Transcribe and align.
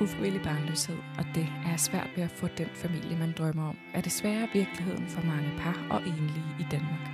ufrivillig 0.00 0.42
barnløshed, 0.42 0.98
og 1.18 1.24
det 1.34 1.46
er 1.66 1.76
svært 1.76 2.10
ved 2.16 2.24
at 2.24 2.30
få 2.30 2.48
den 2.58 2.68
familie, 2.74 3.18
man 3.18 3.32
drømmer 3.38 3.68
om, 3.68 3.76
er 3.94 4.00
desværre 4.00 4.48
virkeligheden 4.52 5.06
for 5.06 5.22
mange 5.22 5.50
par 5.58 5.86
og 5.90 6.00
enlige 6.00 6.44
i 6.60 6.66
Danmark. 6.70 7.10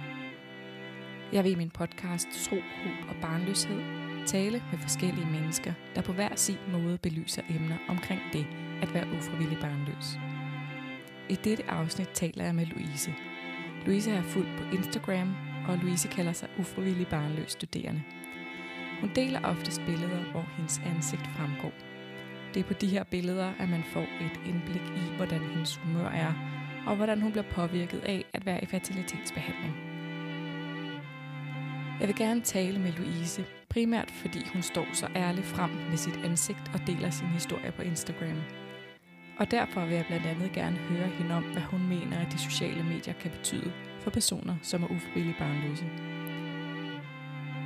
Jeg 1.32 1.44
vil 1.44 1.52
i 1.52 1.54
min 1.54 1.70
podcast 1.70 2.28
Tro, 2.44 2.56
Håb 2.56 3.08
og 3.08 3.16
Barnløshed 3.22 3.80
tale 4.26 4.62
med 4.70 4.78
forskellige 4.78 5.30
mennesker, 5.30 5.72
der 5.94 6.02
på 6.02 6.12
hver 6.12 6.36
sin 6.36 6.58
måde 6.72 6.98
belyser 6.98 7.42
emner 7.48 7.76
omkring 7.88 8.20
det 8.32 8.46
at 8.82 8.94
være 8.94 9.06
ufrivillig 9.16 9.58
barnløs. 9.60 10.18
I 11.28 11.34
dette 11.34 11.70
afsnit 11.70 12.08
taler 12.08 12.44
jeg 12.44 12.54
med 12.54 12.66
Louise. 12.66 13.14
Louise 13.86 14.10
er 14.10 14.22
fuldt 14.22 14.58
på 14.58 14.76
Instagram, 14.76 15.34
og 15.68 15.78
Louise 15.78 16.08
kalder 16.08 16.32
sig 16.32 16.48
ufrivillig 16.58 17.06
barnløs 17.06 17.52
studerende. 17.52 18.02
Hun 19.00 19.10
deler 19.14 19.40
oftest 19.44 19.82
billeder, 19.86 20.30
hvor 20.32 20.44
hendes 20.56 20.80
ansigt 20.86 21.26
fremgår. 21.26 21.72
Det 22.56 22.64
er 22.64 22.68
på 22.68 22.74
de 22.74 22.86
her 22.86 23.04
billeder, 23.04 23.52
at 23.58 23.68
man 23.68 23.84
får 23.92 24.00
et 24.20 24.40
indblik 24.46 24.82
i, 24.82 25.16
hvordan 25.16 25.40
hendes 25.40 25.76
humør 25.76 26.08
er, 26.08 26.32
og 26.86 26.96
hvordan 26.96 27.20
hun 27.20 27.32
bliver 27.32 27.50
påvirket 27.50 27.98
af 27.98 28.24
at 28.32 28.46
være 28.46 28.62
i 28.62 28.66
fertilitetsbehandling. 28.66 29.74
Jeg 32.00 32.08
vil 32.08 32.16
gerne 32.16 32.40
tale 32.40 32.78
med 32.78 32.92
Louise, 32.92 33.44
primært 33.68 34.10
fordi 34.10 34.38
hun 34.52 34.62
står 34.62 34.86
så 34.92 35.08
ærligt 35.16 35.46
frem 35.46 35.70
med 35.70 35.96
sit 35.96 36.24
ansigt 36.24 36.70
og 36.74 36.80
deler 36.86 37.10
sin 37.10 37.26
historie 37.26 37.72
på 37.72 37.82
Instagram. 37.82 38.42
Og 39.38 39.50
derfor 39.50 39.84
vil 39.84 39.94
jeg 39.94 40.06
blandt 40.06 40.26
andet 40.26 40.52
gerne 40.52 40.76
høre 40.76 41.08
hende 41.08 41.34
om, 41.34 41.44
hvad 41.44 41.62
hun 41.62 41.88
mener, 41.88 42.18
at 42.18 42.32
de 42.32 42.38
sociale 42.38 42.82
medier 42.82 43.14
kan 43.14 43.30
betyde 43.30 43.72
for 44.00 44.10
personer, 44.10 44.56
som 44.62 44.82
er 44.82 44.86
ufrivilligt 44.86 45.38
barnløse. 45.38 46.15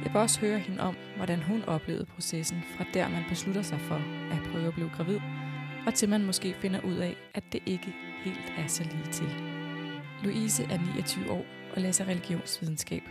Jeg 0.04 0.12
vil 0.12 0.20
også 0.20 0.40
høre 0.40 0.58
hende 0.58 0.80
om, 0.80 0.96
hvordan 1.16 1.42
hun 1.42 1.64
oplevede 1.64 2.04
processen 2.04 2.62
fra 2.76 2.84
der, 2.94 3.08
man 3.08 3.24
beslutter 3.28 3.62
sig 3.62 3.80
for 3.80 4.02
at 4.30 4.52
prøve 4.52 4.66
at 4.66 4.74
blive 4.74 4.90
gravid, 4.96 5.18
og 5.86 5.94
til 5.94 6.08
man 6.08 6.26
måske 6.26 6.54
finder 6.54 6.80
ud 6.80 6.96
af, 6.96 7.16
at 7.34 7.44
det 7.52 7.62
ikke 7.66 7.94
helt 8.24 8.52
er 8.58 8.66
så 8.66 8.84
lige 8.84 9.12
til. 9.12 9.28
Louise 10.22 10.64
er 10.64 10.78
29 10.94 11.30
år 11.30 11.44
og 11.74 11.82
læser 11.82 12.04
religionsvidenskab. 12.04 13.02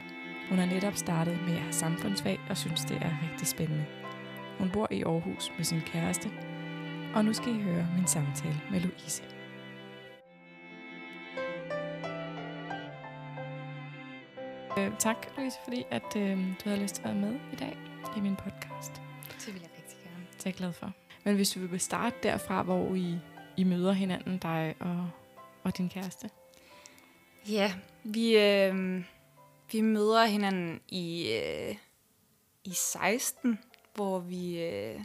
Hun 0.50 0.58
har 0.58 0.66
netop 0.66 0.96
startet 0.96 1.38
med 1.48 1.54
at 1.54 1.62
have 1.62 1.74
samfundsfag 1.74 2.40
og 2.50 2.58
synes, 2.58 2.86
det 2.86 2.98
er 2.98 3.18
rigtig 3.32 3.48
spændende. 3.48 3.86
Hun 4.60 4.70
bor 4.70 4.88
i 4.92 5.04
Aarhus 5.04 5.52
med 5.58 5.66
sin 5.66 5.82
kæreste, 5.82 6.30
og 7.16 7.26
nu 7.26 7.34
skal 7.34 7.56
I 7.56 7.62
høre 7.62 7.88
min 7.98 8.08
samtale 8.08 8.62
med 8.72 8.80
Louise. 8.80 9.39
Øh, 14.80 14.98
tak, 15.00 15.28
Louise, 15.38 15.58
fordi 15.64 15.86
at, 15.92 16.16
øh, 16.16 16.38
du 16.38 16.70
havde 16.70 16.82
lyst 16.82 16.96
til 16.96 17.02
at 17.02 17.08
være 17.08 17.16
med 17.16 17.40
i 17.54 17.56
dag 17.56 17.78
i 18.18 18.20
min 18.20 18.36
podcast. 18.36 19.02
Det 19.46 19.54
vil 19.54 19.62
jeg 19.62 19.70
rigtig 19.78 19.98
gerne. 20.04 20.26
Det 20.32 20.40
er 20.40 20.50
jeg 20.50 20.54
glad 20.54 20.74
for. 20.74 20.94
Men 21.24 21.36
hvis 21.36 21.52
du 21.52 21.60
vil 21.60 21.80
starte 21.80 22.16
derfra, 22.24 22.64
hvor 22.64 22.96
I, 22.96 23.18
I 23.58 23.64
møder 23.64 23.92
hinanden, 23.92 24.38
dig 24.38 24.76
og, 24.80 25.10
og 25.64 25.78
din 25.78 25.90
kæreste. 25.90 26.30
Ja, 27.50 27.74
vi, 28.04 28.38
øh, 28.38 29.04
vi 29.72 29.82
møder 29.82 30.26
hinanden 30.26 30.80
i, 30.88 31.32
øh, 31.34 31.76
i 32.64 32.74
16, 32.74 33.60
hvor 33.96 34.20
vi, 34.20 34.64
øh, 34.64 35.00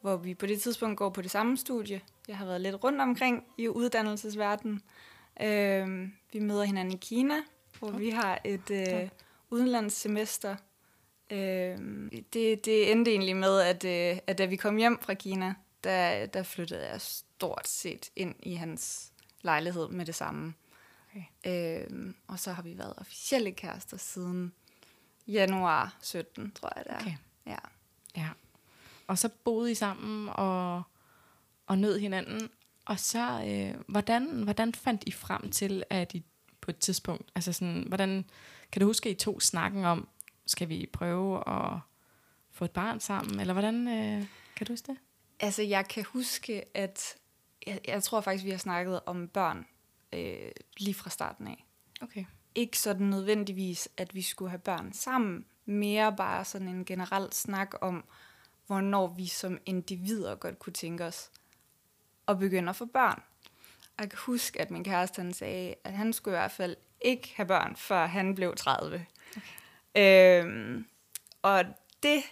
hvor 0.00 0.16
vi 0.16 0.34
på 0.34 0.46
det 0.46 0.60
tidspunkt 0.60 0.98
går 0.98 1.10
på 1.10 1.22
det 1.22 1.30
samme 1.30 1.56
studie. 1.56 2.00
Jeg 2.28 2.36
har 2.36 2.46
været 2.46 2.60
lidt 2.60 2.84
rundt 2.84 3.00
omkring 3.00 3.44
i 3.58 3.68
uddannelsesverdenen. 3.68 4.82
Øh, 5.42 6.08
vi 6.32 6.38
møder 6.38 6.64
hinanden 6.64 6.94
i 6.94 6.98
Kina, 7.00 7.34
hvor 7.80 7.90
vi 7.90 8.10
har 8.10 8.40
et 8.44 8.70
øh, 8.70 9.08
udenlandssemester. 9.50 10.56
Øh, 11.30 11.78
det, 12.32 12.64
det 12.64 12.92
endte 12.92 13.10
egentlig 13.10 13.36
med, 13.36 13.60
at, 13.60 13.84
øh, 13.84 14.18
at 14.26 14.38
da 14.38 14.44
vi 14.44 14.56
kom 14.56 14.76
hjem 14.76 14.98
fra 15.02 15.14
Kina, 15.14 15.54
der, 15.84 16.26
der 16.26 16.42
flyttede 16.42 16.88
jeg 16.88 17.00
stort 17.00 17.68
set 17.68 18.10
ind 18.16 18.34
i 18.42 18.54
hans 18.54 19.12
lejlighed 19.42 19.88
med 19.88 20.06
det 20.06 20.14
samme. 20.14 20.54
Okay. 21.10 21.84
Øhm, 21.86 22.14
og 22.26 22.38
så 22.38 22.52
har 22.52 22.62
vi 22.62 22.78
været 22.78 22.94
officielle 22.96 23.52
kærester 23.52 23.96
siden 23.96 24.52
januar 25.26 25.96
17, 26.02 26.52
tror 26.52 26.72
jeg 26.76 26.84
det 26.84 26.92
er. 26.92 27.00
Okay. 27.00 27.14
Ja. 27.46 27.58
Ja. 28.16 28.28
Og 29.06 29.18
så 29.18 29.28
boede 29.44 29.70
I 29.70 29.74
sammen 29.74 30.28
og, 30.28 30.82
og 31.66 31.78
nød 31.78 31.98
hinanden. 31.98 32.50
Og 32.86 32.98
så, 32.98 33.44
øh, 33.46 33.82
hvordan, 33.88 34.42
hvordan 34.42 34.74
fandt 34.74 35.04
I 35.06 35.12
frem 35.12 35.50
til, 35.50 35.84
at 35.90 36.14
I 36.14 36.24
på 36.60 36.70
et 36.70 36.78
tidspunkt, 36.78 37.30
altså 37.34 37.52
sådan, 37.52 37.84
hvordan, 37.88 38.24
kan 38.72 38.80
du 38.80 38.86
huske, 38.86 39.08
at 39.08 39.14
I 39.14 39.18
to 39.18 39.40
snakken 39.40 39.84
om, 39.84 40.08
skal 40.46 40.68
vi 40.68 40.88
prøve 40.92 41.48
at 41.48 41.78
få 42.50 42.64
et 42.64 42.70
barn 42.70 43.00
sammen, 43.00 43.40
eller 43.40 43.52
hvordan, 43.52 43.88
øh, 43.88 44.26
kan 44.56 44.66
du 44.66 44.72
huske 44.72 44.86
det? 44.86 44.96
Altså, 45.40 45.62
jeg 45.62 45.88
kan 45.88 46.04
huske, 46.04 46.76
at 46.76 47.16
jeg, 47.66 47.80
jeg 47.88 48.02
tror 48.02 48.20
faktisk, 48.20 48.44
vi 48.44 48.50
har 48.50 48.58
snakket 48.58 49.00
om 49.06 49.28
børn 49.28 49.66
øh, 50.12 50.50
lige 50.78 50.94
fra 50.94 51.10
starten 51.10 51.46
af. 51.48 51.66
Okay. 52.00 52.24
Ikke 52.54 52.78
sådan 52.78 53.06
nødvendigvis, 53.06 53.88
at 53.96 54.14
vi 54.14 54.22
skulle 54.22 54.50
have 54.50 54.58
børn 54.58 54.92
sammen. 54.92 55.44
Mere 55.64 56.16
bare 56.16 56.44
sådan 56.44 56.68
en 56.68 56.84
generel 56.84 57.32
snak 57.32 57.74
om, 57.80 58.04
hvornår 58.66 59.06
vi 59.06 59.26
som 59.26 59.58
individer 59.66 60.34
godt 60.34 60.58
kunne 60.58 60.72
tænke 60.72 61.04
os 61.04 61.30
at 62.28 62.38
begynde 62.38 62.70
at 62.70 62.76
få 62.76 62.84
børn. 62.84 63.22
Jeg 64.00 64.10
kan 64.10 64.18
huske, 64.22 64.60
at 64.60 64.70
min 64.70 64.84
kæreste 64.84 65.22
han 65.22 65.32
sagde, 65.32 65.74
at 65.84 65.92
han 65.92 66.12
skulle 66.12 66.36
i 66.36 66.40
hvert 66.40 66.50
fald 66.50 66.76
ikke 67.00 67.32
have 67.36 67.46
børn, 67.46 67.76
før 67.76 68.06
han 68.06 68.34
blev 68.34 68.56
30. 68.56 69.06
Okay. 69.36 70.44
Øhm, 70.44 70.86
og 71.42 71.64
det, 72.02 72.22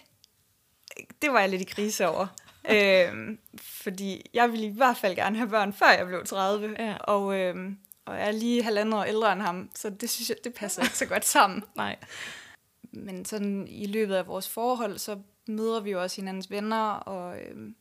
det 1.21 1.31
var 1.31 1.39
jeg 1.39 1.49
lidt 1.49 1.61
i 1.61 1.65
krise 1.65 2.07
over. 2.07 2.27
øhm, 2.73 3.39
fordi 3.61 4.29
jeg 4.33 4.51
ville 4.51 4.65
i 4.65 4.73
hvert 4.75 4.97
fald 4.97 5.15
gerne 5.15 5.37
have 5.37 5.49
børn, 5.49 5.73
før 5.73 5.89
jeg 5.97 6.07
blev 6.07 6.25
30. 6.25 6.75
Ja. 6.79 6.97
Og, 6.97 7.39
øhm, 7.39 7.77
og 8.05 8.15
jeg 8.15 8.27
er 8.27 8.31
lige 8.31 8.63
halvandet 8.63 8.99
år 8.99 9.03
ældre 9.03 9.33
end 9.33 9.41
ham, 9.41 9.69
så 9.75 9.89
det 9.89 10.09
synes 10.09 10.29
jeg, 10.29 10.37
det 10.43 10.53
passer 10.53 10.83
ikke 10.83 10.97
så 10.97 11.05
godt 11.05 11.25
sammen. 11.25 11.63
Nej. 11.75 11.95
Men 12.91 13.25
sådan 13.25 13.67
i 13.67 13.85
løbet 13.85 14.15
af 14.15 14.27
vores 14.27 14.49
forhold, 14.49 14.97
så 14.97 15.19
møder 15.47 15.79
vi 15.79 15.91
jo 15.91 16.01
også 16.01 16.21
hinandens 16.21 16.51
venner, 16.51 16.91
og 16.91 17.41
øhm, 17.41 17.75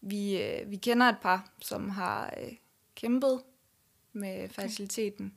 vi, 0.00 0.42
øh, 0.42 0.70
vi 0.70 0.76
kender 0.76 1.06
et 1.06 1.18
par, 1.22 1.48
som 1.60 1.90
har 1.90 2.34
øh, 2.40 2.52
kæmpet 3.02 3.42
med 4.12 4.48
fertiliteten, 4.48 5.34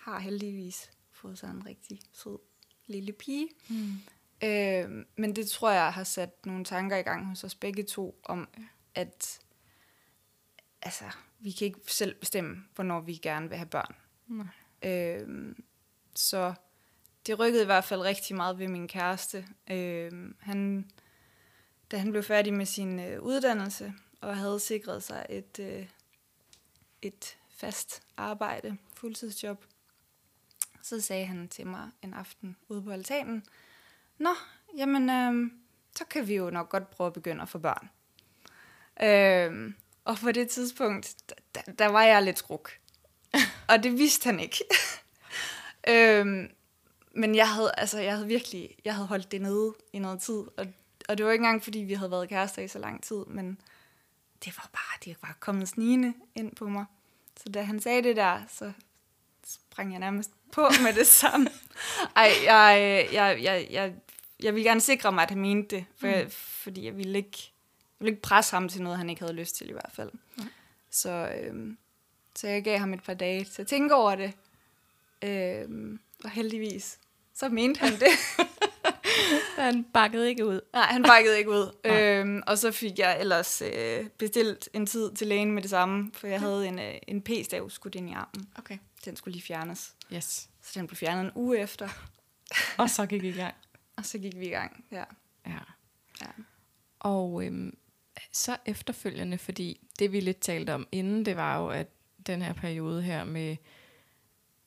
har 0.00 0.18
heldigvis 0.18 0.90
fået 1.10 1.38
sig 1.38 1.50
en 1.50 1.66
rigtig 1.66 2.00
sød 2.12 2.38
lille 2.86 3.12
pige. 3.12 3.48
Mm. 3.68 3.92
Øh, 4.42 5.04
men 5.16 5.36
det 5.36 5.48
tror 5.48 5.70
jeg 5.70 5.92
har 5.92 6.04
sat 6.04 6.46
nogle 6.46 6.64
tanker 6.64 6.96
i 6.96 7.02
gang 7.02 7.26
hos 7.26 7.44
os 7.44 7.54
begge 7.54 7.82
to, 7.82 8.20
om 8.24 8.48
at 8.94 9.40
altså, 10.82 11.04
vi 11.38 11.50
kan 11.50 11.66
ikke 11.66 11.80
selv 11.86 12.14
bestemme, 12.14 12.64
hvornår 12.74 13.00
vi 13.00 13.14
gerne 13.14 13.48
vil 13.48 13.58
have 13.58 13.68
børn. 13.68 13.94
Nej. 14.26 14.46
Øh, 14.90 15.54
så 16.14 16.54
det 17.26 17.38
rykkede 17.38 17.62
i 17.62 17.66
hvert 17.66 17.84
fald 17.84 18.00
rigtig 18.00 18.36
meget 18.36 18.58
ved 18.58 18.68
min 18.68 18.88
kæreste. 18.88 19.46
Øh, 19.70 20.12
han, 20.40 20.90
da 21.90 21.96
han 21.96 22.10
blev 22.10 22.22
færdig 22.22 22.54
med 22.54 22.66
sin 22.66 23.00
øh, 23.00 23.22
uddannelse 23.22 23.92
og 24.20 24.36
havde 24.36 24.60
sikret 24.60 25.02
sig 25.02 25.26
et, 25.30 25.58
øh, 25.58 25.86
et 27.04 27.38
fast 27.48 28.02
arbejde, 28.16 28.76
fuldtidsjob, 28.96 29.64
så 30.82 31.00
sagde 31.00 31.26
han 31.26 31.48
til 31.48 31.66
mig 31.66 31.90
en 32.02 32.14
aften 32.14 32.56
ude 32.68 32.82
på 32.82 32.90
altanen, 32.90 33.44
Nå, 34.18 34.30
jamen, 34.76 35.10
øh, 35.10 35.50
så 35.96 36.04
kan 36.04 36.28
vi 36.28 36.34
jo 36.34 36.50
nok 36.50 36.68
godt 36.68 36.90
prøve 36.90 37.06
at 37.06 37.12
begynde 37.12 37.42
at 37.42 37.48
få 37.48 37.58
børn. 37.58 37.90
Øh, 39.02 39.74
og 40.04 40.16
på 40.16 40.32
det 40.32 40.48
tidspunkt, 40.48 41.16
der, 41.54 41.60
der 41.78 41.86
var 41.86 42.02
jeg 42.02 42.22
lidt 42.22 42.38
skruk. 42.38 42.72
og 43.70 43.82
det 43.82 43.92
vidste 43.92 44.26
han 44.26 44.40
ikke. 44.40 44.64
øhm, 45.90 46.50
men 47.16 47.34
jeg 47.34 47.52
havde, 47.52 47.72
altså, 47.76 48.00
jeg 48.00 48.12
havde 48.14 48.26
virkelig 48.26 48.76
jeg 48.84 48.94
havde 48.94 49.06
holdt 49.06 49.32
det 49.32 49.42
nede 49.42 49.74
i 49.92 49.98
noget 49.98 50.20
tid. 50.20 50.34
Og, 50.34 50.66
og 51.08 51.18
det 51.18 51.26
var 51.26 51.32
ikke 51.32 51.42
engang, 51.42 51.62
fordi 51.62 51.78
vi 51.78 51.94
havde 51.94 52.10
været 52.10 52.28
kærester 52.28 52.62
i 52.62 52.68
så 52.68 52.78
lang 52.78 53.02
tid, 53.02 53.24
men 53.26 53.60
det 54.44 54.56
var 54.56 54.70
bare, 54.72 54.98
det 55.04 55.16
var 55.22 55.36
kommet 55.40 55.68
snigende 55.68 56.14
ind 56.34 56.56
på 56.56 56.68
mig. 56.68 56.84
Så 57.36 57.48
da 57.48 57.62
han 57.62 57.80
sagde 57.80 58.02
det 58.02 58.16
der, 58.16 58.40
så 58.48 58.72
sprang 59.46 59.92
jeg 59.92 60.00
nærmest 60.00 60.30
på 60.52 60.68
med 60.82 60.92
det 60.92 61.06
samme. 61.22 61.50
Ej, 62.16 62.32
jeg, 62.44 63.08
jeg, 63.12 63.42
jeg, 63.42 63.66
jeg, 63.70 63.94
jeg 64.40 64.54
ville 64.54 64.68
gerne 64.68 64.80
sikre 64.80 65.12
mig, 65.12 65.22
at 65.22 65.30
han 65.30 65.40
mente 65.40 65.76
det, 65.76 65.84
for, 65.96 66.24
mm. 66.24 66.30
fordi 66.30 66.84
jeg 66.84 66.96
ville 66.96 67.18
ikke, 67.18 67.38
jeg 67.78 67.98
ville 67.98 68.10
ikke 68.10 68.22
presse 68.22 68.52
ham 68.52 68.68
til 68.68 68.82
noget, 68.82 68.98
han 68.98 69.10
ikke 69.10 69.22
havde 69.22 69.34
lyst 69.34 69.56
til 69.56 69.68
i 69.68 69.72
hvert 69.72 69.90
fald. 69.92 70.10
Nej. 70.36 70.46
Så, 70.90 71.32
øhm, 71.38 71.78
så 72.34 72.48
jeg 72.48 72.64
gav 72.64 72.78
ham 72.78 72.92
et 72.92 73.02
par 73.02 73.14
dage 73.14 73.44
til 73.44 73.62
at 73.62 73.68
tænke 73.68 73.94
over 73.94 74.14
det. 74.14 74.32
Øhm, 75.22 76.00
og 76.24 76.30
heldigvis, 76.30 76.98
så 77.34 77.48
mente 77.48 77.80
han 77.80 77.92
det. 77.92 78.10
Han 79.56 79.84
bakkede 79.84 80.28
ikke 80.28 80.46
ud. 80.46 80.60
Nej, 80.72 80.82
han 80.82 81.02
bakkede 81.02 81.38
ikke 81.38 81.50
ud. 81.50 81.72
Nej. 81.84 82.02
øhm, 82.02 82.42
og 82.46 82.58
så 82.58 82.72
fik 82.72 82.98
jeg 82.98 83.20
ellers 83.20 83.62
øh, 83.62 84.06
bestilt 84.18 84.68
en 84.72 84.86
tid 84.86 85.12
til 85.14 85.26
lægen 85.26 85.52
med 85.52 85.62
det 85.62 85.70
samme, 85.70 86.10
for 86.14 86.26
jeg 86.26 86.40
havde 86.40 86.66
en, 86.68 86.78
øh, 86.78 86.94
en 87.08 87.22
p-stav 87.22 87.70
skudt 87.70 87.94
ind 87.94 88.10
i 88.10 88.12
armen. 88.12 88.48
Okay. 88.58 88.78
Den 89.04 89.16
skulle 89.16 89.32
lige 89.32 89.42
fjernes. 89.44 89.94
Yes. 90.12 90.48
Så 90.62 90.80
den 90.80 90.86
blev 90.86 90.96
fjernet 90.96 91.24
en 91.24 91.30
uge 91.34 91.58
efter, 91.58 91.88
Og 92.78 92.90
så 92.90 93.06
gik 93.06 93.24
I 93.24 93.28
i 93.28 93.32
gang. 93.32 93.54
og 93.96 94.04
så 94.04 94.18
gik 94.18 94.38
vi 94.38 94.46
i 94.46 94.50
gang. 94.50 94.84
Ja. 94.92 95.04
Ja. 95.46 95.58
Ja. 96.20 96.26
Og 97.00 97.44
øhm, 97.46 97.76
så 98.32 98.56
efterfølgende, 98.66 99.38
fordi 99.38 99.80
det 99.98 100.12
vi 100.12 100.20
lidt 100.20 100.40
talte 100.40 100.74
om 100.74 100.86
inden, 100.92 101.24
det 101.24 101.36
var 101.36 101.58
jo, 101.58 101.68
at 101.68 101.86
den 102.26 102.42
her 102.42 102.52
periode 102.52 103.02
her 103.02 103.24
med, 103.24 103.56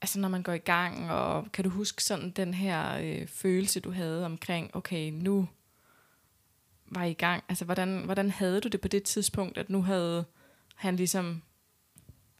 altså 0.01 0.19
når 0.19 0.29
man 0.29 0.43
går 0.43 0.53
i 0.53 0.57
gang, 0.57 1.11
og 1.11 1.51
kan 1.51 1.63
du 1.63 1.69
huske 1.69 2.03
sådan 2.03 2.31
den 2.31 2.53
her 2.53 2.97
øh, 2.97 3.27
følelse, 3.27 3.79
du 3.79 3.91
havde 3.91 4.25
omkring, 4.25 4.75
okay, 4.75 5.11
nu 5.11 5.49
var 6.85 7.03
I 7.03 7.11
i 7.11 7.13
gang, 7.13 7.43
altså 7.49 7.65
hvordan, 7.65 8.01
hvordan 8.05 8.29
havde 8.29 8.61
du 8.61 8.67
det 8.67 8.81
på 8.81 8.87
det 8.87 9.03
tidspunkt, 9.03 9.57
at 9.57 9.69
nu 9.69 9.81
havde 9.81 10.25
han 10.75 10.95
ligesom 10.95 11.41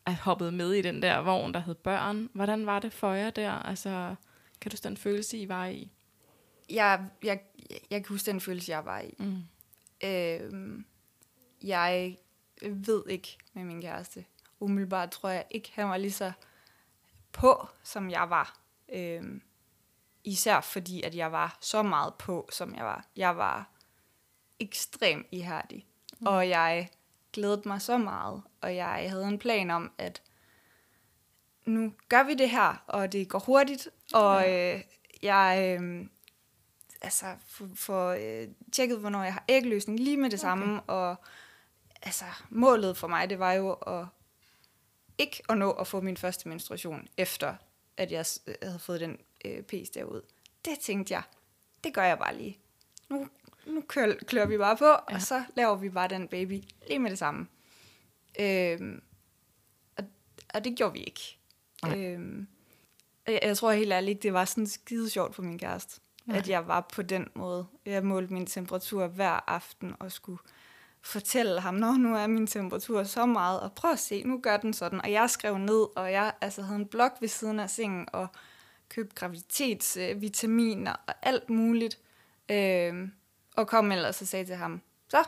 at 0.08 0.16
hoppet 0.16 0.54
med 0.54 0.74
i 0.74 0.82
den 0.82 1.02
der 1.02 1.18
vogn, 1.18 1.54
der 1.54 1.60
hed 1.60 1.76
børn. 1.76 2.30
Hvordan 2.34 2.66
var 2.66 2.80
det 2.80 2.94
for 2.94 3.14
jer 3.14 3.30
der? 3.30 3.52
Altså, 3.52 4.16
kan 4.62 4.72
du 4.72 4.78
den 4.84 4.98
følelse, 4.98 5.38
I 5.38 5.50
var 5.50 5.66
i? 5.66 5.92
Jeg, 6.70 7.06
jeg, 7.24 7.40
jeg 7.92 8.04
kan 8.04 8.14
huske 8.14 8.32
den 8.32 8.42
følelse, 8.42 8.72
jeg 8.72 8.86
var 8.86 9.00
i. 9.00 9.16
Mm. 9.20 9.42
Øh, 10.04 10.84
jeg 11.64 12.18
ved 12.62 13.04
ikke 13.10 13.38
med 13.54 13.64
min 13.64 13.82
kæreste. 13.82 14.26
Umiddelbart 14.60 15.12
tror 15.12 15.30
jeg 15.30 15.46
ikke, 15.52 15.72
han 15.74 15.90
var 15.90 15.98
lige 15.98 16.12
så 16.12 16.32
på, 17.38 17.68
som 17.84 18.10
jeg 18.10 18.30
var. 18.30 18.60
Øh, 18.94 19.42
især 20.24 20.62
fordi, 20.62 21.02
at 21.02 21.16
jeg 21.16 21.32
var 21.32 21.58
så 21.62 21.84
meget 21.84 22.14
på, 22.14 22.50
som 22.52 22.76
jeg 22.76 22.86
var. 22.86 23.06
Jeg 23.16 23.38
var 23.38 23.70
ekstremt 24.60 25.28
ihærdig, 25.32 25.86
mm. 26.20 26.28
og 26.28 26.50
jeg 26.50 26.90
glædede 27.34 27.62
mig 27.66 27.82
så 27.82 27.98
meget, 27.98 28.42
og 28.62 28.76
jeg 28.76 29.10
havde 29.10 29.28
en 29.28 29.40
plan 29.40 29.72
om, 29.72 29.92
at 29.98 30.22
nu 31.66 31.94
gør 32.10 32.24
vi 32.24 32.34
det 32.34 32.50
her, 32.50 32.84
og 32.88 33.12
det 33.12 33.30
går 33.30 33.40
hurtigt, 33.40 33.90
og 34.14 34.52
øh, 34.54 34.82
jeg 35.22 35.78
øh, 35.82 36.06
altså, 37.02 37.26
får 37.48 37.68
for, 37.76 38.10
øh, 38.10 38.48
tjekket, 38.72 39.00
hvornår 39.00 39.24
jeg 39.24 39.34
har 39.34 39.44
ægløsning 39.50 40.00
lige 40.00 40.18
med 40.18 40.30
det 40.30 40.40
okay. 40.40 40.42
samme, 40.42 40.82
og 40.82 41.16
altså, 42.02 42.26
målet 42.50 42.98
for 42.98 43.08
mig, 43.08 43.30
det 43.30 43.40
var 43.40 43.54
jo 43.54 43.74
at 43.74 44.06
ikke 45.18 45.44
at 45.50 45.58
nå 45.58 45.72
at 45.72 45.88
få 45.88 46.02
min 46.02 46.18
første 46.18 46.50
menstruation, 46.50 47.08
efter 47.18 47.56
at 47.98 48.12
jeg 48.12 48.26
havde 48.64 48.80
fået 48.80 49.02
den 49.02 49.18
øh, 49.46 49.64
pæs 49.64 49.90
derud. 49.90 50.22
Det 50.66 50.80
tænkte 50.80 51.14
jeg, 51.14 51.24
det 51.84 51.94
gør 51.94 52.04
jeg 52.04 52.18
bare 52.18 52.38
lige. 52.38 52.60
Nu, 53.10 53.28
nu 53.66 53.82
kører, 53.88 54.16
klør 54.16 54.46
vi 54.46 54.58
bare 54.58 54.78
på, 54.78 54.86
ja. 54.86 55.16
og 55.16 55.22
så 55.22 55.44
laver 55.56 55.76
vi 55.76 55.90
bare 55.90 56.08
den 56.08 56.28
baby 56.28 56.64
lige 56.88 57.00
med 57.00 57.10
det 57.10 57.20
samme. 57.20 57.48
Øhm, 58.40 59.02
og, 59.98 60.04
og 60.54 60.64
det 60.64 60.78
gjorde 60.78 60.94
vi 60.94 61.00
ikke. 61.00 61.38
Øhm, 61.86 62.48
jeg, 63.28 63.40
jeg 63.44 63.58
tror 63.58 63.72
helt 63.72 63.92
ærligt 63.92 64.24
det 64.24 64.34
var 64.34 64.46
sådan 64.46 64.68
skide 64.68 65.10
sjovt 65.10 65.36
for 65.36 65.42
min 65.42 65.60
kæreste, 65.60 66.02
Nej. 66.26 66.38
at 66.38 66.50
jeg 66.50 66.68
var 66.68 66.88
på 66.94 67.02
den 67.02 67.28
måde. 67.36 67.68
Jeg 67.86 68.06
målte 68.06 68.34
min 68.34 68.46
temperatur 68.46 69.08
hver 69.08 69.50
aften 69.50 69.94
og 70.00 70.12
skulle 70.12 70.40
fortælle 71.08 71.62
ham, 71.62 71.74
når 71.74 71.92
nu 71.92 72.16
er 72.16 72.28
min 72.28 72.48
temperatur 72.48 73.04
så 73.04 73.26
meget, 73.26 73.60
og 73.60 73.74
prøv 73.74 73.92
at 73.92 74.00
se, 74.00 74.24
nu 74.24 74.40
gør 74.44 74.58
den 74.58 74.74
sådan. 74.74 75.02
Og 75.02 75.12
jeg 75.12 75.30
skrev 75.30 75.58
ned, 75.58 75.98
og 75.98 76.12
jeg 76.12 76.34
altså, 76.42 76.62
havde 76.62 76.80
en 76.80 76.88
blok 76.88 77.12
ved 77.22 77.28
siden 77.28 77.60
af 77.60 77.70
sengen, 77.70 78.08
og 78.14 78.28
købte 78.90 79.16
graviditetsvitaminer 79.16 80.96
og 81.08 81.14
alt 81.22 81.50
muligt. 81.50 82.00
Øhm, 82.50 83.12
og 83.56 83.68
kom 83.68 83.92
ellers 83.92 84.22
og 84.22 84.28
sagde 84.28 84.46
til 84.46 84.56
ham, 84.56 84.82
så, 85.10 85.24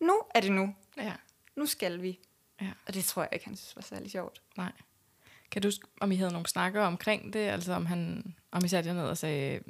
nu 0.00 0.20
er 0.34 0.40
det 0.40 0.52
nu. 0.52 0.74
Ja. 0.96 1.12
Nu 1.56 1.66
skal 1.66 2.02
vi. 2.02 2.18
Ja. 2.60 2.70
Og 2.86 2.94
det 2.94 3.04
tror 3.04 3.22
jeg 3.22 3.28
ikke, 3.32 3.44
han 3.44 3.56
synes 3.56 3.76
var 3.76 3.82
særlig 3.82 4.10
sjovt. 4.10 4.42
Nej. 4.56 4.72
Kan 5.50 5.62
du 5.62 5.70
om 6.00 6.12
I 6.12 6.16
havde 6.16 6.32
nogle 6.32 6.46
snakker 6.46 6.82
omkring 6.82 7.32
det? 7.32 7.38
Altså 7.38 7.72
om, 7.72 7.86
han, 7.86 8.34
om 8.52 8.64
I 8.64 8.68
satte 8.68 8.88
jer 8.88 8.94
ned 8.94 9.04
og 9.04 9.18
sagde, 9.18 9.60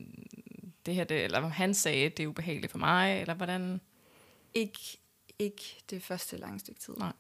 det 0.86 0.94
her, 0.94 1.04
det, 1.04 1.24
eller 1.24 1.38
om 1.38 1.50
han 1.50 1.74
sagde, 1.74 2.08
det 2.08 2.22
er 2.22 2.26
ubehageligt 2.26 2.70
for 2.70 2.78
mig, 2.78 3.20
eller 3.20 3.34
hvordan? 3.34 3.80
Ikke, 4.58 4.98
ikke 5.38 5.82
det 5.90 6.02
første 6.02 6.36
lange 6.36 6.60
stykke 6.60 6.80
tid. 6.80 6.94
Nej. 6.96 7.12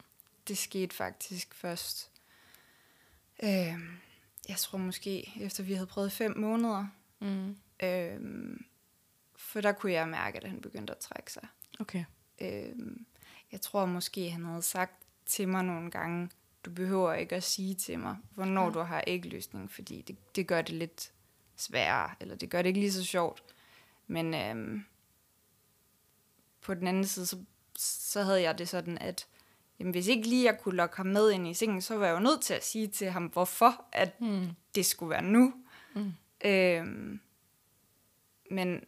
Det 0.48 0.58
skete 0.58 0.96
faktisk 0.96 1.54
først, 1.54 2.10
øh, 3.42 3.74
jeg 4.48 4.56
tror 4.58 4.78
måske, 4.78 5.32
efter 5.40 5.62
vi 5.62 5.72
havde 5.72 5.86
prøvet 5.86 6.12
fem 6.12 6.38
måneder. 6.38 6.86
Mm. 7.18 7.56
Øh, 7.82 8.20
for 9.36 9.60
der 9.60 9.72
kunne 9.72 9.92
jeg 9.92 10.08
mærke, 10.08 10.38
at 10.38 10.48
han 10.48 10.60
begyndte 10.60 10.92
at 10.92 10.98
trække 10.98 11.32
sig. 11.32 11.48
Okay. 11.80 12.04
Øh, 12.40 12.76
jeg 13.52 13.60
tror 13.60 13.86
måske, 13.86 14.30
han 14.30 14.44
havde 14.44 14.62
sagt 14.62 14.92
til 15.26 15.48
mig 15.48 15.64
nogle 15.64 15.90
gange, 15.90 16.30
du 16.64 16.70
behøver 16.70 17.14
ikke 17.14 17.36
at 17.36 17.42
sige 17.42 17.74
til 17.74 17.98
mig, 17.98 18.16
hvornår 18.34 18.64
ja. 18.64 18.70
du 18.70 18.80
har 18.80 19.04
ægløsning, 19.06 19.70
fordi 19.70 20.02
det, 20.02 20.36
det 20.36 20.46
gør 20.46 20.62
det 20.62 20.74
lidt 20.74 21.12
sværere, 21.56 22.10
eller 22.20 22.34
det 22.34 22.50
gør 22.50 22.62
det 22.62 22.66
ikke 22.66 22.80
lige 22.80 22.92
så 22.92 23.04
sjovt. 23.04 23.42
Men 24.06 24.34
øhm, 24.34 24.84
på 26.60 26.74
den 26.74 26.86
anden 26.86 27.04
side, 27.04 27.26
så, 27.26 27.44
så 27.76 28.22
havde 28.22 28.42
jeg 28.42 28.58
det 28.58 28.68
sådan, 28.68 28.98
at 28.98 29.26
jamen, 29.78 29.90
hvis 29.90 30.06
ikke 30.06 30.28
lige 30.28 30.44
jeg 30.44 30.60
kunne 30.60 30.76
lokke 30.76 30.96
ham 30.96 31.06
med 31.06 31.30
ind 31.30 31.48
i 31.48 31.54
sengen, 31.54 31.82
så 31.82 31.96
var 31.96 32.06
jeg 32.06 32.14
jo 32.14 32.20
nødt 32.20 32.42
til 32.42 32.54
at 32.54 32.64
sige 32.64 32.88
til 32.88 33.10
ham, 33.10 33.26
hvorfor 33.26 33.84
at 33.92 34.20
mm. 34.20 34.48
det 34.74 34.86
skulle 34.86 35.10
være 35.10 35.22
nu. 35.22 35.54
Mm. 35.94 36.12
Øhm, 36.44 37.20
men, 38.50 38.84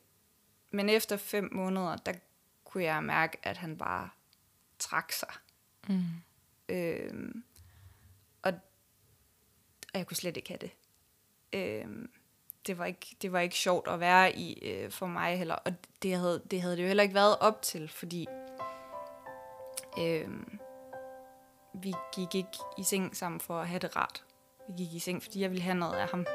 men 0.71 0.89
efter 0.89 1.17
fem 1.17 1.49
måneder, 1.53 1.97
der 1.97 2.13
kunne 2.65 2.85
jeg 2.85 3.05
mærke, 3.05 3.39
at 3.43 3.57
han 3.57 3.77
bare 3.77 4.11
trak 4.79 5.13
sig. 5.13 5.33
Mm. 5.89 6.05
Øhm, 6.69 7.45
og, 8.43 8.53
og 9.93 9.99
jeg 9.99 10.07
kunne 10.07 10.17
slet 10.17 10.37
ikke 10.37 10.49
have 10.49 10.59
det. 10.59 10.71
Øhm, 11.53 12.11
det, 12.67 12.79
var 12.79 12.85
ikke, 12.85 13.17
det 13.23 13.33
var 13.33 13.41
ikke 13.41 13.57
sjovt 13.57 13.89
at 13.89 14.01
være 14.01 14.37
i 14.37 14.69
øh, 14.69 14.91
for 14.91 15.07
mig 15.07 15.39
heller. 15.39 15.55
Og 15.55 15.73
det 16.03 16.17
havde, 16.17 16.43
det 16.51 16.63
havde 16.63 16.77
det 16.77 16.83
jo 16.83 16.87
heller 16.87 17.03
ikke 17.03 17.15
været 17.15 17.39
op 17.39 17.63
til, 17.63 17.89
fordi 17.89 18.27
øh, 19.99 20.29
vi 21.75 21.95
gik 22.15 22.35
ikke 22.35 22.59
i 22.79 22.83
seng 22.83 23.17
sammen 23.17 23.41
for 23.41 23.61
at 23.61 23.69
have 23.69 23.79
det 23.79 23.97
rart. 23.97 24.25
Vi 24.69 24.75
gik 24.77 24.95
i 24.95 24.99
seng, 24.99 25.23
fordi 25.23 25.41
jeg 25.41 25.51
ville 25.51 25.63
have 25.63 25.79
noget 25.79 25.97
af 25.97 26.09
ham. 26.09 26.27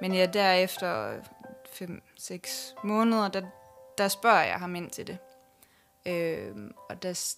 Men 0.00 0.14
ja, 0.14 0.26
derefter 0.26 1.20
5-6 1.66 2.86
måneder, 2.86 3.28
der, 3.28 3.42
der 3.98 4.08
spørger 4.08 4.42
jeg 4.44 4.58
ham 4.58 4.74
ind 4.74 4.90
til 4.90 5.06
det. 5.06 5.18
Øh, 6.06 6.70
og 6.88 7.02
der, 7.02 7.34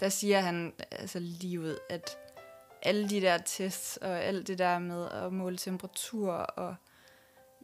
der 0.00 0.08
siger 0.08 0.40
han 0.40 0.72
altså 0.90 1.18
lige 1.18 1.60
ud, 1.60 1.78
at 1.90 2.18
alle 2.82 3.10
de 3.10 3.20
der 3.20 3.38
tests 3.38 3.96
og 3.96 4.22
alt 4.22 4.46
det 4.46 4.58
der 4.58 4.78
med 4.78 5.08
at 5.08 5.32
måle 5.32 5.56
temperatur 5.56 6.32
og 6.32 6.76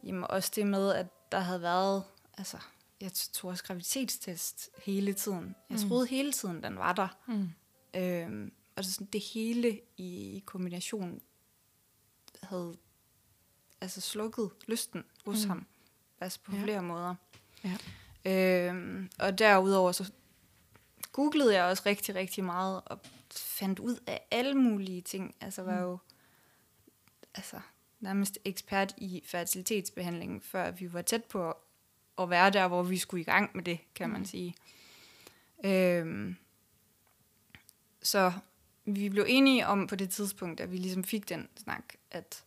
jamen 0.03 0.23
også 0.23 0.51
det 0.55 0.67
med, 0.67 0.91
at 0.91 1.07
der 1.31 1.39
havde 1.39 1.61
været, 1.61 2.03
altså 2.37 2.57
jeg 3.01 3.11
tog 3.13 3.49
også 3.49 3.63
graviditetstest 3.63 4.69
hele 4.83 5.13
tiden. 5.13 5.55
Jeg 5.69 5.79
mm. 5.81 5.89
troede 5.89 6.07
hele 6.07 6.31
tiden, 6.31 6.63
den 6.63 6.77
var 6.77 6.93
der. 6.93 7.07
Mm. 7.27 7.49
Øhm, 7.95 8.53
og 8.75 8.83
det, 8.83 8.93
sådan, 8.93 9.07
det 9.13 9.21
hele 9.21 9.81
i 9.97 10.43
kombination 10.45 11.21
havde 12.43 12.77
altså 13.81 14.01
slukket 14.01 14.51
lysten 14.67 15.03
hos 15.25 15.45
mm. 15.45 15.49
ham. 15.49 15.67
Altså 16.21 16.39
på 16.43 16.55
ja. 16.55 16.63
flere 16.63 16.83
måder. 16.83 17.15
Ja. 17.63 17.77
Øhm, 18.25 19.09
og 19.19 19.39
derudover 19.39 19.91
så 19.91 20.11
googlede 21.11 21.55
jeg 21.55 21.63
også 21.63 21.83
rigtig, 21.85 22.15
rigtig 22.15 22.43
meget 22.43 22.81
og 22.85 22.99
fandt 23.31 23.79
ud 23.79 23.97
af 24.07 24.27
alle 24.31 24.53
mulige 24.53 25.01
ting. 25.01 25.35
Altså 25.41 25.63
var 25.63 25.75
mm. 25.75 25.81
jo 25.81 25.97
altså, 27.35 27.59
nærmest 27.99 28.39
ekspert 28.45 28.93
i 28.97 29.23
fertilitetsbehandling, 29.25 30.43
før 30.43 30.71
vi 30.71 30.93
var 30.93 31.01
tæt 31.01 31.23
på 31.23 31.53
at 32.17 32.29
være 32.29 32.49
der, 32.49 32.67
hvor 32.67 32.83
vi 32.83 32.97
skulle 32.97 33.21
i 33.21 33.25
gang 33.25 33.51
med 33.53 33.63
det, 33.63 33.79
kan 33.95 34.07
mm. 34.07 34.13
man 34.13 34.25
sige. 34.25 34.55
Øhm, 35.63 36.35
så 38.03 38.33
vi 38.85 39.09
blev 39.09 39.25
enige 39.27 39.67
om 39.67 39.87
på 39.87 39.95
det 39.95 40.09
tidspunkt, 40.09 40.59
at 40.59 40.71
vi 40.71 40.77
ligesom 40.77 41.03
fik 41.03 41.29
den 41.29 41.49
snak, 41.57 41.83
at 42.11 42.43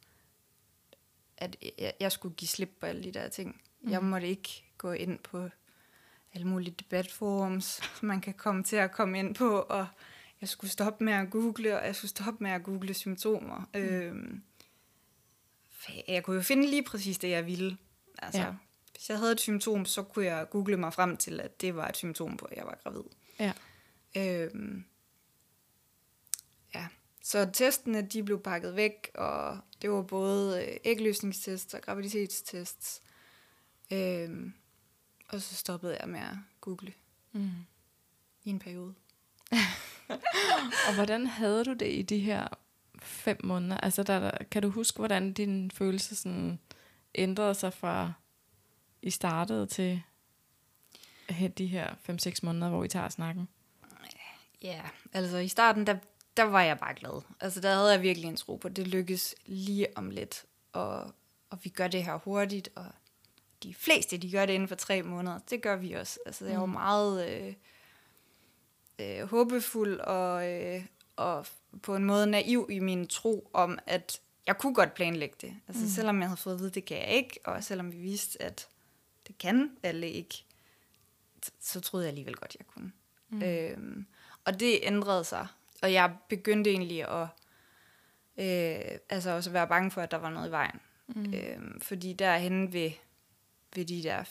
at 1.36 1.56
jeg, 1.78 1.94
jeg 2.00 2.12
skulle 2.12 2.34
give 2.34 2.48
slip 2.48 2.70
på 2.80 2.86
alle 2.86 3.04
de 3.04 3.12
der 3.12 3.28
ting. 3.28 3.60
Mm. 3.80 3.90
Jeg 3.90 4.04
måtte 4.04 4.28
ikke 4.28 4.64
gå 4.78 4.92
ind 4.92 5.18
på 5.18 5.48
alle 6.34 6.46
mulige 6.46 6.74
debatforums, 6.78 7.64
som 7.64 8.08
man 8.08 8.20
kan 8.20 8.34
komme 8.34 8.64
til 8.64 8.76
at 8.76 8.92
komme 8.92 9.18
ind 9.18 9.34
på, 9.34 9.58
og 9.60 9.86
jeg 10.40 10.48
skulle 10.48 10.70
stoppe 10.70 11.04
med 11.04 11.12
at 11.12 11.30
google, 11.30 11.78
og 11.78 11.86
jeg 11.86 11.96
skulle 11.96 12.08
stoppe 12.08 12.44
med 12.44 12.50
at 12.50 12.62
google 12.62 12.94
symptomer. 12.94 13.68
Mm. 13.74 13.80
Øhm, 13.80 14.42
jeg 16.08 16.22
kunne 16.24 16.36
jo 16.36 16.42
finde 16.42 16.66
lige 16.66 16.84
præcis 16.84 17.18
det, 17.18 17.30
jeg 17.30 17.46
ville. 17.46 17.76
Altså, 18.18 18.40
ja. 18.40 18.52
Hvis 18.92 19.10
jeg 19.10 19.18
havde 19.18 19.32
et 19.32 19.40
symptom, 19.40 19.84
så 19.84 20.02
kunne 20.02 20.24
jeg 20.24 20.50
google 20.50 20.76
mig 20.76 20.92
frem 20.92 21.16
til, 21.16 21.40
at 21.40 21.60
det 21.60 21.76
var 21.76 21.88
et 21.88 21.96
symptom 21.96 22.36
på, 22.36 22.44
at 22.46 22.56
jeg 22.56 22.66
var 22.66 22.78
gravid. 22.82 23.04
Ja. 23.38 23.52
Øhm, 24.16 24.84
ja. 26.74 26.86
Så 27.22 27.50
testene, 27.52 28.02
de 28.02 28.22
blev 28.22 28.42
pakket 28.42 28.76
væk, 28.76 29.10
og 29.14 29.58
det 29.82 29.90
var 29.90 30.02
både 30.02 30.64
øh, 30.64 30.76
ægløsningstests 30.84 31.74
og 31.74 31.80
graviditetstests. 31.80 33.02
Øhm, 33.92 34.54
og 35.28 35.42
så 35.42 35.54
stoppede 35.54 35.96
jeg 36.00 36.08
med 36.08 36.20
at 36.20 36.36
google 36.60 36.92
mm. 37.32 37.50
i 38.44 38.50
en 38.50 38.58
periode. 38.58 38.94
og 40.88 40.94
hvordan 40.94 41.26
havde 41.26 41.64
du 41.64 41.72
det 41.72 41.92
i 41.92 42.02
de 42.02 42.18
her 42.18 42.48
fem 43.02 43.40
måneder. 43.44 43.76
Altså, 43.76 44.02
der, 44.02 44.18
der, 44.18 44.44
kan 44.50 44.62
du 44.62 44.70
huske, 44.70 44.98
hvordan 44.98 45.32
din 45.32 45.70
følelse 45.70 46.16
sådan 46.16 46.58
ændrede 47.14 47.54
sig 47.54 47.72
fra 47.72 48.12
i 49.02 49.10
startede 49.10 49.66
til 49.66 50.02
de 51.58 51.66
her 51.66 51.94
5-6 52.10 52.38
måneder, 52.42 52.68
hvor 52.68 52.80
vi 52.80 52.88
tager 52.88 53.08
snakken? 53.08 53.48
Ja, 54.62 54.82
altså 55.12 55.36
i 55.36 55.48
starten, 55.48 55.86
der, 55.86 55.96
der 56.36 56.42
var 56.42 56.62
jeg 56.62 56.78
bare 56.78 56.94
glad. 56.94 57.22
Altså 57.40 57.60
der 57.60 57.74
havde 57.74 57.92
jeg 57.92 58.02
virkelig 58.02 58.28
en 58.28 58.36
tro 58.36 58.56
på, 58.56 58.68
det 58.68 58.88
lykkes 58.88 59.34
lige 59.46 59.86
om 59.96 60.10
lidt. 60.10 60.44
Og, 60.72 61.14
og 61.50 61.58
vi 61.64 61.68
gør 61.68 61.88
det 61.88 62.04
her 62.04 62.18
hurtigt, 62.18 62.68
og 62.74 62.86
de 63.64 63.74
fleste, 63.74 64.16
de 64.16 64.30
gør 64.30 64.46
det 64.46 64.52
inden 64.52 64.68
for 64.68 64.74
tre 64.74 65.02
måneder. 65.02 65.38
Det 65.50 65.62
gør 65.62 65.76
vi 65.76 65.92
også. 65.92 66.18
Altså 66.26 66.46
jeg 66.46 66.60
var 66.60 66.66
mm. 66.66 66.72
meget 66.72 67.28
øh, 67.28 67.54
øh, 68.98 69.28
håbefuld 69.28 70.00
og, 70.00 70.52
øh, 70.52 70.84
og 71.16 71.46
på 71.82 71.96
en 71.96 72.04
måde 72.04 72.26
naiv 72.26 72.68
i 72.70 72.78
min 72.78 73.06
tro 73.06 73.50
om, 73.52 73.78
at 73.86 74.20
jeg 74.46 74.58
kunne 74.58 74.74
godt 74.74 74.94
planlægge 74.94 75.36
det. 75.40 75.56
Altså 75.68 75.82
mm. 75.82 75.88
selvom 75.88 76.20
jeg 76.20 76.28
havde 76.28 76.40
fået 76.40 76.54
at 76.54 76.60
vide, 76.60 76.70
det 76.70 76.84
kan 76.84 76.96
jeg 76.96 77.08
ikke, 77.08 77.40
og 77.44 77.64
selvom 77.64 77.92
vi 77.92 77.96
vidste, 77.96 78.42
at 78.42 78.68
det 79.26 79.38
kan 79.38 79.70
alle 79.82 80.10
ikke, 80.10 80.44
så 81.60 81.80
troede 81.80 82.04
jeg 82.04 82.08
alligevel 82.08 82.36
godt, 82.36 82.56
jeg 82.58 82.66
kunne. 82.66 82.92
Mm. 83.28 83.42
Øhm, 83.42 84.06
og 84.44 84.60
det 84.60 84.78
ændrede 84.82 85.24
sig, 85.24 85.46
og 85.82 85.92
jeg 85.92 86.16
begyndte 86.28 86.70
egentlig 86.70 87.02
at 87.02 87.26
øh, 88.36 88.98
altså 89.08 89.30
også 89.30 89.50
være 89.50 89.68
bange 89.68 89.90
for, 89.90 90.00
at 90.02 90.10
der 90.10 90.16
var 90.16 90.30
noget 90.30 90.48
i 90.48 90.50
vejen. 90.50 90.80
Mm. 91.08 91.34
Øhm, 91.34 91.80
fordi 91.80 92.12
derhen 92.12 92.72
ved, 92.72 92.90
ved 93.74 93.84
de 93.84 94.02
der 94.02 94.22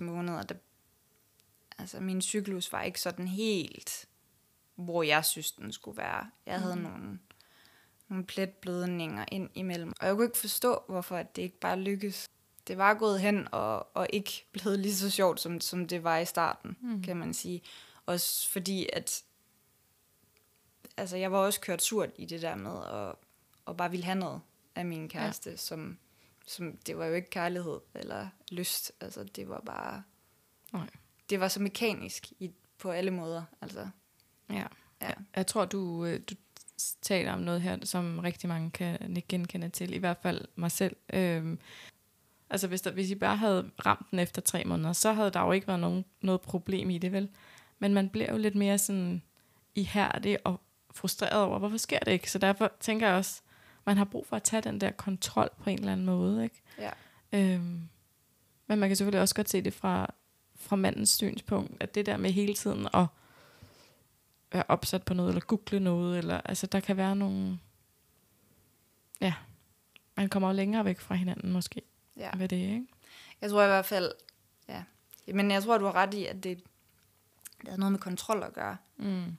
5-6 0.00 0.04
måneder, 0.04 0.42
der, 0.42 0.54
altså 1.78 2.00
min 2.00 2.22
cyklus 2.22 2.72
var 2.72 2.82
ikke 2.82 3.00
sådan 3.00 3.28
helt, 3.28 4.08
hvor 4.74 5.02
jeg 5.02 5.24
synes, 5.24 5.52
den 5.52 5.72
skulle 5.72 5.96
være. 5.96 6.30
Jeg 6.46 6.60
havde 6.60 6.76
mm. 6.76 6.82
nogle, 6.82 7.18
nogle 8.08 8.24
pletblødninger 8.24 9.24
ind 9.32 9.50
imellem, 9.54 9.92
og 10.00 10.06
jeg 10.06 10.14
kunne 10.14 10.26
ikke 10.26 10.38
forstå, 10.38 10.82
hvorfor 10.88 11.22
det 11.22 11.42
ikke 11.42 11.60
bare 11.60 11.80
lykkedes 11.80 12.28
det 12.68 12.78
var 12.78 12.94
gået 12.94 13.20
hen 13.20 13.48
og, 13.52 13.96
og 13.96 14.06
ikke 14.12 14.46
blevet 14.52 14.78
lige 14.78 14.94
så 14.94 15.10
sjovt, 15.10 15.40
som, 15.40 15.60
som 15.60 15.88
det 15.88 16.04
var 16.04 16.18
i 16.18 16.24
starten, 16.24 16.76
mm. 16.80 17.02
kan 17.02 17.16
man 17.16 17.34
sige. 17.34 17.62
Også 18.06 18.50
fordi, 18.50 18.88
at 18.92 19.22
altså, 20.96 21.16
jeg 21.16 21.32
var 21.32 21.38
også 21.38 21.60
kørt 21.60 21.82
surt 21.82 22.10
i 22.16 22.24
det 22.24 22.42
der 22.42 22.54
med 22.54 22.84
at, 22.86 23.14
at 23.68 23.76
bare 23.76 23.90
ville 23.90 24.04
have 24.04 24.18
noget 24.18 24.40
af 24.74 24.84
min 24.84 25.08
kæreste, 25.08 25.50
ja. 25.50 25.56
som, 25.56 25.98
som 26.48 26.76
det 26.76 26.98
var 26.98 27.06
jo 27.06 27.14
ikke 27.14 27.30
kærlighed 27.30 27.80
eller 27.94 28.28
lyst. 28.50 28.92
Altså, 29.00 29.24
det 29.24 29.48
var 29.48 29.60
bare... 29.60 30.02
Nej. 30.72 30.88
Det 31.30 31.40
var 31.40 31.48
så 31.48 31.62
mekanisk 31.62 32.32
i, 32.38 32.50
på 32.78 32.90
alle 32.90 33.10
måder. 33.10 33.42
Altså. 33.60 33.88
Ja. 34.50 34.66
ja. 35.02 35.10
Jeg 35.36 35.46
tror, 35.46 35.64
du, 35.64 36.04
øh, 36.04 36.20
du 36.30 36.34
taler 37.02 37.32
om 37.32 37.40
noget 37.40 37.62
her, 37.62 37.78
som 37.84 38.18
rigtig 38.18 38.48
mange 38.48 38.70
kan 38.70 39.22
genkende 39.28 39.68
til, 39.68 39.94
i 39.94 39.98
hvert 39.98 40.18
fald 40.22 40.44
mig 40.56 40.70
selv. 40.70 40.96
Øhm, 41.12 41.58
Altså 42.50 42.68
hvis, 42.68 42.80
der, 42.80 42.90
hvis 42.90 43.10
I 43.10 43.14
bare 43.14 43.36
havde 43.36 43.70
ramt 43.86 44.10
den 44.10 44.18
efter 44.18 44.42
tre 44.42 44.64
måneder, 44.64 44.92
så 44.92 45.12
havde 45.12 45.30
der 45.30 45.40
jo 45.40 45.52
ikke 45.52 45.66
været 45.66 45.80
nogen, 45.80 46.04
noget 46.20 46.40
problem 46.40 46.90
i 46.90 46.98
det, 46.98 47.12
vel? 47.12 47.28
Men 47.78 47.94
man 47.94 48.08
bliver 48.08 48.32
jo 48.32 48.38
lidt 48.38 48.54
mere 48.54 48.78
sådan 48.78 49.22
ihærdig 49.74 50.46
og 50.46 50.60
frustreret 50.90 51.42
over, 51.42 51.58
hvorfor 51.58 51.76
sker 51.76 51.98
det 51.98 52.12
ikke? 52.12 52.30
Så 52.30 52.38
derfor 52.38 52.72
tænker 52.80 53.06
jeg 53.08 53.16
også, 53.16 53.42
man 53.88 53.96
har 53.96 54.04
brug 54.04 54.26
for 54.26 54.36
at 54.36 54.42
tage 54.42 54.62
den 54.62 54.80
der 54.80 54.90
kontrol 54.90 55.50
på 55.62 55.70
en 55.70 55.78
eller 55.78 55.92
anden 55.92 56.06
måde, 56.06 56.44
ikke? 56.44 56.62
Ja. 56.78 56.90
Øhm, 57.32 57.88
men 58.66 58.78
man 58.78 58.88
kan 58.88 58.96
selvfølgelig 58.96 59.20
også 59.20 59.34
godt 59.34 59.48
se 59.48 59.62
det 59.62 59.74
fra, 59.74 60.14
fra 60.56 60.76
mandens 60.76 61.10
synspunkt, 61.10 61.82
at 61.82 61.94
det 61.94 62.06
der 62.06 62.16
med 62.16 62.30
hele 62.30 62.54
tiden 62.54 62.88
at 62.94 63.06
være 64.52 64.64
opsat 64.68 65.02
på 65.02 65.14
noget, 65.14 65.28
eller 65.28 65.40
google 65.40 65.80
noget, 65.80 66.18
eller 66.18 66.40
altså 66.44 66.66
der 66.66 66.80
kan 66.80 66.96
være 66.96 67.16
nogle, 67.16 67.58
ja, 69.20 69.34
man 70.16 70.28
kommer 70.28 70.48
jo 70.48 70.54
længere 70.54 70.84
væk 70.84 71.00
fra 71.00 71.14
hinanden 71.14 71.52
måske 71.52 71.82
ja. 72.16 72.30
ved 72.36 72.48
det, 72.48 72.56
ikke? 72.56 72.86
Jeg 73.40 73.50
tror 73.50 73.62
i 73.62 73.66
hvert 73.66 73.86
fald, 73.86 74.12
ja. 74.68 74.82
Men 75.34 75.50
jeg 75.50 75.62
tror, 75.62 75.78
du 75.78 75.84
har 75.84 75.94
ret 75.94 76.14
i, 76.14 76.26
at 76.26 76.44
det, 76.44 76.62
det 77.60 77.68
har 77.68 77.76
noget 77.76 77.92
med 77.92 78.00
kontrol 78.00 78.42
at 78.42 78.52
gøre. 78.52 78.76
Mm. 78.96 79.36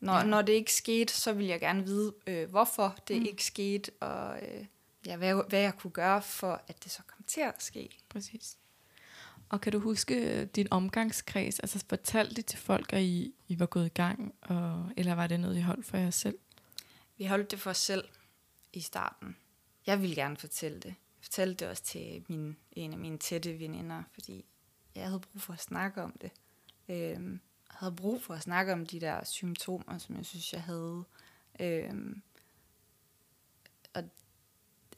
Når, 0.00 0.16
ja. 0.16 0.24
når 0.24 0.42
det 0.42 0.52
ikke 0.52 0.72
skete, 0.72 1.12
så 1.12 1.32
vil 1.32 1.46
jeg 1.46 1.60
gerne 1.60 1.84
vide, 1.84 2.14
øh, 2.26 2.50
hvorfor 2.50 2.98
det 3.08 3.20
mm. 3.20 3.26
ikke 3.26 3.44
skete, 3.44 3.90
og 4.00 4.38
øh, 4.42 4.64
ja, 5.06 5.16
hvad, 5.16 5.48
hvad 5.48 5.60
jeg 5.60 5.74
kunne 5.78 5.90
gøre 5.90 6.22
for, 6.22 6.62
at 6.68 6.84
det 6.84 6.92
så 6.92 7.02
kom 7.06 7.24
til 7.26 7.40
at 7.40 7.62
ske. 7.62 7.98
Præcis. 8.08 8.56
Og 9.48 9.60
kan 9.60 9.72
du 9.72 9.78
huske 9.78 10.14
øh, 10.14 10.46
din 10.46 10.68
omgangskreds? 10.70 11.60
Altså 11.60 11.84
fortalte 11.88 12.34
det 12.34 12.46
til 12.46 12.58
folk, 12.58 12.92
at 12.92 13.02
I, 13.02 13.34
I 13.48 13.58
var 13.58 13.66
gået 13.66 13.86
i 13.86 13.94
gang, 13.94 14.34
og, 14.42 14.90
eller 14.96 15.14
var 15.14 15.26
det 15.26 15.40
noget, 15.40 15.56
I 15.56 15.60
holdt 15.60 15.86
for 15.86 15.96
jer 15.96 16.10
selv? 16.10 16.38
Vi 17.18 17.24
holdt 17.24 17.50
det 17.50 17.60
for 17.60 17.70
os 17.70 17.78
selv 17.78 18.04
i 18.72 18.80
starten. 18.80 19.36
Jeg 19.86 20.02
ville 20.02 20.14
gerne 20.14 20.36
fortælle 20.36 20.80
det 20.80 20.94
fortalte 21.26 21.64
det 21.64 21.68
også 21.68 21.82
til 21.82 22.24
min, 22.28 22.56
en 22.72 22.92
af 22.92 22.98
mine 22.98 23.18
tætte 23.18 23.58
veninder, 23.58 24.02
fordi 24.12 24.44
jeg 24.94 25.04
havde 25.04 25.20
brug 25.20 25.42
for 25.42 25.52
at 25.52 25.60
snakke 25.60 26.02
om 26.02 26.12
det. 26.20 26.30
Øhm, 26.88 27.32
jeg 27.32 27.40
havde 27.78 27.92
brug 27.92 28.22
for 28.22 28.34
at 28.34 28.42
snakke 28.42 28.72
om 28.72 28.86
de 28.86 29.00
der 29.00 29.24
symptomer, 29.24 29.98
som 29.98 30.16
jeg 30.16 30.26
synes, 30.26 30.52
jeg 30.52 30.62
havde. 30.62 31.04
Øhm, 31.60 32.22
og 33.94 34.02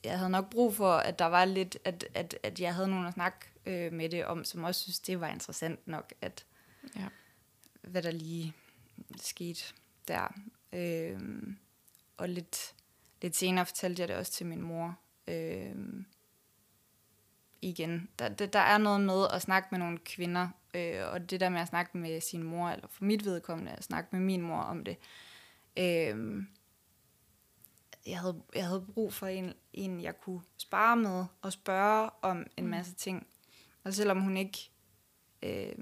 jeg 0.04 0.18
havde 0.18 0.30
nok 0.30 0.50
brug 0.50 0.74
for, 0.74 0.92
at 0.92 1.18
der 1.18 1.24
var 1.24 1.44
lidt, 1.44 1.78
at, 1.84 2.04
at, 2.14 2.38
at 2.42 2.60
jeg 2.60 2.74
havde 2.74 2.88
nogen 2.88 3.06
at 3.06 3.14
snakke 3.14 3.38
øh, 3.66 3.92
med 3.92 4.08
det 4.08 4.24
om, 4.24 4.44
som 4.44 4.64
også 4.64 4.82
synes, 4.82 5.00
det 5.00 5.20
var 5.20 5.28
interessant 5.28 5.86
nok, 5.86 6.12
at 6.20 6.44
ja. 6.96 7.08
hvad 7.82 8.02
der 8.02 8.10
lige 8.10 8.54
skete 9.16 9.64
der. 10.08 10.34
Øhm, 10.72 11.58
og 12.16 12.28
lidt, 12.28 12.74
lidt 13.22 13.36
senere 13.36 13.66
fortalte 13.66 14.00
jeg 14.00 14.08
det 14.08 14.16
også 14.16 14.32
til 14.32 14.46
min 14.46 14.62
mor. 14.62 14.98
Øhm, 15.28 16.06
igen. 17.62 18.08
Der, 18.18 18.28
der, 18.28 18.46
der 18.46 18.58
er 18.58 18.78
noget 18.78 19.00
med 19.00 19.26
at 19.32 19.42
snakke 19.42 19.68
med 19.70 19.78
nogle 19.78 19.98
kvinder, 19.98 20.48
øh, 20.74 21.12
og 21.12 21.30
det 21.30 21.40
der 21.40 21.48
med 21.48 21.60
at 21.60 21.68
snakke 21.68 21.98
med 21.98 22.20
sin 22.20 22.42
mor, 22.42 22.68
eller 22.68 22.88
for 22.88 23.04
mit 23.04 23.24
vedkommende 23.24 23.72
at 23.72 23.84
snakke 23.84 24.08
med 24.12 24.20
min 24.20 24.42
mor 24.42 24.60
om 24.60 24.84
det. 24.84 24.96
Øh, 25.76 26.42
jeg, 28.06 28.18
havde, 28.18 28.42
jeg 28.54 28.66
havde 28.66 28.86
brug 28.94 29.12
for 29.12 29.26
en, 29.26 29.52
en, 29.72 30.00
jeg 30.00 30.20
kunne 30.20 30.40
spare 30.58 30.96
med 30.96 31.24
og 31.42 31.52
spørge 31.52 32.10
om 32.22 32.46
en 32.56 32.64
mm. 32.64 32.70
masse 32.70 32.94
ting. 32.94 33.26
Og 33.84 33.94
selvom 33.94 34.20
hun 34.20 34.36
ikke... 34.36 34.70
Øh, 35.42 35.72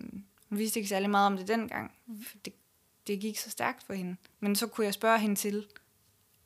hun 0.48 0.58
vidste 0.58 0.78
ikke 0.78 0.88
særlig 0.88 1.10
meget 1.10 1.26
om 1.26 1.36
det 1.36 1.48
dengang. 1.48 1.94
Mm. 2.06 2.22
For 2.22 2.36
det, 2.44 2.52
det 3.06 3.20
gik 3.20 3.38
så 3.38 3.50
stærkt 3.50 3.82
for 3.82 3.94
hende. 3.94 4.16
Men 4.40 4.56
så 4.56 4.66
kunne 4.66 4.84
jeg 4.84 4.94
spørge 4.94 5.18
hende 5.18 5.36
til, 5.36 5.66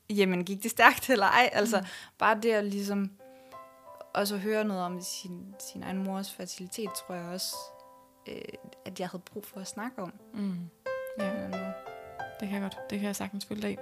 jamen 0.09 0.45
gik 0.45 0.63
det 0.63 0.71
stærkt 0.71 1.09
eller 1.09 1.25
ej? 1.25 1.49
Altså 1.53 1.79
mm. 1.79 1.85
bare 2.17 2.41
det 2.41 2.51
at 2.51 2.65
ligesom 2.65 3.11
og 4.13 4.27
så 4.27 4.37
høre 4.37 4.63
noget 4.63 4.83
om 4.83 5.01
sin, 5.01 5.55
sin 5.59 5.83
egen 5.83 6.03
mors 6.03 6.33
fertilitet, 6.33 6.89
tror 6.93 7.15
jeg 7.15 7.25
også, 7.25 7.55
øh, 8.27 8.41
at 8.85 8.99
jeg 8.99 9.09
havde 9.09 9.23
brug 9.33 9.45
for 9.45 9.59
at 9.59 9.67
snakke 9.67 10.01
om. 10.01 10.13
Mm. 10.33 10.69
Ja, 11.19 11.47
det 12.39 12.49
kan 12.49 12.51
jeg 12.51 12.61
godt. 12.61 12.77
Det 12.89 12.99
kan 12.99 13.07
jeg 13.07 13.15
sagtens 13.15 13.45
følge 13.45 13.61
dig 13.61 13.77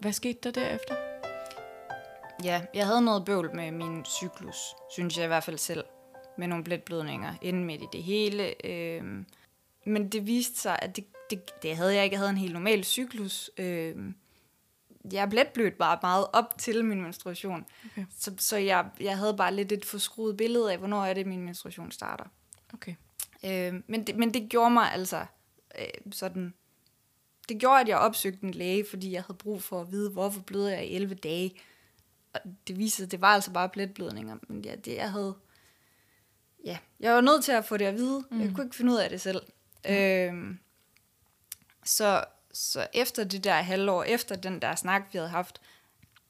Hvad 0.00 0.12
skete 0.12 0.38
der 0.42 0.50
derefter? 0.50 0.96
Ja, 2.44 2.62
jeg 2.74 2.86
havde 2.86 3.02
noget 3.02 3.24
bøvl 3.24 3.56
med 3.56 3.70
min 3.70 4.04
cyklus, 4.04 4.56
synes 4.90 5.16
jeg 5.16 5.24
i 5.24 5.26
hvert 5.26 5.44
fald 5.44 5.58
selv, 5.58 5.84
med 6.38 6.46
nogle 6.46 6.64
blætblødninger 6.64 7.34
inden 7.42 7.64
midt 7.64 7.82
i 7.82 7.86
det 7.92 8.02
hele. 8.02 8.66
Øh, 8.66 9.24
men 9.86 10.08
det 10.08 10.26
viste 10.26 10.60
sig, 10.60 10.78
at 10.82 10.96
det 10.96 11.04
det, 11.34 11.62
det 11.62 11.76
havde 11.76 11.94
jeg 11.94 12.04
ikke. 12.04 12.14
Jeg 12.14 12.20
havde 12.20 12.30
en 12.30 12.36
helt 12.36 12.52
normal 12.52 12.84
cyklus. 12.84 13.50
Øh, 13.58 13.96
jeg 15.12 15.30
blev 15.30 15.44
blødt 15.54 15.78
bare 15.78 15.98
meget 16.02 16.26
op 16.32 16.58
til 16.58 16.84
min 16.84 17.02
menstruation. 17.02 17.66
Okay. 17.84 18.04
Så, 18.18 18.34
så 18.38 18.56
jeg, 18.56 18.86
jeg 19.00 19.18
havde 19.18 19.36
bare 19.36 19.54
lidt 19.54 19.72
et 19.72 19.84
forskruet 19.84 20.36
billede 20.36 20.72
af, 20.72 20.78
hvornår 20.78 21.04
er 21.04 21.14
det, 21.14 21.26
min 21.26 21.44
menstruation 21.44 21.90
starter. 21.90 22.24
Okay. 22.74 22.94
Øh, 23.44 23.74
men, 23.86 24.06
det, 24.06 24.16
men 24.16 24.34
det 24.34 24.48
gjorde 24.48 24.70
mig 24.70 24.92
altså 24.92 25.26
øh, 25.78 26.12
sådan... 26.12 26.54
Det 27.48 27.58
gjorde, 27.58 27.80
at 27.80 27.88
jeg 27.88 27.98
opsøgte 27.98 28.44
en 28.44 28.50
læge, 28.50 28.86
fordi 28.90 29.12
jeg 29.12 29.22
havde 29.22 29.38
brug 29.38 29.62
for 29.62 29.80
at 29.80 29.92
vide, 29.92 30.10
hvorfor 30.10 30.40
bløder 30.40 30.70
jeg 30.70 30.86
i 30.86 30.94
11 30.94 31.14
dage. 31.14 31.54
Og 32.34 32.40
det 32.68 32.78
viste 32.78 32.96
sig, 32.96 33.10
det 33.10 33.20
var 33.20 33.28
altså 33.28 33.52
bare 33.52 33.68
pletblødninger. 33.68 34.36
Men 34.48 34.64
ja, 34.64 34.74
det 34.74 34.96
jeg 34.96 35.10
havde... 35.12 35.34
Ja, 36.64 36.78
jeg 37.00 37.14
var 37.14 37.20
nødt 37.20 37.44
til 37.44 37.52
at 37.52 37.64
få 37.64 37.76
det 37.76 37.84
at 37.84 37.94
vide. 37.94 38.24
Mm. 38.30 38.40
Jeg 38.40 38.52
kunne 38.54 38.64
ikke 38.64 38.76
finde 38.76 38.92
ud 38.92 38.96
af 38.96 39.10
det 39.10 39.20
selv. 39.20 39.42
Mm. 39.88 39.94
Øh, 39.94 40.56
så, 41.84 42.24
så 42.52 42.86
efter 42.94 43.24
det 43.24 43.44
der 43.44 43.54
halvår, 43.54 44.02
efter 44.02 44.36
den 44.36 44.62
der 44.62 44.74
snak, 44.74 45.02
vi 45.12 45.18
havde 45.18 45.28
haft, 45.28 45.60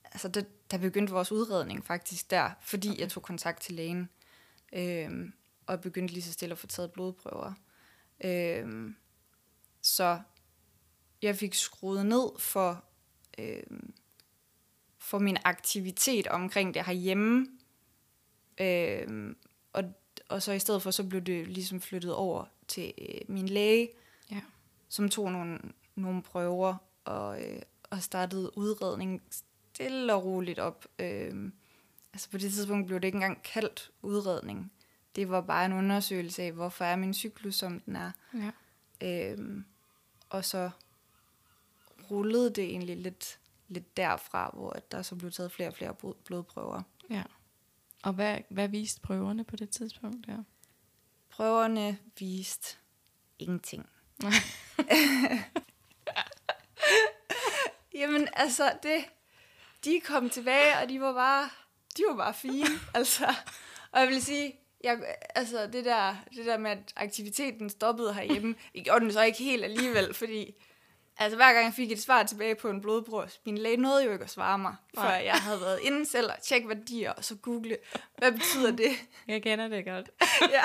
altså 0.05 0.29
det, 0.29 0.71
der 0.71 0.79
begyndte 0.79 1.13
vores 1.13 1.33
udredning 1.33 1.87
faktisk 1.87 2.31
der, 2.31 2.51
fordi 2.61 2.89
okay. 2.89 3.01
jeg 3.01 3.09
tog 3.11 3.23
kontakt 3.23 3.63
til 3.63 3.75
lægen, 3.75 4.09
øhm, 4.73 5.33
og 5.67 5.81
begyndte 5.81 6.15
lige 6.15 6.25
så 6.25 6.33
stille 6.33 6.53
at 6.53 6.59
få 6.59 6.67
taget 6.67 6.93
blodprøver. 6.93 7.53
Øhm, 8.25 8.97
så 9.83 10.21
jeg 11.23 11.37
fik 11.37 11.55
skruet 11.55 12.07
ned 12.07 12.39
for, 12.39 12.85
øhm, 13.39 13.95
for 14.99 15.19
min 15.19 15.37
aktivitet 15.45 16.27
omkring 16.27 16.75
det 16.75 16.85
herhjemme, 16.85 17.47
øhm, 18.61 19.37
og, 19.73 19.85
og 20.29 20.43
så 20.43 20.53
i 20.53 20.59
stedet 20.59 20.83
for, 20.83 20.91
så 20.91 21.05
blev 21.05 21.21
det 21.21 21.49
ligesom 21.49 21.81
flyttet 21.81 22.15
over 22.15 22.45
til 22.69 22.93
øh, 22.99 23.21
min 23.29 23.49
læge. 23.49 23.89
Som 24.95 25.09
tog 25.09 25.33
nogle, 25.33 25.59
nogle 25.95 26.23
prøver 26.23 26.77
og, 27.05 27.43
øh, 27.43 27.63
og 27.91 28.03
startede 28.03 28.59
udredning 28.59 29.23
stille 29.31 30.15
og 30.15 30.25
roligt 30.25 30.59
op. 30.59 30.87
Øh, 30.99 31.53
altså 32.13 32.31
på 32.31 32.39
det 32.39 32.53
tidspunkt 32.53 32.87
blev 32.87 33.01
det 33.01 33.09
ikke 33.09 33.17
engang 33.17 33.43
kaldt 33.43 33.91
udredning. 34.03 34.73
Det 35.17 35.29
var 35.29 35.41
bare 35.41 35.67
en 35.67 35.73
undersøgelse 35.73 36.43
af, 36.43 36.53
hvorfor 36.53 36.85
er 36.85 36.97
min 36.97 37.15
cyklus, 37.15 37.55
som 37.55 37.81
den 37.81 37.97
er. 37.97 38.13
Ja. 38.35 38.51
Øhm, 39.33 39.65
og 40.31 40.45
så 40.45 40.71
rullede 42.11 42.51
det 42.51 42.65
egentlig 42.65 42.97
lidt, 42.97 43.39
lidt 43.69 43.97
derfra, 43.97 44.51
hvor 44.55 44.71
at 44.71 44.93
der 44.93 45.03
så 45.03 45.17
blev 45.17 45.31
taget 45.31 45.53
flere 45.53 45.69
og 45.69 45.75
flere 45.75 45.95
blod- 45.95 46.23
blodprøver. 46.25 46.83
ja. 47.11 47.23
Og 48.03 48.13
hvad, 48.13 48.39
hvad 48.49 48.69
viste 48.69 49.01
prøverne 49.01 49.45
på 49.45 49.57
det 49.57 49.71
tidspunkt 49.71 50.27
der? 50.27 50.43
Prøverne 51.31 51.99
viste 52.19 52.77
ingenting. 53.39 53.89
Jamen 57.95 58.29
altså, 58.33 58.73
det, 58.83 59.05
de 59.85 60.01
kom 60.01 60.31
tilbage, 60.31 60.79
og 60.83 60.89
de 60.89 61.01
var 61.01 61.13
bare, 61.13 61.51
de 61.97 62.03
var 62.09 62.17
bare 62.17 62.35
fine. 62.35 62.67
altså, 62.95 63.35
og 63.93 64.01
jeg 64.01 64.09
vil 64.09 64.23
sige, 64.23 64.55
jeg, 64.85 64.99
altså 65.35 65.67
det 65.67 65.85
der, 65.85 66.17
det 66.37 66.47
der 66.47 66.59
med, 66.59 66.71
at 66.71 66.93
aktiviteten 66.97 67.71
stoppede 67.71 68.15
herhjemme, 68.15 68.55
det 68.75 68.85
gjorde 68.85 69.01
den 69.01 69.13
så 69.13 69.23
ikke 69.23 69.39
helt 69.39 69.65
alligevel, 69.65 70.15
fordi 70.15 70.55
altså, 71.19 71.37
hver 71.37 71.53
gang 71.53 71.65
jeg 71.65 71.75
fik 71.75 71.93
et 71.93 72.03
svar 72.03 72.23
tilbage 72.23 72.55
på 72.55 72.71
en 72.71 72.81
blodprøve, 72.81 73.29
min 73.47 73.59
læge 73.59 73.77
nåede 73.77 74.05
jo 74.05 74.13
ikke 74.13 74.25
at 74.25 74.31
svare 74.31 74.59
mig, 74.59 74.77
før 74.95 75.03
Nej. 75.03 75.23
jeg 75.25 75.35
havde 75.35 75.61
været 75.61 75.81
inde 75.83 76.07
selv 76.07 76.31
og 76.31 76.43
tjekke 76.43 76.69
værdier, 76.69 77.13
og 77.13 77.25
så 77.25 77.37
google, 77.37 77.77
hvad 78.19 78.33
betyder 78.33 78.71
det? 78.77 78.91
Jeg 79.29 79.43
kender 79.43 79.69
det 79.69 79.85
godt. 79.85 80.11
ja. 80.53 80.63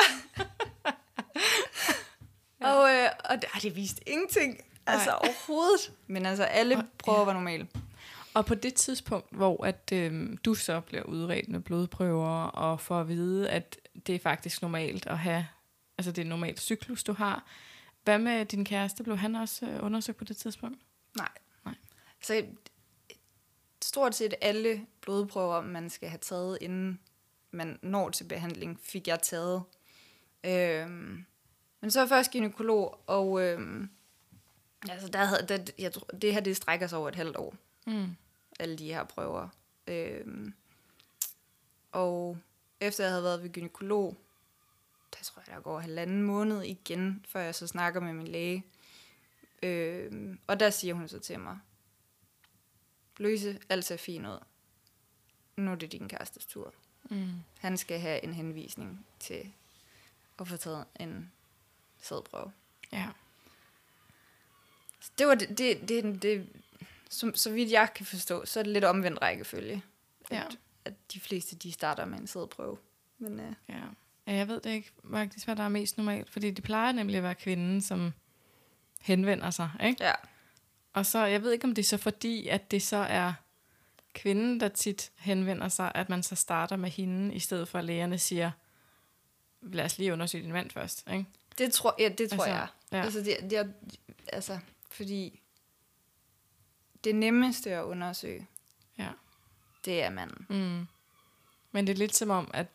Og, 2.62 2.89
øh, 2.89 3.10
og 3.30 3.42
det, 3.42 3.50
det 3.63 3.75
viste 3.75 4.10
ingenting. 4.10 4.58
Altså 4.88 5.10
Nej. 5.10 5.20
overhovedet. 5.24 5.94
Men 6.08 6.25
altså, 6.25 6.44
alle 6.44 6.78
Og- 6.78 6.84
prøver 6.98 7.25
var 7.25 7.34
normale. 7.34 7.68
Og 8.34 8.46
på 8.46 8.56
det 8.56 8.74
tidspunkt, 8.74 9.28
hvor 9.32 9.66
at, 9.66 9.89
øhm, 9.94 10.38
du 10.38 10.54
så 10.54 10.80
bliver 10.82 11.04
udredt 11.04 11.50
med 11.50 11.60
blodprøver, 11.60 12.44
og 12.44 12.82
får 12.82 13.00
at 13.01 13.08
vide, 13.08 13.50
at 13.50 13.78
det 14.08 14.16
er 14.16 14.20
faktisk 14.20 14.62
normalt 14.62 15.06
at 15.08 15.18
have, 15.20 15.48
altså 15.98 16.12
det 16.12 16.22
er 16.22 16.25
normalt 16.25 16.60
cyklus, 16.62 17.04
du 17.04 17.13
har. 17.13 17.46
Hvad 18.04 18.20
med 18.20 18.46
din 18.46 18.66
kæreste? 18.66 19.04
Blev 19.04 19.18
han 19.18 19.36
også 19.36 19.66
øh, 19.66 19.84
undersøgt 19.84 20.18
på 20.18 20.24
det 20.24 20.38
tidspunkt? 20.38 20.80
Nej. 21.18 21.30
Nej. 21.66 21.75
Så 22.22 22.46
stort 23.84 24.16
set 24.16 24.34
alle 24.42 24.86
blodprøver, 25.01 25.62
man 25.62 25.89
skal 25.89 26.10
have 26.10 26.20
taget, 26.22 26.58
inden 26.62 27.00
man 27.51 27.80
når 27.82 28.10
til 28.10 28.24
behandling, 28.24 28.80
fik 28.84 29.08
jeg 29.08 29.22
taget. 29.22 29.63
Øhm, 30.44 31.25
men 31.81 31.91
så 31.91 32.00
er 32.00 32.03
jeg 32.03 32.09
først 32.09 32.31
gynekolog, 32.31 33.00
og 33.07 33.41
øhm, 33.41 33.89
altså 34.89 35.07
der 35.07 35.25
havde, 35.25 35.48
der, 35.48 35.71
jeg, 35.77 35.93
tror- 35.93 36.17
det 36.21 36.33
her 36.33 36.39
det 36.41 36.55
strækker 36.57 36.88
sig 36.88 36.98
over 37.00 37.07
et 37.09 37.15
halvt 37.15 37.38
år. 37.38 37.55
Mm. 37.88 38.15
alle 38.59 38.77
de 38.77 38.86
her 38.93 39.03
prøver. 39.03 39.48
Øhm, 39.88 40.53
og 41.91 42.38
efter 42.79 43.03
jeg 43.03 43.12
havde 43.12 43.24
været 43.24 43.43
ved 43.43 43.50
gynekolog, 43.50 44.17
der 45.13 45.24
tror 45.24 45.43
jeg, 45.48 45.55
der 45.55 45.62
går 45.62 45.79
halvanden 45.79 46.21
måned 46.24 46.62
igen, 46.63 47.25
før 47.27 47.39
jeg 47.41 47.55
så 47.55 47.67
snakker 47.67 48.00
med 48.01 48.13
min 48.13 48.27
læge. 48.27 48.65
Øhm, 49.63 50.39
og 50.48 50.59
der 50.59 50.69
siger 50.69 50.93
hun 50.93 51.07
så 51.07 51.19
til 51.19 51.39
mig, 51.39 51.59
Louise, 53.17 53.59
alt 53.69 53.86
ser 53.86 53.98
fint 53.98 54.27
ud. 54.27 54.39
Nu 55.55 55.71
er 55.71 55.75
det 55.75 55.91
din 55.91 56.07
kærestes 56.09 56.45
tur. 56.45 56.74
Mm. 57.09 57.29
Han 57.59 57.77
skal 57.77 58.00
have 58.00 58.24
en 58.24 58.33
henvisning 58.33 59.05
til 59.19 59.51
at 60.39 60.48
få 60.48 60.57
taget 60.57 60.86
en 61.00 61.31
sædprøve. 62.01 62.51
Ja. 62.91 63.08
Så 65.01 65.12
det 65.18 65.27
var 65.27 65.36
det, 65.36 65.58
det, 65.58 65.89
det, 65.89 66.22
det 66.22 66.47
som, 67.10 67.36
så 67.36 67.52
vidt 67.52 67.71
jeg 67.71 67.93
kan 67.95 68.06
forstå, 68.06 68.45
så 68.45 68.60
er 68.60 68.63
det 68.63 68.73
lidt 68.73 68.84
omvendt 68.84 69.21
rækkefølge. 69.21 69.84
At, 70.32 70.38
Ja. 70.38 70.43
at 70.86 70.93
de 71.13 71.19
fleste, 71.19 71.56
de 71.56 71.71
starter 71.71 72.06
med 72.06 72.19
en 72.19 72.28
sædprøve. 72.28 72.78
Men 73.17 73.39
øh, 73.39 73.54
Ja. 73.69 73.76
ja. 74.28 74.34
Jeg 74.34 74.47
ved 74.47 74.62
det 74.62 74.69
ikke 74.69 74.91
faktisk, 75.12 75.45
hvad 75.47 75.56
der 75.56 75.63
er 75.63 75.69
mest 75.69 75.97
normalt, 75.97 76.30
fordi 76.30 76.52
det 76.52 76.63
plejer 76.63 76.91
nemlig 76.91 77.17
at 77.17 77.23
være 77.23 77.36
kvinden, 77.36 77.82
som 77.82 78.13
henvender 79.02 79.52
sig, 79.52 79.71
ikke? 79.84 80.04
ja, 80.04 80.13
Og 80.93 81.06
så, 81.06 81.26
jeg 81.26 81.41
ved 81.43 81.52
ikke, 81.52 81.65
om 81.65 81.76
det 81.76 81.82
er 81.82 81.88
så 81.88 81.97
fordi, 81.97 82.47
at 82.47 82.71
det 82.71 82.82
så 82.82 82.97
er 82.97 83.34
kvinden, 84.13 84.60
der 84.60 84.67
tit 84.67 85.12
henvender 85.15 85.67
sig, 85.67 85.91
at 85.95 86.10
man 86.10 86.23
så 86.23 86.36
starter 86.36 86.76
med 86.76 86.89
hende, 86.89 87.36
i 87.36 87.39
stedet 87.39 87.67
for 87.67 87.80
at 87.80 87.86
lægerne 87.86 88.17
siger, 88.17 88.52
lad 89.62 89.86
os 89.86 89.97
lige 89.97 90.13
undersøge 90.13 90.43
din 90.43 90.52
mand 90.54 90.71
først, 90.71 91.08
ikke? 91.12 91.26
Det 91.60 91.74
tror, 91.74 91.95
ja, 92.00 92.10
det 92.10 92.30
tror 92.30 92.38
Altså, 92.43 92.50
jeg. 92.50 92.67
ja. 92.91 93.02
Altså, 93.04 93.19
det, 93.19 93.38
det 93.50 93.74
altså, 94.34 94.60
fordi 94.91 95.41
det 97.04 97.15
nemmeste 97.15 97.72
at 97.76 97.84
undersøge, 97.84 98.48
Ja. 98.98 99.08
det 99.86 100.04
er 100.04 100.10
manden. 100.10 100.45
Mm. 100.50 100.88
Men 101.72 101.88
det 101.88 101.93
er 101.93 101.98
lidt 101.98 102.15
som 102.15 102.30
om, 102.30 102.52
at 102.54 102.67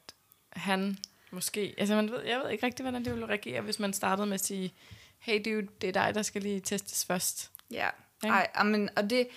han 0.53 0.99
måske... 1.31 1.75
Altså, 1.79 1.95
man 1.95 2.11
ved, 2.11 2.23
jeg 2.23 2.39
ved 2.41 2.51
ikke 2.51 2.67
rigtig, 2.67 2.83
hvordan 2.85 3.05
det 3.05 3.13
ville 3.13 3.27
reagere, 3.29 3.61
hvis 3.61 3.79
man 3.79 3.93
startede 3.93 4.27
med 4.27 4.35
at 4.35 4.45
sige, 4.45 4.75
hey 5.19 5.43
dude, 5.45 5.69
det 5.81 5.89
er 5.89 5.93
dig, 5.93 6.15
der 6.15 6.23
skal 6.23 6.43
lige 6.43 6.61
testes 6.61 7.05
først. 7.05 7.51
Ja, 7.71 7.89
Ikke? 8.25 8.35
Ej, 8.35 8.47
amen, 8.55 8.89
og 8.97 9.11
det, 9.11 9.29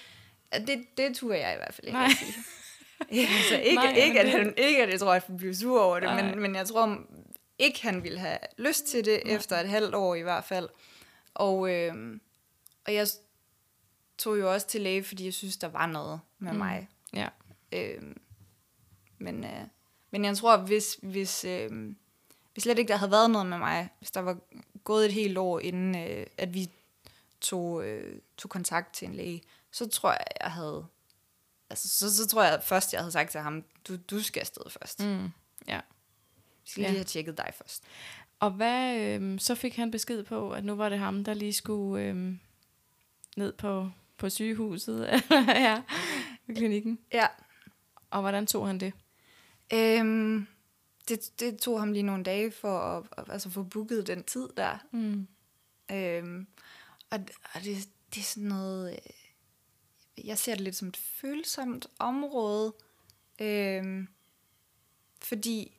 det, 0.68 0.86
det 0.98 1.16
turde 1.16 1.40
jeg 1.40 1.54
i 1.54 1.58
hvert 1.58 1.74
fald 1.74 1.88
ikke 1.88 1.98
Nej. 2.00 2.06
at 2.06 2.12
sige. 2.18 2.34
Ja, 3.12 3.28
altså, 3.38 3.56
ikke, 3.58 3.76
Nej, 3.76 3.86
Nej, 3.92 3.96
ikke, 3.96 4.14
men 4.24 4.48
at 4.48 4.58
det- 4.58 4.64
ikke 4.64 4.84
at 4.84 4.90
jeg 4.90 5.00
tror, 5.00 5.14
at 5.14 5.24
han 5.28 5.38
bliver 5.38 5.54
sur 5.54 5.82
over 5.82 6.00
det, 6.00 6.10
Nej. 6.10 6.22
men, 6.30 6.40
men 6.40 6.56
jeg 6.56 6.68
tror 6.68 7.02
ikke, 7.60 7.82
han 7.82 8.04
ville 8.04 8.20
have 8.20 8.38
lyst 8.58 8.86
til 8.86 9.06
det, 9.06 9.22
Nej. 9.26 9.36
efter 9.36 9.58
et 9.60 9.70
halvt 9.70 9.96
år 9.96 10.15
i 10.15 10.22
hvert 10.22 10.43
fald. 10.43 10.70
Og, 11.34 11.70
øh, 11.74 12.20
og 12.86 12.93
jeg 12.93 13.08
tog 14.17 14.39
jo 14.39 14.54
også 14.54 14.67
til 14.67 14.82
læge, 14.82 15.04
fordi 15.04 15.26
jeg 15.26 15.34
synes, 15.34 15.58
der 15.58 15.67
var 15.67 15.86
noget 15.86 16.20
med 16.39 16.52
Mm. 16.52 16.58
mig. 16.58 16.89
Ja. 17.13 17.28
Øh, 17.72 18.02
men, 19.17 19.43
øh, 19.43 19.62
men 20.12 20.26
jeg 20.26 20.38
tror, 20.38 20.58
hvis, 20.58 21.00
hvis, 21.02 21.46
øh, 21.46 21.96
hvis 22.54 22.63
slet 22.63 22.80
ikke 22.80 22.89
der 22.89 22.98
havde 22.98 23.12
været 23.12 23.32
noget 23.32 23.48
med 23.48 23.58
mig, 23.58 23.89
hvis 24.00 24.12
der 24.12 24.20
var 24.22 24.38
gået 24.84 25.06
et 25.06 25.13
helt 25.13 25.38
år, 25.38 25.60
inden 25.60 25.96
øh, 26.12 26.26
at 26.38 26.54
vi 26.54 26.72
tog, 27.41 27.86
øh, 27.86 28.22
tog 28.38 28.50
kontakt 28.50 28.93
til 28.93 29.08
en 29.08 29.15
læge, 29.15 29.43
så 29.72 29.89
tror 29.89 30.12
jeg, 30.12 30.26
jeg 30.41 30.52
havde... 30.52 30.86
Altså, 31.70 31.88
så, 31.89 32.15
så 32.15 32.28
tror 32.28 32.43
jeg 32.43 32.63
først, 32.63 32.93
jeg 32.93 33.02
havde 33.02 33.12
sagt 33.12 33.32
til 33.32 33.41
ham, 33.41 33.63
du, 33.88 33.96
du 33.98 34.24
skal 34.24 34.39
afsted 34.39 34.70
først. 34.70 35.00
Mm. 35.00 35.30
Ja. 35.67 35.80
Skal 36.68 36.82
Ja. 36.82 36.88
lige 36.88 36.98
have 36.98 37.06
tjekket 37.06 37.38
dig 37.38 37.52
først. 37.56 37.84
Og 38.40 38.52
hvad, 38.52 38.98
øhm, 39.00 39.40
så 39.40 39.56
fik 39.56 39.76
han 39.76 39.92
besked 39.92 40.24
på, 40.24 40.52
at 40.52 40.66
nu 40.66 40.76
var 40.76 40.90
det 40.90 41.00
ham, 41.00 41.24
der 41.24 41.34
lige 41.34 41.54
skulle 41.54 42.04
øhm, 42.04 42.40
ned 43.38 43.54
på, 43.54 43.90
på 44.18 44.30
sygehuset, 44.30 45.08
ja, 45.48 45.84
i 46.48 46.54
klinikken. 46.54 47.00
Ja. 47.14 47.28
Og 48.10 48.22
hvordan 48.22 48.48
tog 48.48 48.68
han 48.68 48.80
det? 48.80 48.94
Øhm, 49.74 50.48
det, 51.10 51.32
det 51.40 51.58
tog 51.60 51.80
ham 51.80 51.92
lige 51.92 52.04
nogle 52.04 52.24
dage 52.24 52.52
for 52.52 52.80
at, 52.80 53.04
at 53.18 53.24
altså, 53.34 53.50
få 53.50 53.64
booket 53.64 54.08
den 54.08 54.24
tid 54.24 54.50
der. 54.58 54.78
Mm. 54.92 55.28
Øhm, 55.92 56.48
og 57.10 57.20
og 57.54 57.64
det, 57.64 57.90
det 58.16 58.20
er 58.20 58.24
sådan 58.26 58.50
noget... 58.50 58.92
Øh, 58.92 60.28
jeg 60.28 60.38
ser 60.38 60.52
det 60.56 60.62
lidt 60.62 60.76
som 60.76 60.88
et 60.88 60.98
følsomt 60.98 61.88
område. 62.00 62.74
Øhm, 63.42 64.08
fordi 65.22 65.77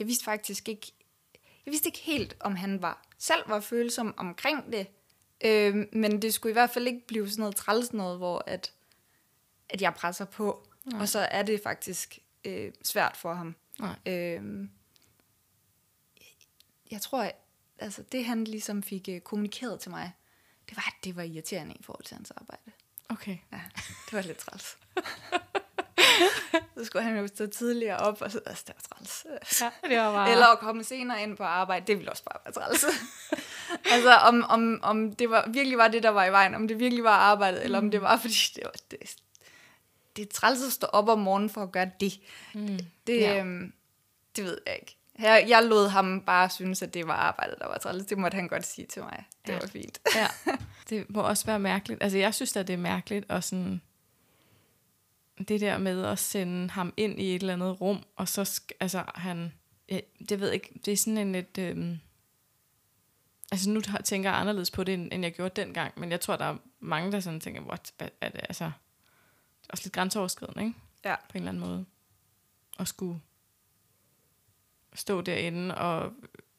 jeg 0.00 0.06
vidste 0.06 0.24
faktisk 0.24 0.68
ikke... 0.68 0.92
Jeg 1.66 1.72
vidste 1.72 1.88
ikke 1.88 1.98
helt, 1.98 2.36
om 2.40 2.56
han 2.56 2.82
var 2.82 3.06
selv 3.18 3.42
var 3.46 3.60
følsom 3.60 4.14
omkring 4.16 4.72
det. 4.72 4.86
Øhm, 5.44 5.88
men 5.92 6.22
det 6.22 6.34
skulle 6.34 6.50
i 6.50 6.52
hvert 6.52 6.70
fald 6.70 6.86
ikke 6.86 7.06
blive 7.06 7.30
sådan 7.30 7.40
noget 7.40 7.56
træls 7.56 7.92
noget, 7.92 8.18
hvor 8.18 8.44
at, 8.46 8.72
at 9.68 9.82
jeg 9.82 9.94
presser 9.94 10.24
på. 10.24 10.68
Nej. 10.84 11.00
Og 11.00 11.08
så 11.08 11.18
er 11.18 11.42
det 11.42 11.60
faktisk 11.62 12.18
øh, 12.44 12.72
svært 12.82 13.16
for 13.16 13.34
ham. 13.34 13.56
Nej. 13.78 13.98
Øhm, 14.06 14.70
jeg 16.90 17.00
tror, 17.00 17.22
at, 17.22 17.36
altså 17.78 18.02
det 18.02 18.24
han 18.24 18.44
ligesom 18.44 18.82
fik 18.82 19.08
øh, 19.08 19.20
kommunikeret 19.20 19.80
til 19.80 19.90
mig, 19.90 20.12
det 20.68 20.76
var, 20.76 20.94
at 20.98 21.04
det 21.04 21.16
var 21.16 21.22
irriterende 21.22 21.74
i 21.74 21.82
forhold 21.82 22.04
til 22.04 22.14
hans 22.14 22.30
arbejde. 22.30 22.72
Okay. 23.08 23.38
Ja, 23.52 23.60
det 24.06 24.12
var 24.12 24.22
lidt 24.22 24.38
træls. 24.38 24.78
så 26.78 26.84
skulle 26.84 27.02
han 27.02 27.18
jo 27.18 27.26
stå 27.26 27.46
tidligere 27.46 27.96
op, 27.96 28.22
og 28.22 28.30
så, 28.30 28.40
altså, 28.46 28.64
det 28.66 28.74
var 28.76 28.96
træls. 28.96 29.26
Ja, 29.60 29.88
det 29.88 29.98
var 29.98 30.12
bare... 30.12 30.30
Eller 30.30 30.46
at 30.46 30.58
komme 30.58 30.84
senere 30.84 31.22
ind 31.22 31.36
på 31.36 31.42
arbejde, 31.44 31.86
det 31.86 31.96
ville 31.98 32.10
også 32.10 32.22
bare 32.24 32.38
være 32.44 32.52
træls. 32.54 32.84
altså, 33.94 34.14
om, 34.14 34.44
om, 34.48 34.80
om 34.82 35.12
det 35.14 35.30
var, 35.30 35.44
virkelig 35.48 35.78
var 35.78 35.88
det, 35.88 36.02
der 36.02 36.08
var 36.08 36.24
i 36.24 36.32
vejen, 36.32 36.54
om 36.54 36.68
det 36.68 36.78
virkelig 36.80 37.04
var 37.04 37.16
arbejdet, 37.16 37.64
eller 37.64 37.78
om 37.78 37.90
det 37.90 38.02
var, 38.02 38.16
fordi 38.22 38.34
det 38.54 38.62
var, 38.64 38.72
det, 38.90 38.98
det 40.16 40.22
er 40.22 40.32
træls 40.32 40.66
at 40.66 40.72
stå 40.72 40.86
op 40.86 41.08
om 41.08 41.18
morgenen 41.18 41.50
for 41.50 41.62
at 41.62 41.72
gøre 41.72 41.90
det. 42.00 42.12
Mm. 42.54 42.78
Det, 43.06 43.20
Ja. 43.20 43.32
ja. 43.34 43.40
øhm, 43.40 43.72
det 44.36 44.44
ved 44.44 44.58
jeg 44.66 44.74
ikke. 44.80 44.96
Jeg, 45.18 45.44
jeg 45.48 45.64
lod 45.64 45.88
ham 45.88 46.20
bare 46.26 46.50
synes, 46.50 46.82
at 46.82 46.94
det 46.94 47.06
var 47.06 47.14
arbejdet, 47.14 47.56
der 47.58 47.66
var 47.66 47.78
træls. 47.78 48.06
Det 48.06 48.18
måtte 48.18 48.34
han 48.36 48.48
godt 48.48 48.66
sige 48.66 48.86
til 48.86 49.02
mig. 49.02 49.24
Det 49.46 49.52
Ja. 49.52 49.58
var 49.58 49.66
fint. 49.66 50.00
ja. 50.14 50.26
Det 50.90 51.06
må 51.10 51.20
også 51.22 51.46
være 51.46 51.58
mærkeligt. 51.58 52.02
Altså, 52.02 52.18
jeg 52.18 52.34
synes 52.34 52.56
at 52.56 52.66
det 52.66 52.72
er 52.72 52.76
mærkeligt, 52.78 53.30
og 53.30 53.44
sådan... 53.44 53.80
Det 55.48 55.60
der 55.60 55.78
med 55.78 56.04
at 56.04 56.18
sende 56.18 56.70
ham 56.70 56.92
ind 56.96 57.20
i 57.20 57.34
et 57.34 57.40
eller 57.40 57.52
andet 57.52 57.80
rum, 57.80 58.04
og 58.16 58.28
så 58.28 58.42
sk- 58.42 58.76
altså, 58.80 59.04
han 59.14 59.52
ja, 59.90 60.00
det 60.28 60.40
ved 60.40 60.46
jeg 60.46 60.54
ikke, 60.54 60.80
det 60.84 60.92
er 60.92 60.96
sådan 60.96 61.18
en 61.18 61.32
lidt... 61.32 61.58
Øh, 61.58 61.96
altså 63.52 63.70
nu 63.70 63.80
tænker 64.04 64.30
jeg 64.30 64.40
anderledes 64.40 64.70
på 64.70 64.84
det, 64.84 64.94
end, 64.94 65.12
end 65.12 65.22
jeg 65.22 65.34
gjorde 65.34 65.62
dengang, 65.62 66.00
men 66.00 66.10
jeg 66.10 66.20
tror, 66.20 66.36
der 66.36 66.44
er 66.44 66.56
mange, 66.80 67.12
der 67.12 67.20
sådan 67.20 67.40
tænker, 67.40 67.62
what, 67.62 67.92
hvad 67.98 68.08
er 68.20 68.28
det? 68.28 68.40
Altså, 68.48 68.64
det 68.64 69.68
er 69.68 69.72
også 69.72 69.84
lidt 69.84 69.94
grænseoverskridende, 69.94 70.64
ikke? 70.64 70.78
Ja. 71.04 71.16
På 71.16 71.32
en 71.34 71.38
eller 71.38 71.48
anden 71.48 71.60
måde. 71.60 71.84
At 72.78 72.88
skulle 72.88 73.20
stå 74.94 75.20
derinde, 75.20 75.74
og 75.74 76.12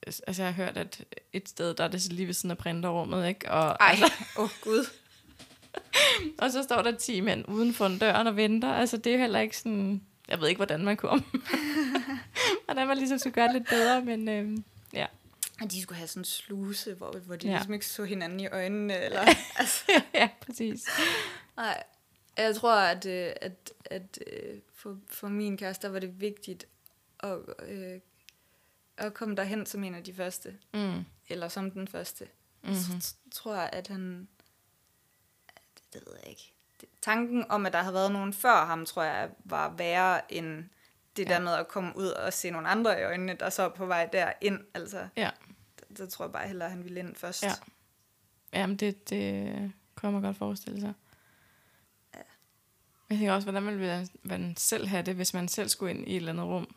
altså 0.07 0.43
jeg 0.43 0.53
har 0.53 0.63
hørt, 0.63 0.77
at 0.77 1.05
et 1.33 1.49
sted, 1.49 1.73
der 1.73 1.83
er 1.83 1.87
det 1.87 2.01
så 2.01 2.13
lige 2.13 2.27
ved 2.27 2.33
siden 2.33 2.51
af 2.51 2.57
printerrummet, 2.57 3.27
ikke? 3.27 3.51
Og, 3.51 3.77
Ej, 3.79 3.95
åh 4.37 4.43
oh, 4.43 4.49
gud. 4.61 4.85
og 6.41 6.51
så 6.51 6.63
står 6.63 6.81
der 6.81 6.97
10 6.97 7.19
mænd 7.21 7.45
uden 7.47 7.73
for 7.73 7.87
døren 7.87 8.27
og 8.27 8.35
venter. 8.35 8.73
Altså 8.73 8.97
det 8.97 9.13
er 9.13 9.17
heller 9.17 9.39
ikke 9.39 9.57
sådan... 9.57 10.01
Jeg 10.27 10.41
ved 10.41 10.47
ikke, 10.47 10.59
hvordan 10.59 10.85
man 10.85 10.97
kunne 10.97 11.11
om. 11.11 11.25
hvordan 12.65 12.87
man 12.87 12.97
ligesom 12.97 13.17
skulle 13.17 13.33
gøre 13.33 13.47
det 13.47 13.53
lidt 13.53 13.69
bedre, 13.69 14.01
men 14.01 14.29
øhm, 14.29 14.63
ja. 14.93 15.05
Og 15.61 15.71
de 15.71 15.81
skulle 15.81 15.97
have 15.97 16.07
sådan 16.07 16.21
en 16.21 16.25
sluse, 16.25 16.93
hvor, 16.93 17.11
hvor 17.25 17.35
de 17.35 17.47
Ja. 17.47 17.53
ligesom 17.53 17.73
ikke 17.73 17.85
så 17.85 18.03
hinanden 18.03 18.39
i 18.39 18.47
øjnene. 18.47 18.97
Eller, 19.05 19.21
altså, 19.55 20.01
ja, 20.13 20.29
præcis. 20.41 20.85
nej. 21.57 21.83
Jeg 22.37 22.55
tror, 22.55 22.75
at, 22.75 23.05
øh, 23.05 23.31
at, 23.41 23.71
at 23.85 24.19
øh, 24.27 24.59
for, 24.75 24.97
for 25.09 25.27
min 25.27 25.57
kæreste, 25.57 25.87
der 25.87 25.93
var 25.93 25.99
det 25.99 26.21
vigtigt 26.21 26.67
at, 27.19 27.37
øh, 27.67 27.99
at 28.97 29.13
komme 29.13 29.35
derhen 29.35 29.65
som 29.65 29.83
en 29.83 29.95
af 29.95 30.03
de 30.03 30.13
første. 30.13 30.55
Mm. 30.73 31.05
Eller 31.29 31.47
som 31.47 31.71
den 31.71 31.87
første. 31.87 32.27
Mm-hmm. 32.63 33.01
Så 33.01 33.13
tror 33.31 33.55
jeg, 33.55 33.69
at 33.73 33.87
han... 33.87 34.27
Det, 35.93 36.01
ved 36.07 36.13
jeg 36.23 36.29
ikke. 36.29 36.53
Tanken 37.01 37.45
om, 37.51 37.65
at 37.65 37.73
der 37.73 37.79
havde 37.81 37.93
været 37.93 38.11
nogen 38.11 38.33
før 38.33 38.65
ham, 38.65 38.85
tror 38.85 39.03
jeg, 39.03 39.29
var 39.45 39.69
værre 39.77 40.33
end 40.33 40.63
det 41.17 41.29
Ja. 41.29 41.33
der 41.33 41.39
med 41.39 41.53
at 41.53 41.67
komme 41.67 41.97
ud 41.97 42.07
og 42.07 42.33
se 42.33 42.49
nogle 42.51 42.67
andre 42.67 42.99
i 42.99 43.03
øjnene, 43.03 43.33
der 43.33 43.49
så 43.49 43.63
er 43.63 43.69
på 43.69 43.85
vej 43.85 44.05
derind. 44.05 44.59
Altså, 44.73 45.07
Ja. 45.15 45.29
der, 45.79 45.95
der 45.97 46.09
tror 46.09 46.25
jeg 46.25 46.31
bare 46.31 46.47
hellere, 46.47 46.65
at 46.65 46.71
han 46.71 46.83
ville 46.83 46.99
ind 46.99 47.15
først. 47.15 47.43
Ja. 47.43 47.51
Jamen, 48.53 48.75
det, 48.77 49.09
det 49.09 49.71
kunne 49.95 50.11
man 50.11 50.21
godt 50.21 50.37
forestille 50.37 50.79
sig. 50.81 50.93
Jeg 53.09 53.17
tænker 53.17 53.33
også, 53.33 53.45
hvordan 53.45 53.63
man 53.63 53.79
ville 53.79 54.07
man 54.23 54.55
selv 54.57 54.87
have 54.87 55.03
det, 55.03 55.15
hvis 55.15 55.33
man 55.33 55.47
selv 55.47 55.69
skulle 55.69 55.93
ind 55.93 56.07
i 56.07 56.11
et 56.11 56.15
eller 56.17 56.31
andet 56.31 56.45
rum. 56.45 56.75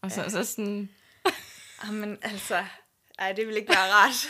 Og 0.00 0.10
så, 0.12 0.22
Ja. 0.22 0.28
så 0.28 0.44
sådan... 0.44 0.88
Jamen, 1.84 2.18
altså... 2.22 2.64
Ej, 3.18 3.32
det 3.32 3.46
ville 3.46 3.60
ikke 3.60 3.72
være 3.72 3.92
rart. 3.92 4.26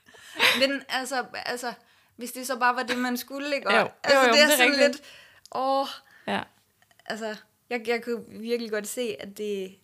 Men 0.60 0.82
altså, 0.88 1.26
altså, 1.34 1.74
hvis 2.20 2.32
det 2.32 2.46
så 2.46 2.58
bare 2.58 2.74
var 2.74 2.82
det, 2.82 2.98
man 2.98 3.16
skulle, 3.16 3.54
ikke? 3.54 3.68
Og, 3.68 3.72
Jo, 3.74 3.78
jo, 3.80 3.88
altså, 4.04 4.18
jo, 4.26 4.32
det 4.32 4.40
er 4.40 4.44
det 4.46 4.52
er 4.52 4.56
sådan 4.56 4.72
rigtigt. 4.72 4.88
lidt... 4.92 5.02
Åh, 5.54 5.86
Ja. 6.26 6.42
altså, 7.06 7.36
jeg, 7.70 7.88
jeg 7.88 8.02
kunne 8.04 8.24
virkelig 8.28 8.70
godt 8.70 8.86
se, 8.86 9.16
at 9.20 9.38
det... 9.38 9.74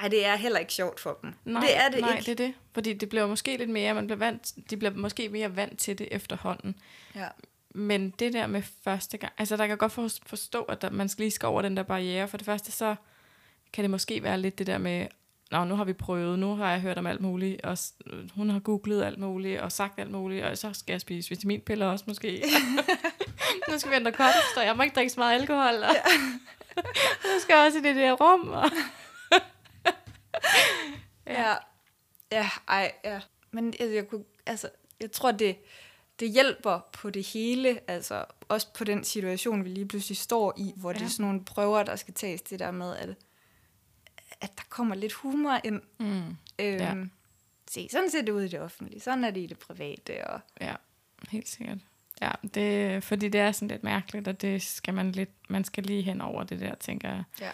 Ej, 0.00 0.08
det 0.08 0.26
er 0.26 0.36
heller 0.36 0.58
ikke 0.58 0.72
sjovt 0.72 1.00
for 1.00 1.18
dem. 1.22 1.32
Nej, 1.44 1.60
det 1.60 1.76
er 1.76 1.88
det 1.88 2.00
nej, 2.00 2.10
ikke. 2.16 2.22
det 2.26 2.40
er 2.40 2.46
det. 2.46 2.54
Fordi 2.74 2.92
det 2.92 3.08
bliver 3.08 3.26
måske 3.26 3.56
lidt 3.56 3.70
mere, 3.70 3.94
man 3.94 4.06
bliver 4.06 4.18
vant, 4.18 4.54
de 4.70 4.76
bliver 4.76 4.92
måske 4.94 5.28
mere 5.28 5.56
vant 5.56 5.78
til 5.78 5.98
det 5.98 6.08
efterhånden. 6.10 6.74
Ja. 7.14 7.28
Men 7.70 8.10
det 8.10 8.32
der 8.32 8.46
med 8.46 8.62
første 8.84 9.18
gang, 9.18 9.32
altså 9.38 9.56
der 9.56 9.66
kan 9.66 9.78
godt 9.78 9.92
for- 9.92 10.10
forstå, 10.26 10.62
at 10.62 10.82
der, 10.82 10.90
man 10.90 11.08
skal 11.08 11.22
lige 11.22 11.30
skal 11.30 11.46
over 11.46 11.62
den 11.62 11.76
der 11.76 11.82
barriere. 11.82 12.28
For 12.28 12.36
det 12.36 12.46
første, 12.46 12.72
så 12.72 12.94
kan 13.72 13.84
det 13.84 13.90
måske 13.90 14.22
være 14.22 14.40
lidt 14.40 14.58
det 14.58 14.66
der 14.66 14.78
med, 14.78 15.06
Nå, 15.50 15.64
nu 15.64 15.74
har 15.74 15.84
vi 15.84 15.92
prøvet, 15.92 16.38
nu 16.38 16.54
har 16.54 16.70
jeg 16.70 16.80
hørt 16.80 16.98
om 16.98 17.06
alt 17.06 17.20
muligt, 17.20 17.60
og 17.62 17.78
s- 17.78 17.94
hun 18.34 18.50
har 18.50 18.58
googlet 18.58 19.02
alt 19.04 19.18
muligt, 19.18 19.60
og 19.60 19.72
sagt 19.72 19.98
alt 20.00 20.10
muligt, 20.10 20.44
og 20.44 20.58
så 20.58 20.72
skal 20.72 20.92
jeg 20.92 21.00
spise 21.00 21.28
vitaminpiller 21.30 21.86
også 21.86 22.04
måske. 22.08 22.44
nu 23.70 23.78
skal 23.78 23.90
vi 23.90 23.96
ændre 23.96 24.12
kost, 24.12 24.56
og 24.56 24.64
jeg 24.64 24.76
må 24.76 24.82
ikke 24.82 24.94
drikke 24.94 25.10
så 25.12 25.20
meget 25.20 25.40
alkohol, 25.40 25.74
og 25.74 25.94
nu 27.26 27.40
skal 27.40 27.54
jeg 27.56 27.66
også 27.66 27.78
i 27.78 27.82
det 27.82 27.96
der 27.96 28.12
rum. 28.12 28.48
Og 28.48 28.70
Ja. 31.26 31.54
Ja, 32.32 32.50
ej, 32.68 32.92
ja. 33.04 33.20
Men 33.50 33.74
jeg, 33.80 33.94
jeg, 33.94 34.08
kunne, 34.08 34.24
altså, 34.46 34.68
jeg 35.00 35.12
tror, 35.12 35.32
det, 35.32 35.56
det 36.20 36.30
hjælper 36.30 36.80
på 36.92 37.10
det 37.10 37.26
hele, 37.26 37.80
altså 37.90 38.24
også 38.48 38.66
på 38.72 38.84
den 38.84 39.04
situation, 39.04 39.64
vi 39.64 39.68
lige 39.68 39.88
pludselig 39.88 40.16
står 40.16 40.54
i, 40.58 40.72
hvor 40.76 40.90
ja. 40.90 40.94
det 40.94 41.00
Ja. 41.00 41.04
er 41.06 41.10
sådan 41.10 41.26
nogle 41.26 41.44
prøver, 41.44 41.82
der 41.82 41.96
skal 41.96 42.14
tages, 42.14 42.42
det 42.42 42.58
der 42.58 42.70
med, 42.70 42.96
at, 42.96 43.08
at 44.40 44.52
der 44.56 44.62
kommer 44.68 44.94
lidt 44.94 45.12
humor 45.12 45.60
ind. 45.64 45.80
mm. 46.00 46.06
Øhm, 46.58 46.78
Ja. 46.78 46.94
Se, 47.70 47.88
sådan 47.90 48.10
ser 48.10 48.22
det 48.22 48.32
ud 48.32 48.42
i 48.42 48.48
det 48.48 48.60
offentlige, 48.60 49.00
sådan 49.00 49.24
er 49.24 49.30
det 49.30 49.40
i 49.40 49.46
det 49.46 49.58
private. 49.58 50.26
Og, 50.26 50.40
Ja, 50.60 50.74
helt 51.30 51.48
sikkert. 51.48 51.78
Ja, 52.22 52.30
det, 52.54 53.04
fordi 53.04 53.28
det 53.28 53.40
er 53.40 53.52
sådan 53.52 53.68
lidt 53.68 53.84
mærkeligt, 53.84 54.28
og 54.28 54.40
det 54.40 54.62
skal 54.62 54.94
man 54.94 55.12
lidt, 55.12 55.30
man 55.48 55.64
skal 55.64 55.84
lige 55.84 56.02
hen 56.02 56.20
over 56.20 56.44
det 56.44 56.60
der, 56.60 56.74
tænker 56.74 57.08
jeg. 57.08 57.22
ja. 57.40 57.50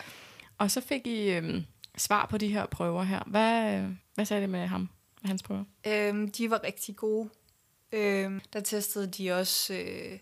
Og 0.58 0.70
så 0.70 0.80
fik 0.80 1.06
I 1.06 1.30
øhm, 1.30 1.64
svar 1.96 2.26
på 2.26 2.38
de 2.38 2.48
her 2.48 2.66
prøver 2.66 3.02
her. 3.02 3.22
Hvad, 3.26 3.74
øh, 3.78 3.90
hvad 4.14 4.24
sagde 4.24 4.40
det 4.42 4.50
med 4.50 4.66
ham, 4.66 4.88
med 5.22 5.28
hans 5.28 5.42
prøver? 5.42 5.64
Øhm, 5.86 6.30
de 6.30 6.50
var 6.50 6.64
rigtig 6.64 6.96
gode. 6.96 7.30
Øhm, 7.92 8.40
der 8.52 8.60
testede 8.60 9.06
de 9.06 9.32
også 9.32 9.74
øh, 9.74 10.18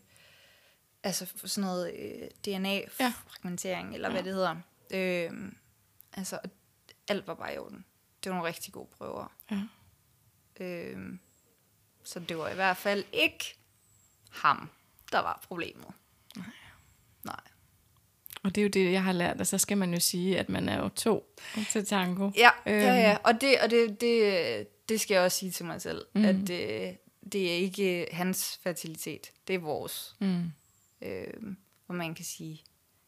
altså 1.03 1.27
sådan 1.45 1.65
noget 1.69 1.93
øh, 1.99 2.29
DNA-fragmentering, 2.47 3.89
ja. 3.89 3.95
eller 3.95 4.09
Ja. 4.09 4.13
hvad 4.15 4.23
det 4.23 4.35
hedder. 4.35 4.57
Øhm, 4.91 5.57
altså, 6.13 6.39
alt 7.09 7.27
var 7.27 7.35
bare 7.35 7.55
i 7.55 7.59
orden. 7.59 7.85
Det 8.25 8.31
var 8.31 8.37
nogle 8.37 8.49
rigtig 8.49 8.73
gode 8.73 8.89
prøver. 8.99 9.33
Ja. 9.51 9.63
Øhm, 10.61 11.19
så 12.05 12.21
det 12.21 12.39
var 12.39 12.49
i 12.49 12.55
hvert 12.55 12.77
fald 12.77 13.05
ikke 13.13 13.59
ham, 14.31 14.71
der 15.13 15.19
var 15.19 15.41
problemet. 15.49 15.87
Nej. 16.37 16.47
Nej. 17.25 17.41
Og 18.43 18.55
det 18.55 18.61
er 18.61 18.63
jo 18.63 18.69
det, 18.69 18.93
jeg 18.93 19.05
har 19.05 19.13
lært, 19.13 19.41
og 19.41 19.47
så 19.47 19.59
skal 19.59 19.79
man 19.79 19.95
jo 19.95 20.01
sige, 20.01 20.39
at 20.39 20.49
man 20.49 20.69
er 20.69 20.79
jo 20.83 20.89
to 20.89 21.37
til 21.71 21.87
tango. 21.87 22.31
Ja, 22.37 22.51
Øhm. 22.67 22.75
øhm. 22.77 22.85
ja, 22.85 22.95
ja. 22.95 23.17
Og, 23.25 23.41
det, 23.41 23.61
og 23.61 23.71
det, 23.71 24.01
det, 24.01 24.89
det 24.89 25.01
skal 25.01 25.15
jeg 25.15 25.23
også 25.25 25.39
sige 25.39 25.51
til 25.53 25.65
mig 25.67 25.83
selv, 25.83 26.07
Mhm. 26.15 26.23
mm. 26.23 26.29
at 26.29 26.35
det, 26.49 26.99
det 27.33 27.51
er 27.51 27.55
ikke 27.57 28.09
hans 28.13 28.59
fertilitet, 28.63 29.31
det 29.49 29.55
er 29.55 29.59
vores. 29.59 30.17
Mm. 30.21 30.51
Øh, 31.03 31.35
hvor 31.87 31.95
man 31.95 32.15
kan 32.15 32.25
sige, 32.25 32.63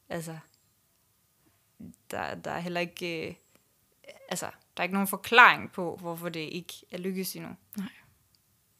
altså, 0.09 0.39
der, 2.11 2.35
der 2.35 2.51
er 2.51 2.61
heller 2.61 2.81
ikke, 2.81 3.29
øh, 3.29 3.35
altså, 4.29 4.47
der 4.47 4.81
er 4.81 4.83
ikke 4.83 4.95
nogen 4.95 5.09
forklaring 5.09 5.73
på, 5.73 5.97
hvorfor 6.01 6.29
det 6.29 6.41
ikke 6.41 6.73
er 6.91 6.99
lykkes 6.99 7.37
endnu. 7.37 7.51
Nej. 7.77 7.89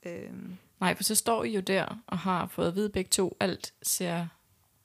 Øh, 0.03 0.33
Nej, 0.81 0.95
for 0.97 1.03
så 1.03 1.15
står 1.15 1.45
I 1.45 1.55
jo 1.55 1.61
der 1.61 2.03
og 2.07 2.19
har 2.19 2.47
fået 2.47 2.69
at 2.69 2.75
vide 2.75 2.89
begge 2.91 3.09
to, 3.09 3.37
alt 3.41 3.73
ser 3.83 4.27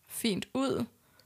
fint 0.08 0.48
ud. 0.54 0.86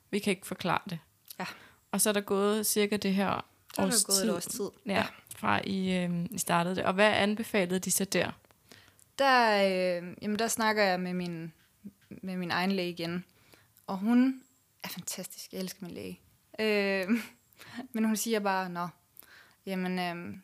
Vi 0.09 0.19
kan 0.19 0.31
ikke 0.31 0.47
forklare 0.47 0.81
det. 0.89 0.99
Ja. 1.39 1.45
Og 1.91 2.01
så 2.01 2.09
er 2.09 2.13
der 2.13 2.21
gået 2.21 2.65
cirka 2.65 2.97
det 2.97 3.13
her 3.13 3.45
så 3.73 3.81
er 3.81 3.85
års 3.85 4.03
der 4.03 4.05
gået 4.07 4.19
tid. 4.19 4.29
et 4.29 4.35
års 4.35 4.45
tid. 4.45 4.69
Ja, 4.85 5.05
fra 5.35 5.61
I, 5.63 5.97
øh, 5.97 6.25
I 6.31 6.37
startede 6.37 6.75
det. 6.75 6.83
Og 6.85 6.93
hvad 6.93 7.13
anbefalede 7.13 7.79
de 7.79 7.91
så 7.91 8.05
der? 8.05 8.31
Der, 9.19 9.63
øh, 9.63 10.13
jamen 10.21 10.39
der 10.39 10.47
snakker 10.47 10.83
jeg 10.83 10.99
med 10.99 11.13
min, 11.13 11.53
med 12.09 12.37
min 12.37 12.51
egen 12.51 12.71
læge 12.71 12.89
igen. 12.89 13.25
Og 13.87 13.97
hun 13.97 14.43
er 14.83 14.87
fantastisk. 14.87 15.53
Jeg 15.53 15.59
elsker 15.59 15.85
min 15.85 15.95
læge. 15.95 16.19
Øh, 16.61 17.09
men 17.93 18.05
hun 18.05 18.15
siger 18.15 18.39
bare, 18.39 18.69
nå, 18.69 18.87
jamen, 19.65 19.99
øh, 19.99 20.37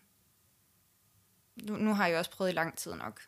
nu, 1.64 1.78
nu 1.78 1.94
har 1.94 2.08
jeg 2.08 2.20
også 2.20 2.32
prøvet 2.32 2.52
i 2.52 2.54
lang 2.54 2.78
tid 2.78 2.96
nok. 2.96 3.22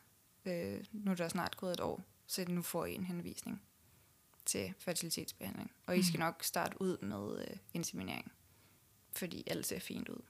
Øh, 0.44 0.84
nu 0.92 1.10
er 1.10 1.14
der 1.14 1.28
snart 1.28 1.56
gået 1.56 1.72
et 1.72 1.80
år, 1.80 2.02
så 2.26 2.44
nu 2.48 2.62
får 2.62 2.86
I 2.86 2.94
en 2.94 3.04
henvisning 3.04 3.62
til 4.44 4.74
fertilitetsbehandling. 4.78 5.70
Og 5.86 5.98
I 5.98 6.02
skal 6.02 6.20
nok 6.20 6.42
starte 6.42 6.82
ud 6.82 6.98
med 6.98 7.40
øh, 7.40 7.56
inseminering, 7.74 8.32
fordi 9.12 9.44
alt 9.46 9.66
ser 9.66 9.78
fint 9.78 10.08
ud. 10.08 10.22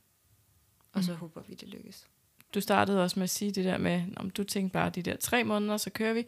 Og 0.93 1.05
så 1.05 1.15
håber 1.15 1.43
vi, 1.43 1.55
det 1.55 1.69
lykkes. 1.69 2.09
Du 2.55 2.61
startede 2.61 3.03
også 3.03 3.19
med 3.19 3.25
at 3.25 3.31
sige 3.31 3.53
det 3.53 3.65
der 3.65 3.79
med, 3.79 4.05
om 4.17 4.31
du 4.31 4.45
tænkte 4.45 4.73
bare 4.73 4.91
de 4.91 5.03
der 5.03 5.17
tre 5.17 5.45
måneder, 5.45 5.77
så 5.77 5.91
kører 5.91 6.13
vi. 6.13 6.27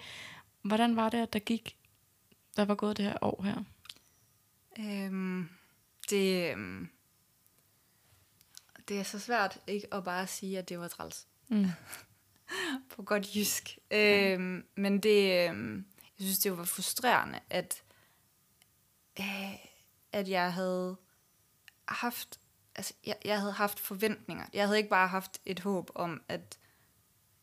Hvordan 0.63 0.97
var 0.97 1.09
det, 1.09 1.19
at 1.19 1.33
der 1.33 1.39
gik, 1.39 1.77
der 2.57 2.65
var 2.65 2.75
gået 2.75 2.97
det 2.97 3.05
her 3.05 3.17
år 3.23 3.43
her? 3.43 3.65
Øhm, 4.79 5.49
det, 6.13 6.51
øhm, 6.51 6.89
det 8.89 8.99
er 8.99 9.03
så 9.03 9.19
svært 9.19 9.59
ikke 9.67 9.95
at 9.95 10.05
bare 10.05 10.27
sige, 10.27 10.59
at 10.59 10.69
det 10.69 10.79
var 10.79 10.89
træls. 10.89 11.27
Mm. 11.49 11.67
På 12.91 13.03
godt 13.03 13.37
jysk. 13.37 13.79
Øhm, 13.91 14.67
men 14.75 14.99
det, 14.99 15.49
øhm, 15.49 15.87
jeg 16.19 16.25
synes, 16.25 16.39
det 16.39 16.59
var 16.59 16.65
frustrerende, 16.65 17.41
at, 17.51 17.83
øh, 19.21 19.55
at 20.13 20.29
jeg 20.29 20.53
havde 20.53 20.97
haft, 21.89 22.41
altså, 22.75 22.95
jeg, 23.07 23.17
jeg 23.25 23.41
havde 23.41 23.53
haft 23.53 23.81
forventninger. 23.81 24.47
Jeg 24.53 24.67
havde 24.67 24.79
ikke 24.79 24.91
bare 24.91 25.09
haft 25.09 25.41
et 25.47 25.61
håb 25.61 25.91
om, 25.95 26.23
at 26.29 26.59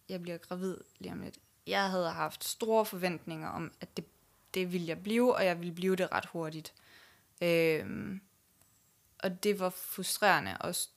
jeg 0.09 0.21
bliver 0.21 0.37
gravid 0.37 0.77
lige 0.99 1.11
om 1.11 1.21
lidt. 1.21 1.39
Jeg 1.67 1.89
havde 1.89 2.09
haft 2.11 2.43
store 2.43 2.85
forventninger 2.85 3.49
om, 3.49 3.71
at 3.81 3.97
det, 3.97 4.05
det 4.53 4.73
ville 4.73 4.87
jeg 4.87 5.03
blive, 5.03 5.35
og 5.35 5.45
jeg 5.45 5.59
ville 5.59 5.73
blive 5.73 5.95
det 5.95 6.11
ret 6.11 6.25
hurtigt. 6.25 6.73
Øhm, 7.41 8.21
og 9.23 9.43
det 9.43 9.59
var 9.59 9.69
frustrerende 9.69 10.57
også, 10.59 10.89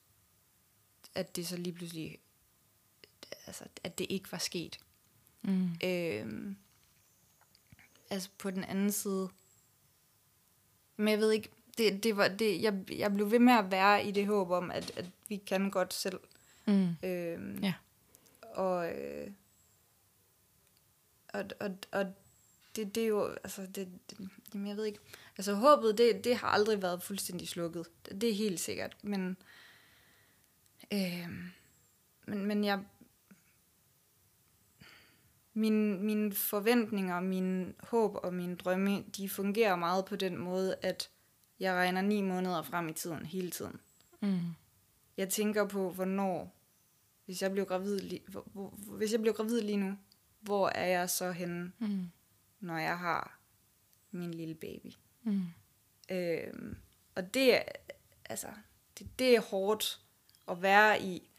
at 1.14 1.36
det 1.36 1.46
så 1.46 1.56
lige 1.56 1.72
pludselig, 1.72 2.18
altså, 3.46 3.64
at 3.84 3.98
det 3.98 4.06
ikke 4.10 4.32
var 4.32 4.38
sket. 4.38 4.78
Mm. 5.42 5.68
Øhm, 5.84 6.56
altså 8.10 8.28
på 8.38 8.50
den 8.50 8.64
anden 8.64 8.92
side, 8.92 9.28
men 10.96 11.08
jeg 11.08 11.18
ved 11.18 11.32
ikke, 11.32 11.50
det, 11.78 12.02
det 12.02 12.16
var, 12.16 12.28
det, 12.28 12.62
jeg, 12.62 12.84
jeg 12.90 13.12
blev 13.14 13.30
ved 13.30 13.38
med 13.38 13.54
at 13.54 13.70
være 13.70 14.04
i 14.04 14.10
det 14.10 14.26
håb 14.26 14.50
om, 14.50 14.70
at, 14.70 14.92
at 14.96 15.10
vi 15.28 15.36
kan 15.36 15.70
godt 15.70 15.94
selv. 15.94 16.20
Mm. 16.66 16.96
Øhm, 17.02 17.58
Ja. 17.62 17.74
Og, 18.42 18.92
øh, 18.92 19.30
og, 21.28 21.44
og, 21.60 21.78
og 21.92 22.12
det, 22.76 22.94
det 22.94 23.02
er 23.02 23.06
jo, 23.08 23.24
altså, 23.26 23.62
det, 23.66 23.88
det, 24.10 24.28
jamen 24.54 24.66
jeg 24.68 24.76
ved 24.76 24.84
ikke, 24.84 24.98
altså 25.38 25.54
håbet, 25.54 25.98
det, 25.98 26.24
det 26.24 26.36
har 26.36 26.48
aldrig 26.48 26.82
været 26.82 27.02
fuldstændig 27.02 27.48
slukket. 27.48 27.86
Det, 28.06 28.20
det 28.20 28.30
er 28.30 28.34
helt 28.34 28.60
sikkert, 28.60 28.96
men, 29.02 29.36
øh, 30.92 31.28
men, 32.26 32.46
men 32.46 32.64
jeg, 32.64 32.84
mine, 35.54 35.98
mine 35.98 36.32
forventninger, 36.32 37.20
mine 37.20 37.72
håb 37.80 38.14
og 38.22 38.34
mine 38.34 38.56
drømme, 38.56 39.02
de 39.16 39.28
fungerer 39.28 39.76
meget 39.76 40.04
på 40.04 40.16
den 40.16 40.38
måde, 40.38 40.76
at 40.82 41.10
jeg 41.60 41.74
regner 41.74 42.00
ni 42.02 42.20
måneder 42.20 42.62
frem 42.62 42.88
i 42.88 42.92
tiden 42.92 43.26
hele 43.26 43.50
tiden. 43.50 43.80
Mm. 44.20 44.38
Jeg 45.16 45.28
tænker 45.28 45.66
på, 45.68 45.90
hvornår, 45.90 46.56
hvis 47.24 47.42
jeg 47.42 47.50
bliver 47.50 47.64
gravid, 47.64 48.00
li- 48.00 48.30
hvor, 48.30 48.46
hvor, 48.52 48.68
hvis 48.96 49.12
jeg 49.12 49.20
bliver 49.20 49.34
gravid 49.34 49.60
lige 49.60 49.76
nu, 49.76 49.98
hvor 50.40 50.68
er 50.68 50.86
jeg 50.86 51.10
så 51.10 51.32
henne, 51.32 51.72
Mm. 51.78 52.06
Når 52.62 52.78
jeg 52.78 52.98
har 52.98 53.38
min 54.10 54.34
lille 54.34 54.54
baby? 54.54 54.92
Mm. 55.22 55.42
Øhm, 56.10 56.76
og 57.14 57.34
det 57.34 57.54
er, 57.56 57.62
altså, 58.24 58.46
det, 58.98 59.18
det 59.18 59.36
er 59.36 59.40
hårdt 59.40 60.00
at 60.48 60.62
være 60.62 61.02
i 61.02 61.30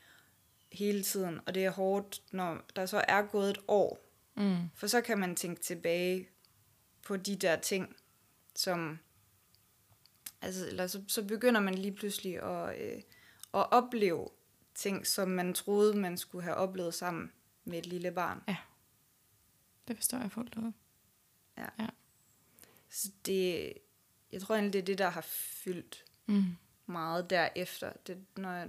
hele 0.72 1.04
tiden, 1.04 1.40
og 1.46 1.56
det 1.56 1.66
er 1.66 1.72
hårdt, 1.72 2.22
når 2.32 2.62
der 2.76 2.86
så 2.86 3.04
er 3.08 3.22
gået 3.22 3.50
et 3.50 3.60
år, 3.68 4.00
Mm. 4.36 4.58
for 4.76 4.88
så 4.88 5.02
kan 5.02 5.18
man 5.20 5.36
tænke 5.36 5.62
tilbage 5.62 6.30
på 7.08 7.18
de 7.18 7.36
der 7.36 7.56
ting, 7.56 7.96
som... 8.56 9.00
Altså, 10.42 10.68
eller 10.68 10.88
så, 10.88 11.04
så 11.08 11.24
begynder 11.24 11.62
man 11.62 11.76
lige 11.76 11.92
pludselig 11.96 12.44
at, 12.44 12.82
øh, 12.82 13.02
at 13.54 13.72
opleve 13.72 14.30
ting, 14.76 15.08
som 15.08 15.30
man 15.30 15.54
troede, 15.54 15.98
man 15.98 16.18
skulle 16.18 16.44
have 16.44 16.56
oplevet 16.56 16.94
sammen 16.94 17.32
med 17.64 17.78
et 17.78 17.86
lille 17.86 18.12
barn. 18.12 18.42
Det 19.88 19.96
forstår 19.96 20.18
jeg 20.18 20.32
fuldt 20.32 20.56
ud. 20.56 20.72
Så 22.90 23.10
det, 23.26 23.74
jeg 24.32 24.42
tror 24.42 24.56
egentlig, 24.56 24.74
det 24.74 24.80
er 24.82 24.86
det, 24.86 24.98
der 24.98 25.10
har 25.10 25.22
fyldt 25.22 26.06
Mm. 26.26 26.44
meget 26.86 27.30
derefter. 27.30 27.94
Det, 28.08 28.26
når 28.38 28.52
jeg, 28.52 28.68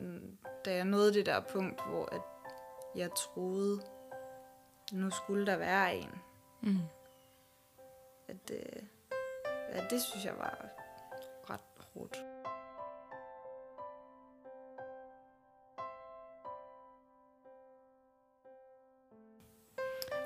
da 0.65 0.75
jeg 0.75 0.85
nåede 0.85 1.15
det 1.15 1.27
der 1.27 1.41
punkt, 1.41 1.87
hvor 1.87 2.07
at 2.07 2.21
jeg 2.97 3.11
troede, 3.11 3.83
nu 4.93 5.11
skulle 5.11 5.47
der 5.47 5.57
være 5.57 5.97
en. 5.97 6.11
Mm. 6.63 6.79
At, 8.29 8.51
øh, 8.53 8.83
ja, 9.75 9.85
det 9.91 10.03
synes 10.03 10.25
jeg 10.25 10.35
var 10.39 10.69
ret 11.51 11.61
hårdt. 11.95 12.17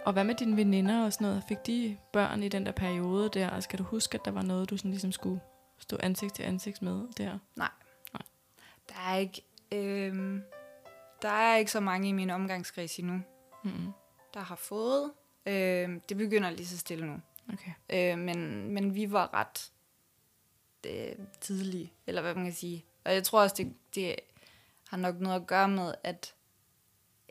Og 0.08 0.12
hvad 0.12 0.24
med 0.24 0.34
dine 0.34 0.56
veninder 0.56 1.04
og 1.04 1.12
sådan 1.12 1.26
noget? 1.26 1.44
Fik 1.48 1.66
de 1.66 1.98
børn 2.12 2.42
i 2.42 2.48
den 2.48 2.66
der 2.66 2.72
periode 2.72 3.28
der? 3.28 3.50
Og 3.50 3.62
skal 3.62 3.78
du 3.78 3.84
huske, 3.84 4.14
at 4.14 4.24
der 4.24 4.30
var 4.30 4.42
noget, 4.42 4.70
du 4.70 4.76
sådan 4.76 4.90
ligesom 4.90 5.12
skulle 5.12 5.40
stå 5.78 5.96
ansigt 6.00 6.34
til 6.34 6.42
ansigt 6.42 6.82
med 6.82 7.08
der? 7.16 7.38
Der 8.88 8.94
er 9.08 9.16
ikke, 9.16 9.42
øh, 9.72 10.40
der 11.22 11.28
er 11.28 11.56
ikke 11.56 11.70
så 11.70 11.80
mange 11.80 12.08
i 12.08 12.12
min 12.12 12.30
omgangskreds 12.30 12.98
endnu, 12.98 13.20
Mm. 13.64 13.92
der 14.34 14.40
har 14.40 14.54
fået. 14.56 15.12
Øh, 15.46 16.00
det 16.08 16.16
begynder 16.16 16.50
lige 16.50 16.66
så 16.66 16.78
stille 16.78 17.06
nu. 17.06 17.20
Okay. 17.52 17.72
Øh, 18.12 18.18
men, 18.18 18.68
men 18.74 18.94
vi 18.94 19.12
var 19.12 19.34
ret 19.34 19.70
øh, 20.86 21.26
tidlige, 21.40 21.92
eller 22.06 22.22
hvad 22.22 22.34
man 22.34 22.44
kan 22.44 22.54
sige. 22.54 22.84
Og 23.04 23.14
jeg 23.14 23.24
tror 23.24 23.42
også, 23.42 23.54
det, 23.58 23.74
det 23.94 24.16
har 24.88 24.96
nok 24.96 25.20
noget 25.20 25.36
at 25.40 25.46
gøre 25.46 25.68
med, 25.68 25.94
at 26.04 26.34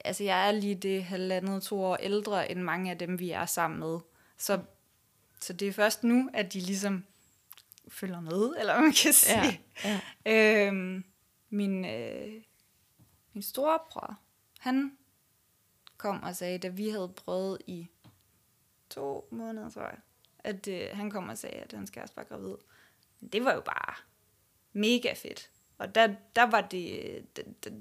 altså, 0.07 0.23
jeg 0.23 0.47
er 0.47 0.51
lige 0.51 0.75
det 0.75 1.03
halvandet 1.03 1.63
to 1.63 1.83
år 1.83 1.95
ældre, 1.95 2.51
end 2.51 2.61
mange 2.61 2.91
af 2.91 2.97
dem, 2.97 3.19
vi 3.19 3.31
er 3.31 3.45
sammen 3.45 3.79
med. 3.79 3.99
Så, 4.37 4.61
så 5.39 5.53
det 5.53 5.67
er 5.67 5.71
først 5.73 6.03
nu, 6.03 6.29
at 6.33 6.53
de 6.53 6.59
ligesom 6.59 7.05
følger 7.87 8.19
med, 8.19 8.53
eller 8.59 8.79
man 8.79 8.93
kan 9.03 9.13
sige. 9.13 9.61
Ja. 9.83 10.01
ja. 10.25 10.67
Øhm, 10.67 11.03
min, 11.49 11.85
øh, 11.85 12.33
min 13.33 13.43
storebror, 13.43 14.19
han 14.59 14.97
kom 15.97 16.23
og 16.23 16.35
sagde, 16.35 16.57
da 16.57 16.67
vi 16.67 16.89
havde 16.89 17.13
prøvet 17.15 17.61
i 17.67 17.87
to 18.89 19.27
måneder, 19.31 19.69
tror 19.69 19.81
jeg, 19.81 19.97
at 20.39 20.67
øh, 20.67 20.89
han 20.93 21.11
kom 21.11 21.29
og 21.29 21.37
sagde, 21.37 21.55
at 21.55 21.73
hans 21.73 21.89
kæreste 21.89 22.17
var 22.17 22.23
gravid. 22.23 22.55
Men 23.19 23.29
det 23.29 23.45
var 23.45 23.53
jo 23.53 23.61
bare 23.61 23.95
mega 24.73 25.13
fedt. 25.13 25.51
Og 25.77 25.95
der, 25.95 26.15
der 26.35 26.43
var 26.43 26.61
det, 26.61 27.25
der, 27.35 27.43
der, 27.63 27.71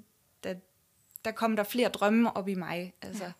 der, 1.27 1.33
kom 1.33 1.57
der 1.57 1.62
flere 1.62 1.89
drømme 1.89 2.37
op 2.37 2.49
i 2.49 2.55
mig. 2.55 2.95
Altså, 3.03 3.25
ja. 3.25 3.33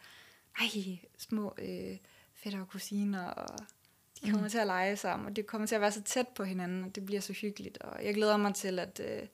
ej, 0.61 0.99
små 1.19 1.55
øh, 1.59 1.97
fætter 2.35 2.61
og 2.61 2.69
kusiner, 2.69 3.25
og 3.25 3.59
de 4.21 4.31
kommer 4.31 4.47
mm. 4.47 4.51
til 4.51 4.59
at 4.59 4.67
lege 4.67 4.97
sammen, 4.97 5.29
og 5.29 5.37
det 5.37 5.47
kommer 5.47 5.67
til 5.67 5.75
at 5.75 5.81
være 5.81 5.93
så 5.93 6.03
tæt 6.03 6.29
på 6.29 6.45
hinanden, 6.45 6.85
og 6.85 6.95
det 6.95 7.07
bliver 7.07 7.21
så 7.21 7.33
hyggeligt. 7.33 7.79
Og 7.79 8.05
jeg 8.05 8.15
glæder 8.15 8.37
mig 8.37 8.55
til, 8.55 8.79
at, 8.79 9.01
øh, 9.05 9.29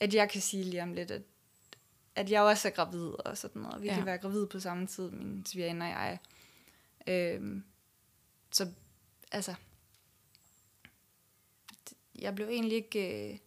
at 0.00 0.14
jeg 0.14 0.30
kan 0.30 0.40
sige 0.40 0.64
lige 0.64 0.82
om 0.82 0.92
lidt, 0.92 1.10
at, 1.10 1.22
at 2.14 2.30
jeg 2.30 2.42
også 2.42 2.68
er 2.68 2.72
gravid 2.72 3.08
og 3.08 3.38
sådan 3.38 3.62
noget. 3.62 3.82
Vi 3.82 3.88
ja. 3.88 3.94
Kan 3.94 4.06
være 4.06 4.18
gravid 4.18 4.46
på 4.46 4.60
samme 4.60 4.86
tid, 4.86 5.10
min 5.10 5.46
svigerinde 5.46 5.86
og 5.86 5.90
jeg. 5.90 6.18
Øhm, 7.06 7.64
så 8.52 8.68
altså, 9.32 9.54
jeg 12.18 12.34
blev 12.34 12.48
egentlig 12.48 12.76
ikke, 12.76 13.30
øh, 13.32 13.38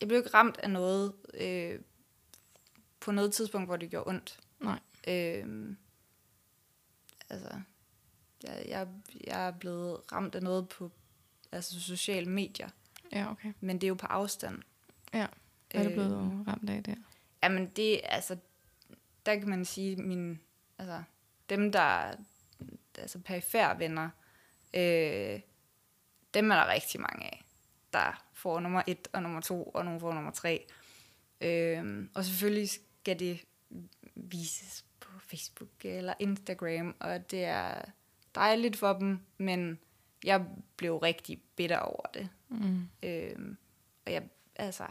jeg 0.00 0.08
blev 0.08 0.18
ikke 0.18 0.34
ramt 0.34 0.58
af 0.58 0.70
noget 0.70 1.12
øh, 1.34 1.80
på 3.08 3.12
noget 3.12 3.32
tidspunkt, 3.32 3.68
hvor 3.68 3.76
det 3.76 3.90
gjorde 3.90 4.08
ondt. 4.08 4.40
Nej. 4.60 4.78
Øhm, 5.08 5.76
altså, 7.30 7.60
jeg, 8.44 8.64
jeg, 8.68 8.88
jeg 9.26 9.46
er 9.46 9.50
blevet 9.50 10.12
ramt 10.12 10.34
af 10.34 10.42
noget 10.42 10.68
på 10.68 10.90
altså 11.52 11.80
sociale 11.80 12.30
medier, 12.30 12.68
Ja, 13.12 13.30
okay. 13.30 13.52
men 13.60 13.76
det 13.76 13.84
er 13.84 13.88
jo 13.88 13.94
på 13.94 14.06
afstand. 14.06 14.62
Ja. 15.14 15.26
Er 15.70 15.82
du 15.82 15.88
Øh, 15.88 15.94
blevet 15.94 16.44
ramt 16.48 16.70
af 16.70 16.82
der? 16.82 16.94
Jamen 17.42 17.66
det, 17.76 18.00
altså, 18.04 18.36
der 19.26 19.34
kan 19.34 19.48
man 19.48 19.64
sige, 19.64 19.96
min, 19.96 20.40
altså, 20.78 21.02
dem 21.48 21.72
der, 21.72 22.14
altså 22.98 23.18
perifære 23.18 23.78
venner, 23.78 24.10
øh, 24.74 25.40
dem 26.34 26.50
er 26.50 26.54
der 26.54 26.72
rigtig 26.72 27.00
mange 27.00 27.24
af, 27.26 27.44
der 27.92 28.24
får 28.32 28.60
nummer 28.60 28.82
et 28.86 29.08
og 29.12 29.22
nummer 29.22 29.40
to, 29.40 29.64
og 29.64 29.84
nogle 29.84 30.00
får 30.00 30.12
nummer 30.14 30.30
tre. 30.30 30.66
Øh, 31.40 32.08
og 32.14 32.24
selvfølgelig 32.24 32.68
skal 33.00 33.18
det 33.18 33.44
vises 34.14 34.84
på 35.00 35.08
Facebook 35.18 35.84
eller 35.84 36.14
Instagram, 36.18 36.96
og 37.00 37.30
det 37.30 37.44
er 37.44 37.82
dejligt 38.34 38.76
for 38.76 38.92
dem, 38.92 39.20
men 39.38 39.78
jeg 40.24 40.46
blev 40.76 40.96
rigtig 40.96 41.42
bitter 41.56 41.78
over 41.78 42.06
det. 42.14 42.28
Mm. 42.48 42.88
Øhm, 43.02 43.56
og 44.06 44.12
jeg, 44.12 44.22
altså, 44.56 44.86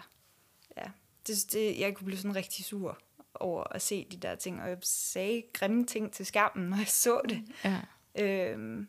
ja, 0.78 0.92
det, 1.28 1.52
det, 1.52 1.80
jeg 1.80 1.96
kunne 1.96 2.06
blive 2.06 2.18
sådan 2.18 2.36
rigtig 2.36 2.66
sur 2.66 3.00
over 3.34 3.64
at 3.64 3.82
se 3.82 4.08
de 4.12 4.18
der 4.18 4.36
ting, 4.36 4.62
og 4.62 4.70
jeg 4.70 4.78
sagde 4.82 5.44
grimme 5.54 5.86
ting 5.86 6.14
til 6.14 6.26
skærmen, 6.26 6.70
når 6.70 6.78
jeg 6.78 6.88
så 6.88 7.22
det. 7.30 7.44
Ja. 7.64 7.82
Øhm, 8.20 8.88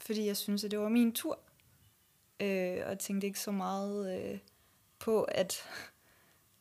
fordi 0.00 0.26
jeg 0.26 0.36
synes, 0.36 0.64
at 0.64 0.70
det 0.70 0.78
var 0.78 0.88
min 0.88 1.12
tur. 1.12 1.38
Øh, 2.40 2.80
og 2.82 2.88
jeg 2.88 2.98
tænkte 2.98 3.26
ikke 3.26 3.40
så 3.40 3.50
meget 3.50 4.20
øh, 4.20 4.38
på, 4.98 5.22
at, 5.22 5.64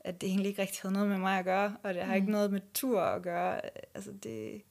at 0.04 0.22
det 0.22 0.30
egentlig 0.30 0.50
ikke 0.50 0.62
rigtig 0.62 0.82
havde 0.82 0.94
noget 0.94 1.10
med 1.10 1.18
mig 1.18 1.40
at 1.40 1.46
gøre, 1.46 1.78
og 1.84 1.94
det 1.94 2.04
har 2.04 2.16
ikke 2.16 2.32
noget 2.32 2.52
med 2.52 2.62
tur 2.74 3.02
at 3.02 3.22
gøre. 3.22 3.62
Altså 3.96 4.12
det, 4.12 4.62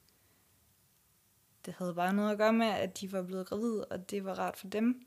det 1.67 1.75
havde 1.79 1.95
bare 1.95 2.13
noget 2.13 2.31
at 2.33 2.39
gøre 2.39 2.53
med, 2.53 2.67
at 2.67 3.01
de 3.01 3.13
var 3.13 3.23
blevet 3.23 3.47
gravide, 3.47 3.85
og 3.85 4.11
det 4.11 4.25
var 4.25 4.35
rart 4.39 4.57
for 4.57 4.67
dem. 4.69 5.07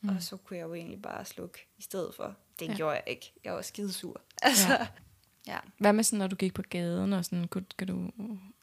Mm. 0.00 0.08
Og 0.08 0.22
så 0.22 0.36
kunne 0.36 0.56
jeg 0.56 0.64
jo 0.64 0.74
egentlig 0.74 1.02
bare 1.02 1.24
slukke 1.24 1.66
i 1.78 1.82
stedet 1.82 2.14
for. 2.14 2.34
Det 2.60 2.68
Ja. 2.68 2.74
gjorde 2.76 2.92
jeg 2.94 3.02
ikke. 3.06 3.32
Jeg 3.44 3.54
var 3.54 3.62
skidesur. 3.62 4.20
Altså, 4.42 4.68
Ja. 4.72 4.78
ja. 5.46 5.52
ja. 5.52 5.58
Hvad 5.78 5.92
med 5.92 6.04
sådan, 6.04 6.18
når 6.18 6.26
du 6.26 6.36
gik 6.36 6.54
på 6.54 6.62
gaden, 6.62 7.12
og 7.12 7.24
sådan, 7.24 7.48
kunne, 7.48 7.66
kan 7.78 7.86
du, 7.88 8.10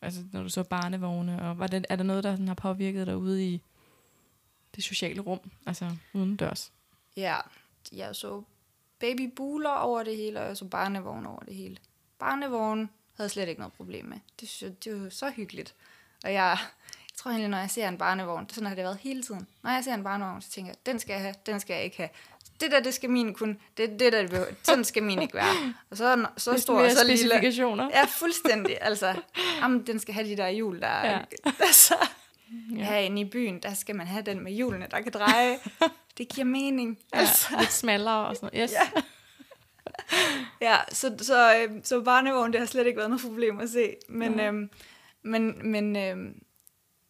altså, 0.01 0.21
når 0.31 0.43
du 0.43 0.49
så 0.49 0.63
barnevogne, 0.63 1.41
og 1.41 1.59
var 1.59 1.67
det, 1.67 1.85
er 1.89 1.95
der 1.95 2.03
noget, 2.03 2.23
der 2.23 2.33
sådan, 2.33 2.47
har 2.47 2.55
påvirket 2.55 3.07
dig 3.07 3.17
ude 3.17 3.45
i 3.47 3.61
det 4.75 4.83
sociale 4.83 5.21
rum, 5.21 5.51
altså 5.65 5.91
uden 6.13 6.35
dørs? 6.35 6.73
Ja, 7.17 7.37
jeg 7.93 8.15
så 8.15 8.43
babybuler 9.01 9.69
over 9.69 10.03
det 10.03 10.17
hele, 10.17 10.39
og 10.39 10.47
jeg 10.47 10.57
så 10.57 10.65
barnevogn 10.65 11.25
over 11.25 11.39
det 11.39 11.55
hele. 11.55 11.77
Barnevogn 12.19 12.79
havde 13.17 13.25
jeg 13.25 13.31
slet 13.31 13.47
ikke 13.47 13.61
noget 13.61 13.73
problem 13.73 14.05
med. 14.05 14.17
Det, 14.39 14.49
synes 14.49 14.61
jeg, 14.61 14.83
det 14.83 15.03
var 15.03 15.09
så 15.09 15.29
hyggeligt. 15.29 15.75
Og 16.23 16.33
jeg, 16.33 16.57
jeg 16.95 17.17
tror 17.17 17.31
egentlig, 17.31 17.49
når 17.49 17.57
jeg 17.57 17.69
ser 17.69 17.87
en 17.87 17.97
barnevogn, 17.97 18.45
det 18.45 18.55
sådan 18.55 18.67
har 18.67 18.75
det 18.75 18.83
været 18.83 18.97
hele 18.97 19.23
tiden. 19.23 19.47
Når 19.63 19.71
jeg 19.71 19.83
ser 19.83 19.93
en 19.93 20.03
barnevogn, 20.03 20.41
så 20.41 20.49
tænker 20.51 20.71
jeg, 20.71 20.85
den 20.85 20.99
skal 20.99 21.13
jeg 21.13 21.21
have, 21.21 21.35
den 21.45 21.59
skal 21.59 21.73
jeg 21.73 21.83
ikke 21.83 21.97
have. 21.97 22.09
Det 22.61 22.71
der, 22.71 22.79
det 22.79 22.93
skal 22.93 23.09
min 23.09 23.33
kun. 23.33 23.59
Det, 23.77 23.89
det 23.99 24.13
der, 24.13 24.21
det 24.21 24.29
behøver, 24.29 24.49
sådan 24.63 24.83
skal 24.83 25.03
min 25.03 25.21
ikke 25.21 25.33
være. 25.33 25.73
Og 25.89 25.97
så, 25.97 26.25
så 26.37 26.57
stor 26.57 26.73
og 26.75 26.91
så 26.91 26.97
lille. 27.07 27.35
Ja, 27.93 28.05
fuldstændig. 28.05 28.77
Altså, 28.81 29.21
jamen, 29.61 29.87
den 29.87 29.99
skal 29.99 30.13
have 30.13 30.27
de 30.27 30.37
der 30.37 30.49
hjul, 30.49 30.81
der 30.81 31.05
ja. 31.05 31.19
altså, 31.59 31.95
Ja. 32.51 32.83
herinde 32.83 33.21
i 33.21 33.25
byen, 33.25 33.59
der 33.59 33.73
skal 33.73 33.95
man 33.95 34.07
have 34.07 34.23
den 34.23 34.39
med 34.39 34.51
hjulene, 34.51 34.87
der 34.91 35.01
kan 35.01 35.11
dreje. 35.11 35.59
Det 36.17 36.29
giver 36.29 36.45
mening. 36.45 36.99
Ja, 37.15 37.27
lidt 37.59 37.71
smallere 37.71 38.27
og 38.27 38.35
sådan 38.35 38.49
noget. 38.53 38.69
Yes. 38.69 38.75
Ja. 38.95 39.01
Ja, 40.61 40.77
så, 40.91 41.15
så, 41.21 41.55
øh, 41.55 41.79
så 41.83 42.01
barnevogn, 42.01 42.51
det 42.51 42.59
har 42.59 42.67
slet 42.67 42.87
ikke 42.87 42.97
været 42.97 43.09
noget 43.09 43.25
problem 43.25 43.59
at 43.59 43.69
se. 43.69 43.95
Men, 44.09 44.31
Nej. 44.31 44.47
øh, 44.47 44.69
men, 45.21 45.71
men 45.71 45.95
øh, 45.95 46.35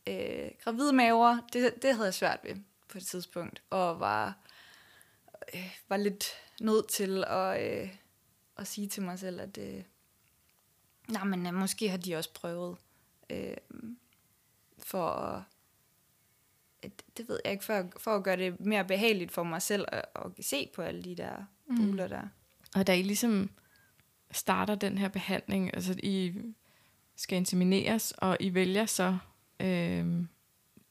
øh, 0.07 0.49
gravide 0.63 0.93
maver, 0.93 1.37
det, 1.53 1.81
det 1.81 1.93
havde 1.93 2.05
jeg 2.05 2.13
svært 2.13 2.39
ved 2.43 2.55
på 2.87 2.97
et 2.97 3.05
tidspunkt. 3.05 3.61
Og 3.69 3.99
var, 3.99 4.37
øh, 5.53 5.77
var 5.89 5.97
lidt 5.97 6.25
nødt 6.61 6.87
til 6.87 7.23
at, 7.27 7.81
øh, 7.81 7.89
at 8.57 8.67
sige 8.67 8.87
til 8.87 9.03
mig 9.03 9.19
selv, 9.19 9.41
at 9.41 9.57
øh, 9.57 9.83
nej, 11.07 11.23
men, 11.23 11.47
øh, 11.47 11.53
måske 11.53 11.89
har 11.89 11.97
de 11.97 12.15
også 12.15 12.33
prøvet 12.33 12.77
øh, 13.29 13.53
for 14.91 15.09
at 16.83 16.91
det- 17.17 17.27
ved 17.29 17.39
jeg 17.45 17.51
ikke, 17.53 17.63
for, 17.65 17.91
for 17.97 18.15
at 18.15 18.23
gøre 18.23 18.37
det 18.37 18.59
mere 18.59 18.85
behageligt 18.85 19.31
for 19.31 19.43
mig 19.43 19.61
selv 19.61 19.85
at, 19.87 20.05
at 20.15 20.45
se 20.45 20.69
på 20.75 20.81
alle 20.81 21.03
de 21.03 21.15
der 21.15 21.45
buler 21.75 22.07
der. 22.07 22.21
Og 22.75 22.87
da 22.87 22.93
I 22.95 23.01
ligesom 23.01 23.49
starter 24.31 24.75
den 24.75 24.97
her 24.97 25.07
behandling, 25.07 25.73
altså 25.73 25.95
I 26.03 26.33
skal 27.15 27.37
insemineres, 27.37 28.11
og 28.17 28.37
I 28.39 28.53
vælger 28.53 28.85
så 28.85 29.17
øh, 29.59 30.23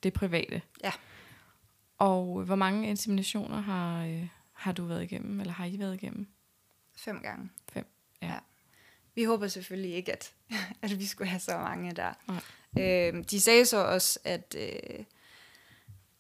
det 0.03 0.13
private. 0.13 0.63
Ja. 0.85 0.93
Og 1.99 2.43
hvor 2.45 2.55
mange 2.57 2.89
inseminationer 2.89 3.61
har, 3.61 4.05
øh, 4.05 4.29
har 4.53 4.73
du 4.73 4.85
været 4.85 5.03
igennem, 5.03 5.41
eller 5.41 5.53
har 5.53 5.65
I 5.65 5.79
været 5.79 5.95
igennem? 5.95 6.27
Fem 6.97 7.21
gange. 7.23 7.51
Fem, 7.73 7.87
ja. 8.23 8.39
Vi 9.15 9.25
håber 9.25 9.49
selvfølgelig 9.49 9.95
ikke, 9.95 10.13
at, 10.13 10.35
at 10.83 10.99
vi 10.99 11.07
skulle 11.07 11.29
have 11.29 11.41
så 11.41 11.59
mange 11.59 11.93
der. 11.93 12.13
Nej. 12.29 12.41
Øh, 12.79 13.25
de 13.31 13.41
sagde 13.41 13.67
så 13.67 13.77
også, 13.85 14.19
at, 14.25 14.57
øh, 14.59 15.05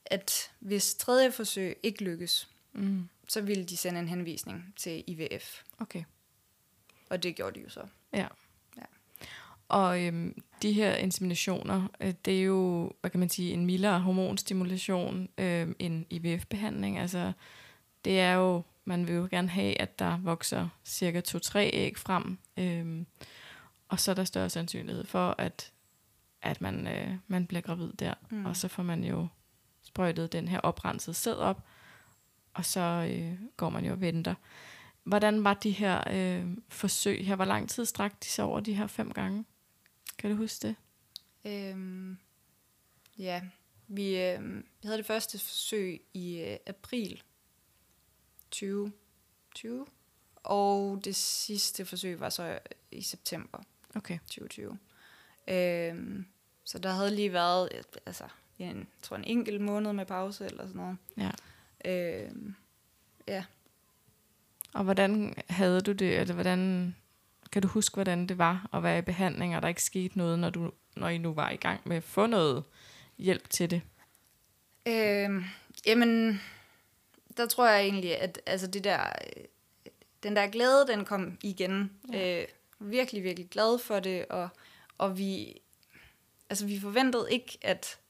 at 0.06 0.50
hvis 0.60 0.94
tredje 0.94 1.32
forsøg 1.32 1.76
ikke 1.82 2.04
lykkes, 2.04 2.48
Mm. 2.72 3.08
så 3.28 3.40
ville 3.40 3.64
de 3.64 3.76
sende 3.76 4.00
en 4.00 4.08
henvisning 4.08 4.74
til 4.76 5.04
IVF. 5.06 5.62
Okay. 5.78 6.04
Og 7.10 7.22
det 7.22 7.36
gjorde 7.36 7.54
de 7.58 7.64
jo 7.64 7.68
så. 7.70 7.80
Ja. 8.12 8.26
Ja. 8.76 8.82
Og 9.68 10.02
øhm, 10.04 10.42
de 10.62 10.72
her 10.72 10.94
inseminationer, 10.94 11.88
øh, 12.00 12.14
det 12.24 12.38
er 12.40 12.42
jo, 12.42 12.92
hvad 13.00 13.10
kan 13.10 13.20
man 13.20 13.28
sige, 13.28 13.52
en 13.52 13.66
mildere 13.66 14.00
hormonstimulation 14.00 15.28
øh, 15.38 15.68
end 15.78 16.06
IVF-behandling. 16.10 16.98
Altså, 16.98 17.32
det 18.04 18.20
er 18.20 18.32
jo, 18.32 18.62
man 18.84 19.06
vil 19.08 19.14
jo 19.14 19.28
gerne 19.30 19.48
have, 19.48 19.80
at 19.80 19.98
der 19.98 20.18
vokser 20.18 20.68
cirka 20.84 21.20
2-3 21.28 21.58
æg 21.58 21.98
frem. 21.98 22.38
Øh, 22.56 23.04
og 23.88 24.00
så 24.00 24.10
er 24.10 24.14
der 24.14 24.24
større 24.24 24.50
sandsynlighed 24.50 25.04
for, 25.06 25.34
at, 25.38 25.72
at 26.42 26.60
man, 26.60 26.86
øh, 26.86 27.16
man 27.26 27.46
bliver 27.46 27.60
gravid 27.60 27.92
der. 27.92 28.14
Mm. 28.30 28.46
Og 28.46 28.56
så 28.56 28.68
får 28.68 28.82
man 28.82 29.04
jo 29.04 29.28
sprøjtet 29.82 30.32
den 30.32 30.48
her 30.48 30.60
oprensede 30.60 31.14
sæd 31.14 31.34
op, 31.34 31.64
og 32.54 32.64
så 32.64 32.80
øh, 33.10 33.38
går 33.56 33.70
man 33.70 33.84
jo 33.84 33.92
og 33.92 34.00
venter. 34.00 34.34
Hvordan 35.04 35.44
var 35.44 35.54
de 35.54 35.70
her 35.70 36.02
øh, 36.10 36.56
forsøg 36.68 37.26
her? 37.26 37.36
Hvor 37.36 37.44
lang 37.44 37.68
tid 37.68 37.84
strakte 37.84 38.18
de 38.24 38.28
sig 38.28 38.44
over 38.44 38.60
de 38.60 38.74
her 38.74 38.86
fem 38.86 39.12
gange? 39.12 39.44
Kan 40.18 40.30
du 40.30 40.36
huske 40.36 40.68
det? 40.68 40.76
Øhm, 41.44 42.18
ja, 43.18 43.42
vi, 43.88 44.22
øh, 44.22 44.56
vi 44.56 44.84
havde 44.84 44.98
det 44.98 45.06
første 45.06 45.38
forsøg 45.38 46.00
i 46.14 46.40
øh, 46.40 46.56
april 46.66 47.22
2020, 48.50 49.86
og 50.34 51.00
det 51.04 51.16
sidste 51.16 51.84
forsøg 51.84 52.20
var 52.20 52.28
så 52.28 52.58
i 52.90 53.02
september 53.02 53.58
Okay. 53.94 54.18
2020. 54.18 54.78
Øhm, 55.50 56.26
så 56.64 56.78
der 56.78 56.90
havde 56.90 57.14
lige 57.16 57.32
været 57.32 57.68
altså, 58.06 58.24
en, 58.58 58.76
jeg 58.76 58.86
tror 59.02 59.16
en 59.16 59.24
enkelt 59.24 59.60
måned 59.60 59.92
med 59.92 60.06
pause 60.06 60.44
eller 60.44 60.66
sådan 60.66 60.80
noget. 60.80 60.96
Ja. 61.16 61.30
Øhm, 61.90 62.54
ja, 63.28 63.44
Og 64.74 64.84
hvordan 64.84 65.34
havde 65.48 65.80
du 65.80 65.92
det? 65.92 66.18
Eller 66.18 66.34
hvordan, 66.34 66.94
kan 67.52 67.62
du 67.62 67.68
huske, 67.68 67.94
hvordan 67.94 68.26
det 68.26 68.38
var 68.38 68.68
at 68.72 68.82
være 68.82 68.98
i 68.98 69.02
behandling, 69.02 69.56
og 69.56 69.62
der 69.62 69.68
ikke 69.68 69.82
skete 69.82 70.18
noget, 70.18 70.38
når, 70.38 70.50
du, 70.50 70.72
når 70.96 71.08
I 71.08 71.18
nu 71.18 71.32
var 71.32 71.50
i 71.50 71.56
gang 71.56 71.80
med 71.84 71.96
at 71.96 72.02
få 72.02 72.26
noget 72.26 72.64
hjælp 73.18 73.50
til 73.50 73.70
det? 73.70 73.82
Øhm, 74.86 75.44
jamen, 75.86 76.40
der 77.36 77.46
tror 77.46 77.68
jeg 77.68 77.80
egentlig, 77.80 78.18
at 78.18 78.40
altså 78.46 78.66
det 78.66 78.84
der, 78.84 79.12
den 80.22 80.36
der 80.36 80.46
glæde, 80.46 80.86
den 80.88 81.04
kom 81.04 81.38
igen. 81.42 81.90
Ja. 82.12 82.42
Øh, 82.42 82.48
virkelig, 82.78 83.22
virkelig 83.24 83.50
glad 83.50 83.78
for 83.78 84.00
det, 84.00 84.26
og, 84.26 84.48
og 85.00 85.18
vi, 85.18 85.60
altså 86.50 86.66
vi 86.66 86.80
forventede 86.80 87.32
ikke, 87.32 87.58
at, 87.62 88.00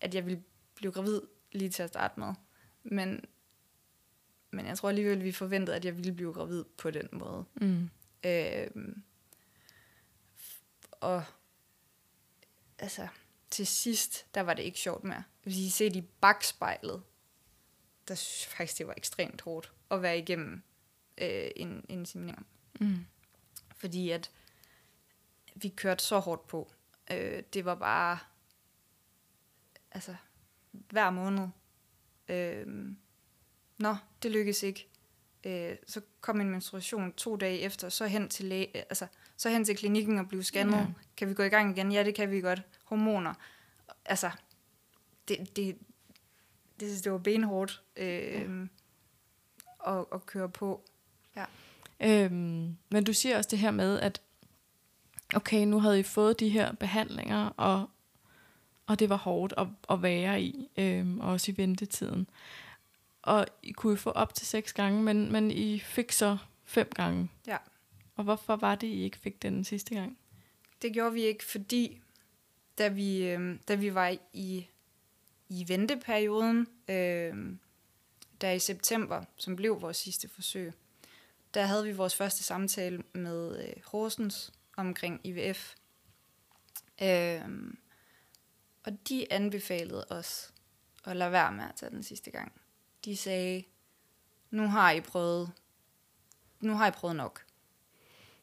at 0.00 0.14
jeg 0.14 0.26
ville 0.26 0.42
blive 0.74 0.92
gravid 0.92 1.20
lige 1.52 1.70
til 1.70 1.82
at 1.82 1.88
starte 1.88 2.20
med. 2.20 2.34
Men, 2.82 3.24
men 4.50 4.66
jeg 4.66 4.78
tror 4.78 4.88
alligevel, 4.88 5.24
vi 5.24 5.32
forventede, 5.32 5.76
at 5.76 5.84
jeg 5.84 5.96
ville 5.96 6.12
blive 6.12 6.32
gravid 6.32 6.64
på 6.64 6.90
den 6.90 7.08
måde. 7.12 7.44
Mm. 7.54 7.90
Øhm, 8.24 9.02
og 10.90 11.24
altså, 12.78 13.08
til 13.50 13.66
sidst, 13.66 14.26
der 14.34 14.40
var 14.40 14.54
det 14.54 14.62
ikke 14.62 14.78
sjovt 14.78 15.04
mere. 15.04 15.22
Hvis 15.42 15.56
I 15.56 15.70
set 15.70 15.96
i 15.96 16.00
bagspejlet, 16.00 17.02
der 18.08 18.14
synes 18.14 18.46
jeg 18.46 18.56
faktisk, 18.56 18.78
det 18.78 18.86
var 18.86 18.94
ekstremt 18.96 19.40
hårdt 19.40 19.72
at 19.90 20.02
være 20.02 20.18
igennem 20.18 20.62
øh, 21.18 21.50
en, 21.56 21.68
en 21.68 21.84
inseminering. 21.88 22.46
Mm. 22.80 23.06
Fordi 23.76 24.10
at 24.10 24.30
vi 25.62 25.68
kørte 25.68 26.04
så 26.04 26.18
hårdt 26.18 26.46
på. 26.46 26.72
Øh, 27.10 27.42
det 27.52 27.64
var 27.64 27.74
bare, 27.74 28.18
altså, 29.90 30.14
hver 30.70 31.10
måned. 31.10 31.48
Øh, 32.28 32.66
Nå, 33.78 33.96
det 34.22 34.30
lykkedes 34.30 34.62
ikke. 34.62 34.88
Øh, 35.44 35.76
så 35.86 36.00
kom 36.20 36.36
min 36.36 36.50
menstruation 36.50 37.12
to 37.12 37.36
dage 37.36 37.58
efter, 37.58 37.88
så 37.88 38.06
hen 38.06 38.28
til, 38.28 38.44
læge, 38.44 38.76
altså, 38.76 39.06
så 39.36 39.48
hen 39.48 39.64
til 39.64 39.76
klinikken 39.76 40.18
og 40.18 40.28
blive 40.28 40.42
scannet. 40.42 40.72
Ja. 40.72 40.78
Ja. 40.78 40.86
Kan 41.16 41.28
vi 41.28 41.34
gå 41.34 41.42
i 41.42 41.48
gang 41.48 41.78
igen? 41.78 41.92
Ja, 41.92 42.04
det 42.04 42.14
kan 42.14 42.30
vi 42.30 42.40
godt. 42.40 42.62
Hormoner. 42.84 43.34
Altså, 44.04 44.30
det, 45.28 45.56
det, 45.56 45.78
det, 46.80 47.04
det 47.04 47.12
var 47.12 47.18
benhårdt 47.18 47.82
øh, 47.96 48.68
at, 49.86 50.04
at 50.12 50.26
køre 50.26 50.48
på. 50.48 50.84
Ja. 51.36 51.44
Øhm, 52.00 52.76
men 52.90 53.04
du 53.04 53.12
siger 53.12 53.36
også 53.36 53.50
det 53.50 53.58
her 53.58 53.70
med, 53.70 54.00
at 54.00 54.22
okay, 55.34 55.64
nu 55.64 55.80
havde 55.80 56.00
I 56.00 56.02
fået 56.02 56.40
de 56.40 56.48
her 56.48 56.72
behandlinger, 56.72 57.46
og, 57.56 57.90
og 58.86 58.98
det 58.98 59.08
var 59.08 59.16
hårdt 59.16 59.54
at, 59.58 59.66
at 59.90 60.02
være 60.02 60.42
i, 60.42 60.68
og 61.20 61.28
også 61.28 61.52
i 61.52 61.56
ventetiden. 61.56 62.28
Og 63.22 63.46
I 63.62 63.72
kunne 63.72 63.90
jo 63.90 63.96
få 63.96 64.10
op 64.10 64.34
til 64.34 64.46
seks 64.46 64.72
gange, 64.72 65.02
men, 65.02 65.32
men 65.32 65.50
I 65.50 65.78
fik 65.78 66.12
så 66.12 66.36
fem 66.64 66.90
gange. 66.94 67.30
Ja. 67.46 67.56
Og 68.16 68.24
hvorfor 68.24 68.56
var 68.56 68.74
det, 68.74 68.86
I 68.86 69.02
ikke 69.02 69.18
fik 69.18 69.42
den 69.42 69.64
sidste 69.64 69.94
gang? 69.94 70.18
Det 70.82 70.92
gjorde 70.92 71.12
vi 71.12 71.22
ikke, 71.22 71.44
fordi 71.44 72.00
da 72.78 72.88
vi, 72.88 73.24
øh, 73.24 73.58
da 73.68 73.74
vi 73.74 73.94
var 73.94 74.16
i, 74.32 74.66
i 75.48 75.64
venteperioden, 75.68 76.66
øh, 76.88 77.56
der 78.40 78.50
i 78.50 78.58
september, 78.58 79.24
som 79.36 79.56
blev 79.56 79.82
vores 79.82 79.96
sidste 79.96 80.28
forsøg, 80.28 80.72
der 81.54 81.62
havde 81.62 81.84
vi 81.84 81.92
vores 81.92 82.16
første 82.16 82.44
samtale 82.44 83.02
med 83.12 83.66
øh, 83.66 83.72
Horsens 83.84 84.52
omkring 84.76 85.20
IVF. 85.24 85.74
Øh, 87.02 87.40
og 88.84 89.08
de 89.08 89.32
anbefalede 89.32 90.06
os 90.10 90.52
at 91.04 91.16
lade 91.16 91.32
være 91.32 91.52
med 91.52 91.64
at 91.64 91.74
tage 91.76 91.90
den 91.90 92.02
sidste 92.02 92.30
gang. 92.30 92.52
De 93.04 93.16
sagde, 93.16 93.64
nu 94.50 94.68
har 94.68 94.90
I 94.90 95.00
prøvet, 95.00 95.52
nu 96.60 96.74
har 96.74 96.88
I 96.88 96.90
prøvet 96.90 97.16
nok. 97.16 97.44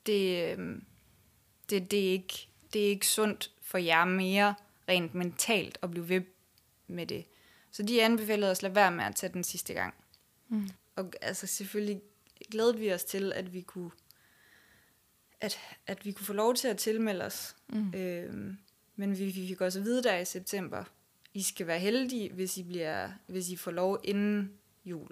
Det, 0.06 0.58
øh, 0.58 0.82
det, 1.70 1.92
det, 1.92 2.08
er 2.08 2.12
ikke, 2.12 2.48
det 2.74 2.86
er 2.86 2.90
ikke 2.90 3.08
sundt 3.08 3.52
for 3.62 3.78
jer 3.78 4.06
mere 4.06 4.56
rent 4.90 5.14
mentalt 5.14 5.78
at 5.82 5.92
blive 5.92 6.10
ved 6.10 6.22
med 6.88 7.06
det. 7.06 7.26
Så 7.72 7.84
de 7.84 8.04
anbefalede 8.04 8.52
os 8.52 8.58
at 8.58 8.64
lade 8.64 8.76
være 8.76 8.92
med 8.92 9.06
at 9.06 9.16
tage 9.16 9.34
den 9.34 9.44
sidste 9.44 9.74
gang. 9.74 9.94
Mm. 10.48 10.70
Og 10.96 11.12
altså 11.22 11.48
selvfølgelig 11.48 12.02
glædede 12.52 12.78
vi 12.78 12.94
os 12.94 13.04
til, 13.04 13.34
at 13.34 13.54
vi 13.54 13.62
kunne 13.62 13.92
at, 15.44 15.60
at 15.88 16.06
vi 16.06 16.12
kunne 16.12 16.26
få 16.26 16.34
lov 16.34 16.56
til 16.56 16.68
at 16.68 16.78
tilmelde 16.78 17.26
os. 17.26 17.56
Mm. 17.70 17.94
Øhm, 17.94 18.58
men 18.96 19.18
vi, 19.18 19.26
vi 19.26 19.48
fik 19.48 19.62
også 19.62 19.80
at 19.80 19.86
vide 19.86 20.04
der 20.04 20.18
i 20.18 20.26
september, 20.26 20.84
I 21.34 21.42
skal 21.42 21.68
være 21.68 21.80
heldige, 21.80 22.34
hvis 22.34 22.58
I, 22.58 22.64
bliver, 22.64 23.12
hvis 23.28 23.50
I 23.50 23.56
får 23.56 23.72
lov 23.72 24.00
inden 24.04 24.54
jul, 24.86 25.12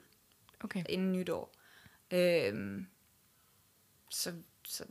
Okay. 0.64 0.84
inden 0.90 1.12
nytår. 1.12 1.54
Øhm, 2.12 2.88
så, 4.10 4.34
så, 4.68 4.84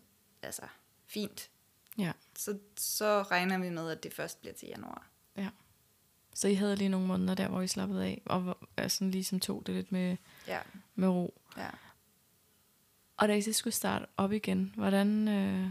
altså, 0.42 0.62
fint. 1.06 1.50
Ja. 1.98 2.12
Så, 2.38 2.58
så 2.76 3.22
regner 3.22 3.58
vi 3.58 3.70
med, 3.70 3.90
at 3.90 4.02
det 4.02 4.14
først 4.14 4.40
bliver 4.40 4.54
til 4.54 4.68
januar. 4.68 5.06
Så 6.34 6.48
I 6.48 6.54
havde 6.54 6.76
lige 6.76 6.88
nogle 6.88 7.06
måneder 7.06 7.34
der, 7.34 7.48
hvor 7.48 7.60
I 7.60 7.66
slappede 7.68 8.04
af, 8.04 8.22
og 8.26 8.40
hvor, 8.40 8.68
altså 8.76 9.04
ligesom 9.04 9.40
tog 9.40 9.62
det 9.66 9.74
lidt 9.74 9.92
med, 9.92 10.16
Ja, 10.46 10.60
med 10.94 11.08
ro. 11.08 11.40
ja. 11.56 11.68
Og 13.20 13.28
da 13.28 13.34
I 13.34 13.42
så 13.42 13.52
skulle 13.52 13.74
starte 13.74 14.06
op 14.16 14.32
igen, 14.32 14.72
hvordan... 14.76 15.28
Øh, 15.28 15.70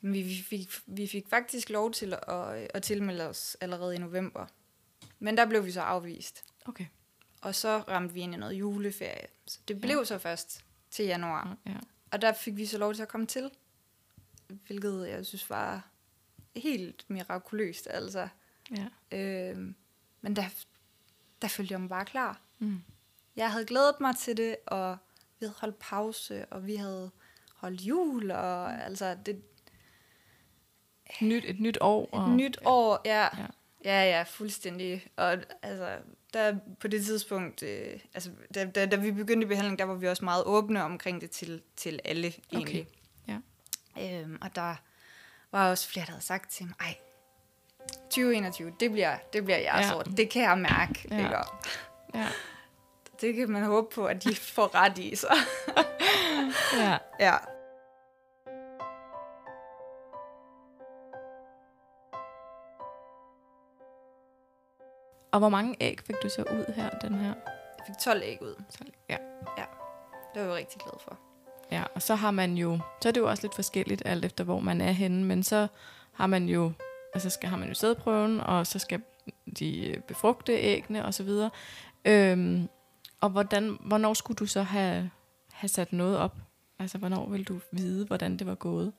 Men 0.00 0.12
vi, 0.12 0.22
vi, 0.22 0.44
fik, 0.48 0.68
vi 0.86 1.06
fik 1.06 1.28
faktisk 1.28 1.70
lov 1.70 1.92
til 1.92 2.14
at, 2.28 2.70
at 2.74 2.82
tilmelde 2.82 3.28
os 3.28 3.56
allerede 3.60 3.94
i 3.94 3.98
november. 3.98 4.46
Men 5.18 5.36
der 5.36 5.46
blev 5.46 5.64
vi 5.64 5.70
så 5.70 5.80
afvist. 5.80 6.44
okay. 6.64 6.86
Og 7.40 7.54
så 7.54 7.78
ramte 7.78 8.14
vi 8.14 8.20
ind 8.20 8.34
i 8.34 8.36
noget 8.36 8.54
juleferie. 8.54 9.26
Så 9.46 9.58
det 9.68 9.80
blev 9.80 9.98
ja. 9.98 10.04
så 10.04 10.18
først 10.18 10.64
til 10.90 11.04
januar. 11.04 11.56
Ja. 11.66 11.76
og 12.10 12.22
der 12.22 12.32
fik 12.32 12.56
vi 12.56 12.66
så 12.66 12.78
lov 12.78 12.94
til 12.94 13.02
at 13.02 13.08
komme 13.08 13.26
til, 13.26 13.50
hvilket 14.48 15.08
jeg 15.08 15.26
synes 15.26 15.50
var 15.50 15.88
helt 16.56 17.04
mirakuløst, 17.08 17.88
altså. 17.90 18.28
Ja. 18.70 18.86
Øh, 19.18 19.74
men 20.20 20.36
der, 20.36 20.44
der 21.42 21.48
følte 21.48 21.72
jeg 21.72 21.80
mig 21.80 21.88
bare 21.88 22.04
klar. 22.04 22.40
Mm. 22.58 22.80
Jeg 23.36 23.52
havde 23.52 23.64
glædet 23.64 24.00
mig 24.00 24.16
til 24.16 24.36
det, 24.36 24.56
og 24.66 24.96
vi 25.40 25.46
havde 25.46 25.54
holdt 25.60 25.78
pause, 25.78 26.46
og 26.50 26.66
vi 26.66 26.76
havde 26.76 27.10
holdt 27.56 27.80
jul, 27.80 28.30
og 28.30 28.84
altså 28.84 29.16
det, 29.26 29.42
Nyt, 31.20 31.44
et 31.46 31.60
nyt 31.60 31.78
år. 31.80 32.18
et 32.28 32.36
nyt 32.36 32.58
år, 32.64 33.00
ja. 33.04 33.22
Ja. 33.22 33.46
ja. 33.84 34.02
Ja, 34.04 34.22
fuldstændig. 34.22 35.06
Og 35.16 35.38
altså, 35.62 35.98
der 36.34 36.56
på 36.80 36.88
det 36.88 37.04
tidspunkt, 37.04 37.62
øh, 37.62 38.00
altså, 38.14 38.30
da, 38.54 38.64
da, 38.64 38.86
da 38.86 38.96
vi 38.96 39.12
begyndte 39.12 39.46
behandling, 39.46 39.78
der 39.78 39.84
var 39.84 39.94
vi 39.94 40.08
også 40.08 40.24
meget 40.24 40.44
åbne 40.44 40.82
omkring 40.84 41.20
det 41.20 41.30
til, 41.30 41.62
til 41.76 42.00
alle, 42.04 42.32
egentlig. 42.52 42.88
Ja. 43.28 43.38
Øhm, 44.00 44.38
og 44.42 44.54
der 44.54 44.74
var 45.52 45.70
også 45.70 45.88
flere, 45.88 46.06
der 46.06 46.12
havde 46.12 46.24
sagt 46.24 46.50
til 46.50 46.66
mig, 46.66 46.74
ej, 46.80 46.96
2021, 48.10 48.72
det 48.80 48.90
bliver, 48.92 49.18
det 49.32 49.44
bliver 49.44 49.58
jeres 49.58 49.86
Ja. 49.86 49.96
år. 49.96 50.02
Det 50.02 50.30
kan 50.30 50.42
jeg 50.42 50.58
mærke. 50.58 51.08
Ja. 51.10 51.18
Ikke? 51.18 51.38
Og 51.38 51.44
Ja. 52.14 52.26
Det 53.20 53.34
kan 53.34 53.50
man 53.50 53.62
håbe 53.62 53.94
på, 53.94 54.06
at 54.06 54.24
de 54.24 54.34
får 54.36 54.74
ret 54.74 54.98
i. 54.98 55.16
Så. 55.16 55.34
ja. 56.82 56.98
ja. 57.20 57.36
Og 65.32 65.38
hvor 65.38 65.48
mange 65.48 65.76
æg 65.80 66.00
fik 66.06 66.16
du 66.22 66.28
så 66.28 66.42
ud 66.42 66.72
her, 66.74 66.90
den 66.90 67.14
her? 67.14 67.34
Jeg 67.78 67.86
fik 67.86 67.94
12 68.04 68.22
æg 68.24 68.42
ud. 68.42 68.62
Ja. 69.08 69.16
Det 70.36 70.44
var 70.44 70.48
jeg 70.48 70.56
rigtig 70.56 70.80
glad 70.80 71.00
for. 71.00 71.18
Ja, 71.70 71.82
og 71.94 72.02
så 72.02 72.14
har 72.14 72.30
man 72.30 72.54
jo, 72.54 72.78
så 73.02 73.08
er 73.08 73.12
det 73.12 73.20
jo 73.20 73.28
også 73.28 73.42
lidt 73.42 73.54
forskelligt 73.54 74.02
alt 74.04 74.24
efter, 74.24 74.44
hvor 74.44 74.60
man 74.60 74.80
er 74.80 74.92
henne, 74.92 75.24
men 75.24 75.42
så 75.42 75.66
har 76.12 76.26
man 76.26 76.48
jo, 76.48 76.72
altså 77.14 77.30
skal, 77.30 77.48
har 77.48 77.56
man 77.56 77.68
jo 77.68 77.74
sædprøven, 77.74 78.40
og 78.40 78.66
så 78.66 78.78
skal 78.78 79.02
de 79.58 80.02
befrugte 80.08 80.52
æggene 80.52 81.04
og 81.04 81.14
så 81.14 81.22
videre. 81.22 81.50
Øhm, 82.04 82.68
og 83.20 83.30
hvordan, 83.30 83.78
hvornår 83.80 84.14
skulle 84.14 84.36
du 84.36 84.46
så 84.46 84.62
have, 84.62 85.10
have 85.52 85.68
sat 85.68 85.92
noget 85.92 86.18
op? 86.18 86.36
Altså, 86.78 86.98
hvornår 86.98 87.28
vil 87.28 87.44
du 87.44 87.60
vide, 87.72 88.06
hvordan 88.06 88.36
det 88.36 88.46
var 88.46 88.54
gået? 88.54 88.92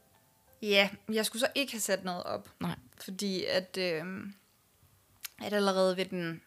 Ja, 0.61 0.89
jeg 1.11 1.25
skulle 1.25 1.39
så 1.39 1.51
ikke 1.55 1.73
have 1.73 1.81
sat 1.81 2.03
noget 2.03 2.23
op. 2.23 2.49
Nej. 2.59 2.75
Fordi 3.01 3.45
at, 3.45 3.77
øh, 3.77 4.05
at 5.43 5.53
allerede 5.53 5.97
ved 5.97 6.05
den, 6.05 6.41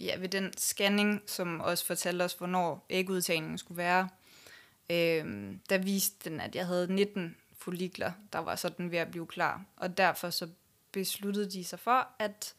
ja, 0.00 0.16
ved 0.16 0.28
den 0.28 0.52
scanning, 0.58 1.22
som 1.26 1.60
også 1.60 1.86
fortalte 1.86 2.22
os, 2.22 2.34
hvornår 2.34 2.86
ægudtagningen 2.90 3.58
skulle 3.58 3.78
være, 3.78 4.08
øh, 4.90 5.54
der 5.70 5.78
viste 5.78 6.30
den, 6.30 6.40
at 6.40 6.54
jeg 6.54 6.66
havde 6.66 6.94
19 6.94 7.36
follikler, 7.58 8.12
der 8.32 8.38
var 8.38 8.56
sådan 8.56 8.90
ved 8.90 8.98
at 8.98 9.10
blive 9.10 9.26
klar. 9.26 9.64
Og 9.76 9.96
derfor 9.96 10.30
så 10.30 10.48
besluttede 10.92 11.50
de 11.50 11.64
sig 11.64 11.78
for, 11.78 12.08
at, 12.18 12.54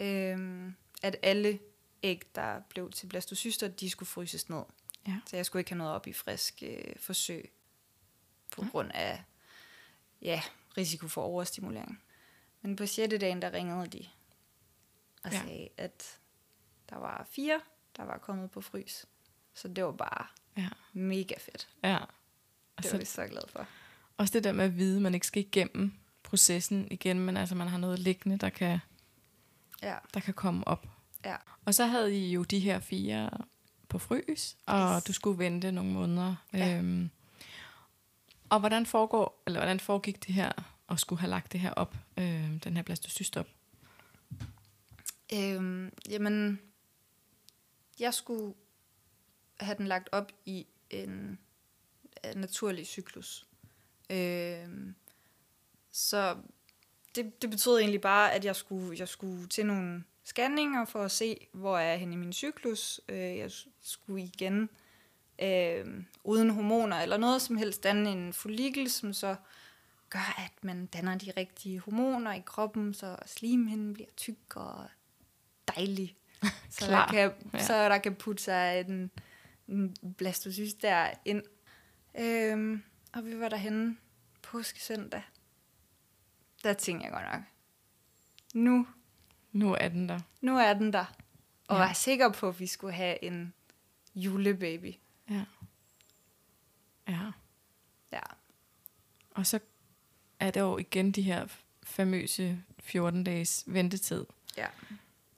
øh, 0.00 0.70
at 1.02 1.16
alle 1.22 1.58
æg, 2.02 2.22
der 2.34 2.60
blev 2.68 2.90
til 2.90 3.06
blastocyster, 3.06 3.68
de 3.68 3.90
skulle 3.90 4.06
fryses 4.08 4.48
ned. 4.48 4.62
Ja. 5.08 5.20
Så 5.26 5.36
jeg 5.36 5.46
skulle 5.46 5.60
ikke 5.60 5.70
have 5.70 5.78
noget 5.78 5.92
op 5.94 6.06
i 6.06 6.12
frisk 6.12 6.62
øh, 6.66 6.94
forsøg 6.98 7.52
på 8.50 8.60
Nej. 8.62 8.70
grund 8.70 8.90
af 8.94 9.22
ja, 10.22 10.42
risiko 10.76 11.08
for 11.08 11.22
overstimulering. 11.22 12.02
Men 12.62 12.76
på 12.76 12.86
6. 12.86 13.14
dagen, 13.20 13.42
der 13.42 13.52
ringede 13.52 13.86
de 13.86 14.06
og 15.24 15.30
Ja. 15.32 15.36
ja. 15.36 15.42
sagde, 15.44 15.68
at 15.76 16.18
der 16.90 16.96
var 16.96 17.26
fire, 17.30 17.60
der 17.96 18.02
var 18.04 18.18
kommet 18.18 18.50
på 18.50 18.60
frys. 18.60 19.06
Så 19.54 19.68
det 19.68 19.84
var 19.84 19.92
bare 19.92 20.26
Ja. 20.56 20.68
mega 20.92 21.34
fedt. 21.38 21.68
Ja. 21.82 21.88
Det 21.98 22.06
Altså, 22.76 22.92
var 22.92 22.98
vi 22.98 23.04
så 23.04 23.26
glade 23.26 23.46
for. 23.48 23.66
også 24.16 24.32
det 24.32 24.44
der 24.44 24.52
med 24.52 24.64
at 24.64 24.76
vide, 24.76 24.96
at 24.96 25.02
man 25.02 25.14
ikke 25.14 25.26
skal 25.26 25.42
igennem 25.42 25.92
processen 26.22 26.88
igen, 26.92 27.18
men 27.20 27.36
altså 27.36 27.54
man 27.54 27.68
har 27.68 27.78
noget 27.78 27.98
liggende, 27.98 28.38
der 28.38 28.48
kan, 28.48 28.78
Ja. 29.82 29.96
der 30.14 30.20
kan 30.20 30.34
komme 30.34 30.68
op. 30.68 30.86
Ja. 31.24 31.36
Og 31.64 31.74
så 31.74 31.86
havde 31.86 32.18
I 32.18 32.32
jo 32.32 32.42
de 32.42 32.58
her 32.58 32.80
fire 32.80 33.30
på 33.88 33.98
frys, 33.98 34.56
og 34.66 34.96
Yes. 34.96 35.04
du 35.04 35.12
skulle 35.12 35.38
vente 35.38 35.72
nogle 35.72 35.92
måneder. 35.92 36.34
Ja. 36.52 36.78
Øhm, 36.78 37.10
og 38.48 38.60
hvordan 38.60 38.86
foregår, 38.86 39.42
eller 39.46 39.60
hvordan 39.60 39.80
foregik 39.80 40.26
det 40.26 40.34
her, 40.34 40.52
at 40.88 41.00
skulle 41.00 41.20
have 41.20 41.30
lagt 41.30 41.52
det 41.52 41.60
her 41.60 41.70
op, 41.70 41.94
øh, 42.16 42.64
den 42.64 42.76
her 42.76 42.82
blastocyst 42.82 43.36
op? 43.36 43.46
Øhm, 45.34 45.92
jamen, 46.08 46.60
jeg 48.00 48.14
skulle 48.14 48.54
have 49.60 49.76
den 49.78 49.86
lagt 49.86 50.08
op 50.12 50.32
i 50.46 50.66
en 50.90 51.38
naturlig 52.34 52.86
cyklus. 52.86 53.46
Øhm, 54.10 54.94
så 55.92 56.36
det, 57.14 57.42
det 57.42 57.50
betød 57.50 57.78
egentlig 57.78 58.00
bare, 58.00 58.32
at 58.32 58.44
jeg 58.44 58.56
skulle, 58.56 58.98
jeg 58.98 59.08
skulle 59.08 59.46
til 59.46 59.66
nogle 59.66 60.04
scanninger 60.24 60.84
for 60.84 61.02
at 61.02 61.10
se, 61.10 61.46
hvor 61.52 61.78
er 61.78 61.90
jeg 61.90 61.98
henne 61.98 62.14
i 62.14 62.16
min 62.16 62.32
cyklus. 62.32 63.00
Øh, 63.08 63.36
jeg 63.38 63.50
skulle 63.80 64.22
igen 64.22 64.68
øh, 65.42 66.04
uden 66.24 66.50
hormoner 66.50 66.96
eller 66.96 67.16
noget 67.16 67.42
som 67.42 67.56
helst 67.56 67.82
danne 67.82 68.10
en 68.10 68.32
follikel, 68.32 68.90
som 68.90 69.12
så 69.12 69.36
gør, 70.10 70.34
at 70.38 70.64
man 70.64 70.86
danner 70.86 71.18
de 71.18 71.32
rigtige 71.36 71.80
hormoner 71.80 72.32
i 72.32 72.42
kroppen, 72.46 72.94
så 72.94 73.16
slimhinden 73.26 73.94
bliver 73.94 74.10
tyk 74.16 74.56
og 74.56 74.88
dejlig. 75.76 76.16
Så 76.70 76.86
der 76.86 77.06
kan, 77.06 77.32
ja. 77.52 77.64
så 77.64 77.88
der 77.88 77.98
kan 77.98 78.14
putte 78.14 78.42
sig 78.42 78.80
en, 78.80 79.10
en 79.68 79.96
blastocyst 80.18 80.82
der 80.82 81.10
ind. 81.24 81.42
Øhm, 82.18 82.82
og 83.12 83.26
vi 83.26 83.40
var 83.40 83.48
derhenne 83.48 83.96
påskesøndag. 84.42 85.22
Der 86.64 86.72
tænkte 86.72 87.04
jeg 87.04 87.12
godt 87.12 87.24
nok, 87.32 87.42
nu, 88.54 88.86
Nu 89.52 89.74
er 89.80 89.88
den 89.88 90.08
der. 90.08 90.20
nu 90.40 90.58
er 90.58 90.74
den 90.74 90.92
der. 90.92 91.04
Og 91.68 91.76
Ja. 91.76 91.82
var 91.86 91.92
sikker 91.92 92.32
på, 92.32 92.48
at 92.48 92.60
vi 92.60 92.66
skulle 92.66 92.94
have 92.94 93.24
en 93.24 93.52
julebaby. 94.14 94.94
Ja. 95.30 95.44
Ja. 97.08 97.20
Ja. 98.12 98.20
Og 99.30 99.46
så 99.46 99.58
er 100.40 100.50
der 100.50 100.60
jo 100.60 100.78
igen 100.78 101.12
de 101.12 101.22
her 101.22 101.46
famøse 101.82 102.62
14-dages 102.82 103.64
ventetid. 103.66 104.24
Ja. 104.56 104.66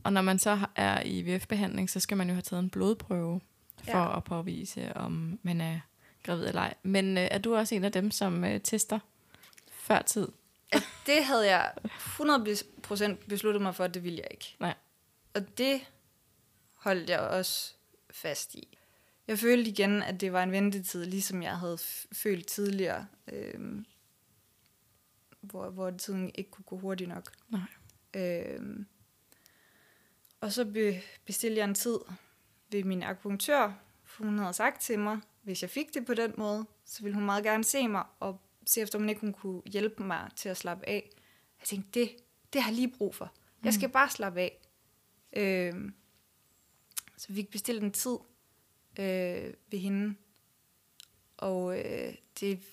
Og 0.05 0.13
når 0.13 0.23
man 0.23 0.39
så 0.39 0.67
er 0.77 1.03
i 1.03 1.23
VF-behandling, 1.23 1.91
så 1.91 2.01
skal 2.01 2.17
man 2.17 2.29
jo 2.29 2.35
have 2.35 2.43
taget 2.43 2.63
en 2.63 2.71
blodprøve 2.71 3.41
for 3.85 3.99
Ja. 3.99 4.17
at 4.17 4.25
påvise, 4.25 4.97
om 4.97 5.39
man 5.43 5.61
er 5.61 5.81
gravid 6.23 6.47
eller 6.47 6.61
ej. 6.61 6.75
Men 6.83 7.19
øh, 7.19 7.29
er 7.31 7.39
du 7.39 7.57
også 7.57 7.75
en 7.75 7.85
af 7.85 7.93
dem, 7.93 8.11
som 8.11 8.45
øh, 8.45 8.61
tester 8.61 8.99
før 9.71 10.03
tid? 10.03 10.29
Det 11.07 11.25
havde 11.25 11.51
jeg 11.51 11.73
100% 11.85 13.27
besluttet 13.29 13.63
mig 13.63 13.75
for, 13.75 13.85
at 13.85 13.95
det 13.95 14.05
ville 14.05 14.19
jeg 14.19 14.29
ikke. 14.31 14.57
Nej. 14.61 14.75
Og 15.35 15.59
det 15.59 15.81
holdt 16.75 17.11
jeg 17.11 17.21
også 17.21 17.75
fast 18.11 18.55
i. 18.55 18.79
Jeg 19.27 19.39
følte 19.39 19.71
igen, 19.71 20.03
at 20.03 20.21
det 20.21 20.33
var 20.33 20.43
en 20.43 20.53
ventetid, 20.53 21.05
ligesom 21.05 21.43
jeg 21.43 21.59
havde 21.59 21.79
følt 22.13 22.47
tidligere, 22.47 23.07
øhm, 23.33 23.85
hvor, 25.41 25.71
hvor 25.71 25.91
tiden 25.91 26.31
ikke 26.35 26.51
kunne 26.51 26.65
gå 26.65 26.79
hurtigt 26.79 27.09
nok. 27.09 27.33
Nej. 27.49 27.61
Øhm, 28.15 28.87
og 30.41 30.53
så 30.53 30.65
be, 30.65 31.03
bestilte 31.25 31.59
jeg 31.59 31.65
en 31.65 31.75
tid 31.75 31.99
ved 32.71 32.85
min 32.85 33.03
akupunktør, 33.03 33.73
for 34.05 34.25
hun 34.25 34.39
havde 34.39 34.53
sagt 34.53 34.81
til 34.81 34.99
mig, 34.99 35.21
hvis 35.43 35.63
jeg 35.63 35.71
fik 35.71 35.95
det 35.95 36.07
på 36.07 36.15
den 36.15 36.35
måde, 36.37 36.67
så 36.85 37.03
ville 37.03 37.15
hun 37.15 37.25
meget 37.25 37.45
gerne 37.45 37.65
se 37.65 37.89
mig, 37.89 38.05
og 38.21 38.41
se 38.67 38.81
efter, 38.81 38.99
om 38.99 39.03
hun 39.03 39.09
ikke 39.09 39.21
hun 39.21 39.33
kunne 39.33 39.63
hjælpe 39.67 40.03
mig 40.03 40.31
til 40.37 40.49
at 40.49 40.57
slappe 40.57 40.89
af. 40.89 41.11
Jeg 41.61 41.67
tænkte, 41.67 42.01
det, 42.01 42.17
det 42.53 42.63
har 42.63 42.71
jeg 42.71 42.77
lige 42.77 42.93
brug 42.99 43.15
for. 43.15 43.33
Jeg 43.65 43.75
skal 43.75 43.89
bare 43.89 44.11
slappe 44.11 44.41
af. 44.41 44.61
Øhm, 45.33 45.95
så 47.17 47.29
vi 47.29 47.35
fik 47.35 47.51
bestilt 47.51 47.83
en 47.83 47.93
tid 47.93 48.19
øh, 48.99 49.55
ved 49.71 49.79
hende, 49.79 50.15
og 51.37 51.79
øh, 51.79 52.15
det 52.41 52.65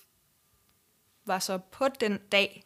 var 1.24 1.38
så 1.38 1.58
på 1.58 1.88
den 2.00 2.18
dag, 2.32 2.64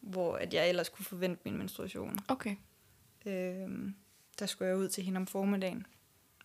hvor 0.00 0.36
at 0.36 0.54
jeg 0.54 0.68
ellers 0.68 0.88
kunne 0.88 1.04
forvente 1.04 1.42
min 1.44 1.58
menstruation. 1.58 2.18
Okay. 2.28 2.56
Øhm, 3.26 3.94
der 4.38 4.46
skulle 4.46 4.68
jeg 4.68 4.78
ud 4.78 4.88
til 4.88 5.04
hende 5.04 5.18
om 5.18 5.26
formiddagen. 5.26 5.86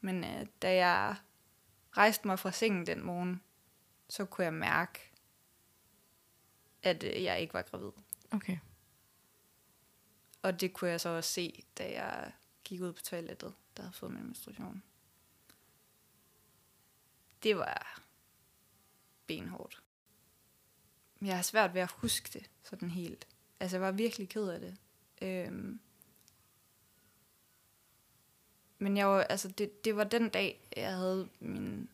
Men 0.02 0.24
øh, 0.24 0.46
da 0.62 0.76
jeg 0.76 1.16
rejste 1.92 2.28
mig 2.28 2.40
fra 2.40 2.52
sengen 2.52 2.86
den 2.86 3.04
morgen, 3.04 3.42
så 4.10 4.26
kunne 4.26 4.46
jeg 4.46 4.54
mærke, 4.54 5.12
at 6.86 7.04
øh, 7.04 7.24
jeg 7.24 7.42
ikke 7.42 7.54
var 7.54 7.62
gravid. 7.62 7.92
Okay. 8.32 8.58
Og 10.42 10.62
det 10.62 10.74
kunne 10.74 10.92
jeg 10.92 11.02
så 11.02 11.10
også 11.10 11.34
se, 11.34 11.64
da 11.78 11.92
jeg 11.92 12.32
gik 12.64 12.82
ud 12.82 12.94
på 12.94 13.02
toilettet, 13.02 13.54
der 13.78 13.84
havde 13.84 13.94
fået 13.94 14.12
min 14.12 14.24
menstruation. 14.24 14.84
Det 17.44 17.58
var 17.58 18.02
benhårdt. 19.28 19.82
Jeg 21.22 21.36
har 21.36 21.42
svært 21.42 21.74
ved 21.74 21.82
at 21.82 21.92
huske 21.92 22.30
det 22.34 22.50
sådan 22.64 22.90
helt. 22.90 23.28
Altså, 23.60 23.78
jeg 23.78 23.82
var 23.82 23.92
virkelig 23.92 24.30
ked 24.30 24.48
af 24.48 24.60
det. 24.60 24.78
Øhm. 25.22 25.80
Men 28.78 28.98
jeg 28.98 29.08
var, 29.08 29.24
altså, 29.24 29.48
det, 29.48 29.86
det 29.86 29.96
var 29.96 30.04
den 30.04 30.30
dag, 30.30 30.68
jeg 30.76 30.96
havde 30.96 31.30
min... 31.40 31.90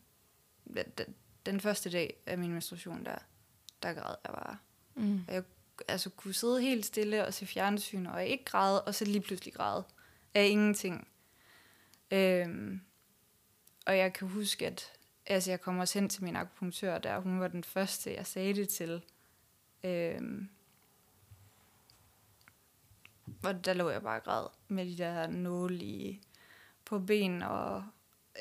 Den 1.45 1.59
første 1.59 1.91
dag 1.91 2.17
af 2.25 2.37
min 2.37 2.51
menstruation, 2.51 3.05
der, 3.05 3.17
der 3.83 3.93
græd 3.93 4.15
jeg 4.23 4.33
bare. 4.33 4.57
Mm. 5.01 5.23
Og 5.27 5.33
jeg 5.33 5.43
altså, 5.87 6.09
kunne 6.09 6.33
sidde 6.33 6.61
helt 6.61 6.85
stille 6.85 7.25
og 7.25 7.33
se 7.33 7.45
fjernsyn, 7.45 8.05
og 8.05 8.19
jeg 8.19 8.27
ikke 8.27 8.45
græde, 8.45 8.81
og 8.83 8.95
så 8.95 9.05
lige 9.05 9.21
pludselig 9.21 9.53
græde 9.53 9.83
af 10.33 10.47
ingenting. 10.47 11.07
Øhm, 12.11 12.81
og 13.85 13.97
jeg 13.97 14.13
kan 14.13 14.27
huske, 14.27 14.67
at 14.67 14.91
altså, 15.25 15.51
jeg 15.51 15.61
kom 15.61 15.79
også 15.79 15.99
hen 15.99 16.09
til 16.09 16.23
min 16.23 16.35
akupunktør 16.35 16.97
der, 16.97 17.19
hun 17.19 17.39
var 17.39 17.47
den 17.47 17.63
første, 17.63 18.13
jeg 18.15 18.25
sagde 18.27 18.53
det 18.53 18.69
til. 18.69 19.01
Øhm, 19.83 20.49
og 23.43 23.65
der 23.65 23.73
lå 23.73 23.89
jeg 23.89 24.01
bare 24.01 24.19
og 24.19 24.23
græd 24.23 24.47
med 24.67 24.85
de 24.85 24.97
der 24.97 25.27
nåle 25.27 25.75
i, 25.75 26.21
på 26.85 26.99
ben 26.99 27.41
og, 27.41 27.85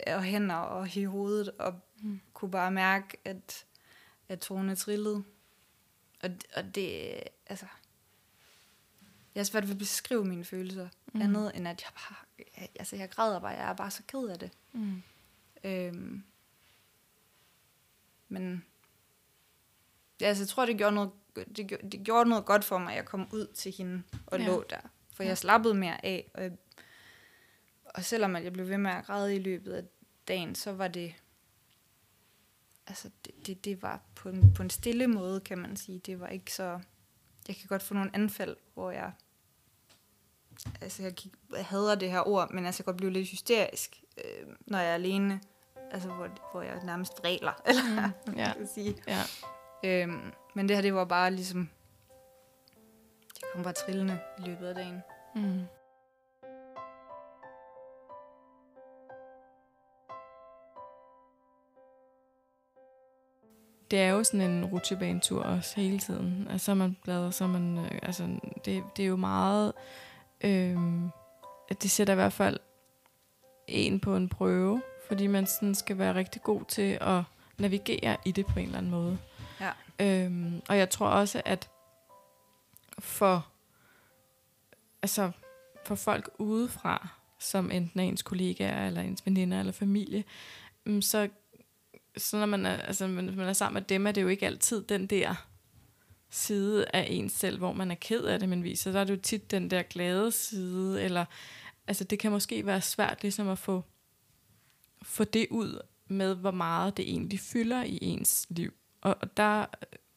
og 0.07 0.23
hænder 0.23 0.55
og 0.57 0.97
i 0.97 1.05
hovedet, 1.05 1.49
og 1.59 1.81
Mm. 2.03 2.21
kunne 2.33 2.51
bare 2.51 2.71
mærke, 2.71 3.17
at, 3.25 3.67
at 4.29 4.41
tårne 4.41 4.77
trillede. 4.77 5.25
Og, 6.23 6.31
og 6.57 6.75
det, 6.75 7.21
altså... 7.47 7.67
Jeg 9.35 9.41
har 9.41 9.45
svært 9.45 9.65
ved 9.65 9.71
at 9.71 9.79
beskrive 9.79 10.25
mine 10.25 10.45
følelser. 10.45 10.89
Mm. 11.13 11.23
Andet 11.23 11.57
end 11.57 11.69
at 11.69 11.83
jeg 11.83 11.91
bare... 11.95 12.17
Jeg, 12.59 12.69
altså, 12.79 12.97
jeg 12.97 13.11
græder 13.11 13.41
bare. 13.41 13.51
Jeg 13.51 13.71
er 13.71 13.75
bare 13.75 13.91
så 13.91 14.03
ked 14.09 14.29
af 14.29 14.39
det. 14.39 14.51
Mm. 14.73 15.03
Øhm, 15.65 16.25
men... 18.29 18.65
Ja, 20.21 20.27
altså, 20.27 20.43
jeg 20.43 20.49
tror, 20.49 20.67
det 20.67 20.77
gjorde, 20.79 20.95
noget, 20.95 21.11
det, 21.57 21.67
gjorde, 21.67 21.91
det 21.91 22.01
gjorde 22.05 22.29
noget 22.31 22.45
godt 22.45 22.65
for 22.65 22.79
mig, 22.79 22.91
at 22.91 22.97
jeg 22.97 23.05
kom 23.05 23.29
ud 23.33 23.47
til 23.55 23.73
hende 23.73 24.03
og 24.27 24.39
ja. 24.39 24.47
lå 24.47 24.65
der. 24.71 24.81
For 25.15 25.23
Ja. 25.23 25.29
jeg 25.29 25.39
slappede 25.39 25.75
mere 25.75 26.05
af. 26.05 26.31
Og, 26.35 26.43
jeg, 26.43 26.53
og 27.85 28.05
selvom 28.05 28.37
at 28.37 28.45
jeg 28.45 28.53
blev 28.53 28.69
ved 28.69 28.79
med 28.79 28.91
at 28.91 29.05
græde 29.05 29.37
i 29.37 29.39
løbet 29.39 29.73
af 29.73 29.85
dagen, 30.29 30.55
så 30.55 30.73
var 30.73 30.89
det... 30.89 31.15
Altså, 32.91 33.11
det, 33.25 33.47
det, 33.47 33.65
det 33.65 33.83
var 33.83 34.01
på 34.15 34.29
en, 34.29 34.53
på 34.55 34.63
en 34.63 34.71
stille 34.71 35.07
måde, 35.07 35.41
kan 35.41 35.59
man 35.59 35.77
sige. 35.77 35.99
Det 35.99 36.21
var 36.21 36.27
ikke 36.27 36.53
så... 36.55 36.79
Jeg 37.49 37.57
kan 37.57 37.67
godt 37.69 37.83
få 37.83 37.95
nogle 37.95 38.11
anfald, 38.15 38.57
hvor 38.75 38.91
jeg... 38.91 39.13
Altså, 40.81 41.03
jeg, 41.03 41.13
gik, 41.13 41.33
jeg 41.57 41.65
hader 41.65 41.95
det 41.95 42.11
her 42.11 42.29
ord, 42.29 42.51
men 42.53 42.67
altså, 42.67 42.81
jeg 42.81 42.85
kan 42.85 42.93
godt 42.93 42.97
blive 42.97 43.13
lidt 43.13 43.29
hysterisk, 43.29 44.01
øh, 44.25 44.55
når 44.67 44.79
jeg 44.79 44.91
er 44.91 44.95
alene. 44.95 45.41
Altså, 45.91 46.09
hvor, 46.09 46.29
hvor 46.53 46.63
jeg 46.63 46.85
nærmest 46.85 47.13
vræler, 47.19 47.53
eller 47.67 48.11
Mm. 48.27 48.35
Ja. 48.37 48.53
kan 48.57 48.67
sige. 48.75 48.97
Ja. 49.07 49.23
Øhm, 49.85 50.33
men 50.55 50.69
det 50.69 50.77
her, 50.77 50.83
det 50.83 50.95
var 50.95 51.05
bare 51.05 51.31
ligesom... 51.31 51.69
Det 53.35 53.45
kom 53.55 53.63
bare 53.63 53.73
trillende 53.73 54.19
i 54.39 54.43
løbet 54.43 54.67
af 54.67 54.75
dagen. 54.75 55.03
Mm. 55.35 55.61
Det 63.91 64.01
er 64.01 64.09
jo 64.09 64.25
sådan 64.25 64.51
en 64.51 64.65
rutsjebanetur 64.65 65.43
også 65.43 65.77
hele 65.77 65.99
tiden. 65.99 66.47
Altså, 66.51 66.65
så 66.65 66.71
er 66.71 66.75
man 66.75 66.97
glad, 67.05 67.33
så 67.33 67.45
er 67.45 67.49
man... 67.49 67.79
Øh, 67.79 67.99
altså, 68.03 68.29
det, 68.65 68.83
det 68.97 69.03
er 69.03 69.07
jo 69.07 69.17
meget... 69.17 69.73
Øh, 70.45 70.77
det 71.83 71.91
sætter 71.91 72.15
i 72.15 72.17
hvert 72.17 72.33
fald 72.33 72.59
en 73.67 74.01
på 74.01 74.17
en 74.17 74.29
prøve, 74.29 74.83
fordi 75.09 75.27
man 75.27 75.47
sådan 75.47 75.75
skal 75.75 75.99
være 75.99 76.15
rigtig 76.15 76.43
god 76.43 76.65
til 76.69 76.99
at 77.01 77.23
navigere 77.59 78.17
i 78.25 78.33
det 78.33 78.47
på 78.47 78.59
en 78.59 78.65
eller 78.65 78.79
anden 78.79 78.91
måde. 78.91 79.19
Ja. 79.61 79.71
Øhm, 80.01 80.63
og 80.69 80.79
jeg 80.79 80.91
tror 80.91 81.07
også, 81.07 81.43
at 81.45 81.71
for, 82.99 83.47
altså, 85.03 85.31
for 85.85 85.95
folk 85.95 86.31
udefra, 86.39 87.09
som 87.39 87.71
enten 87.71 88.01
er 88.01 88.05
ens 88.05 88.23
kollegaer, 88.23 88.87
eller 88.87 89.03
ens 89.03 89.27
veninder, 89.27 89.61
eller 89.61 89.73
familie, 89.73 90.25
mm, 90.87 91.03
så, 91.03 91.29
så 92.17 92.39
når 92.39 92.47
man 92.47 92.67
er, 92.67 92.77
altså, 92.77 93.07
man, 93.07 93.37
man 93.37 93.49
er 93.49 93.53
sammen 93.53 93.75
med 93.75 93.89
dem, 93.89 94.07
er 94.07 94.13
det 94.13 94.23
jo 94.23 94.29
ikke 94.29 94.47
altid 94.47 94.83
den 94.83 95.07
der 95.07 95.35
side 96.31 96.87
af 96.93 97.07
en 97.11 97.29
selv, 97.29 97.59
hvor 97.59 97.73
man 97.73 97.91
er 97.91 97.95
ked 97.95 98.25
af 98.25 98.41
det, 98.41 98.49
man 98.49 98.65
viser. 98.65 98.93
Der 98.93 99.01
er 99.01 99.05
det 99.05 99.17
jo 99.17 99.21
tit 99.23 99.51
den 99.51 99.71
der 99.71 99.83
glade 99.83 100.33
side, 100.33 101.03
eller 101.03 101.25
altså 101.87 102.05
det 102.05 102.19
kan 102.19 102.31
måske 102.31 102.67
være 102.67 102.81
svært 102.81 103.23
ligesom 103.23 103.49
at 103.49 103.59
få, 103.59 103.85
få 105.03 105.25
det 105.25 105.47
ud 105.51 105.81
med, 106.09 106.35
hvor 106.35 106.51
meget 106.51 106.97
det 106.97 107.11
egentlig 107.11 107.41
fylder 107.41 107.83
i 107.83 107.99
ens 108.03 108.47
liv. 108.49 108.73
Og, 109.01 109.17
og 109.21 109.37
der, 109.37 109.67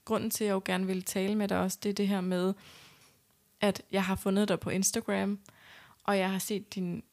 grunden 0.06 0.30
til, 0.30 0.44
at 0.44 0.48
jeg 0.48 0.54
jo 0.54 0.62
gerne 0.66 0.88
ville 0.88 1.02
tale 1.02 1.36
med 1.36 1.48
dig 1.48 1.60
også, 1.60 1.78
det 1.84 1.90
er 1.90 1.94
det 1.94 2.08
her 2.08 2.22
med, 2.22 2.54
at 3.62 3.82
jeg 3.92 4.04
har 4.04 4.16
fundet 4.16 4.48
dig 4.48 4.60
på 4.60 4.70
Instagram, 4.70 5.40
og 6.04 6.18
jeg 6.18 6.32
har 6.32 6.40
set 6.40 6.76
din 6.76 7.04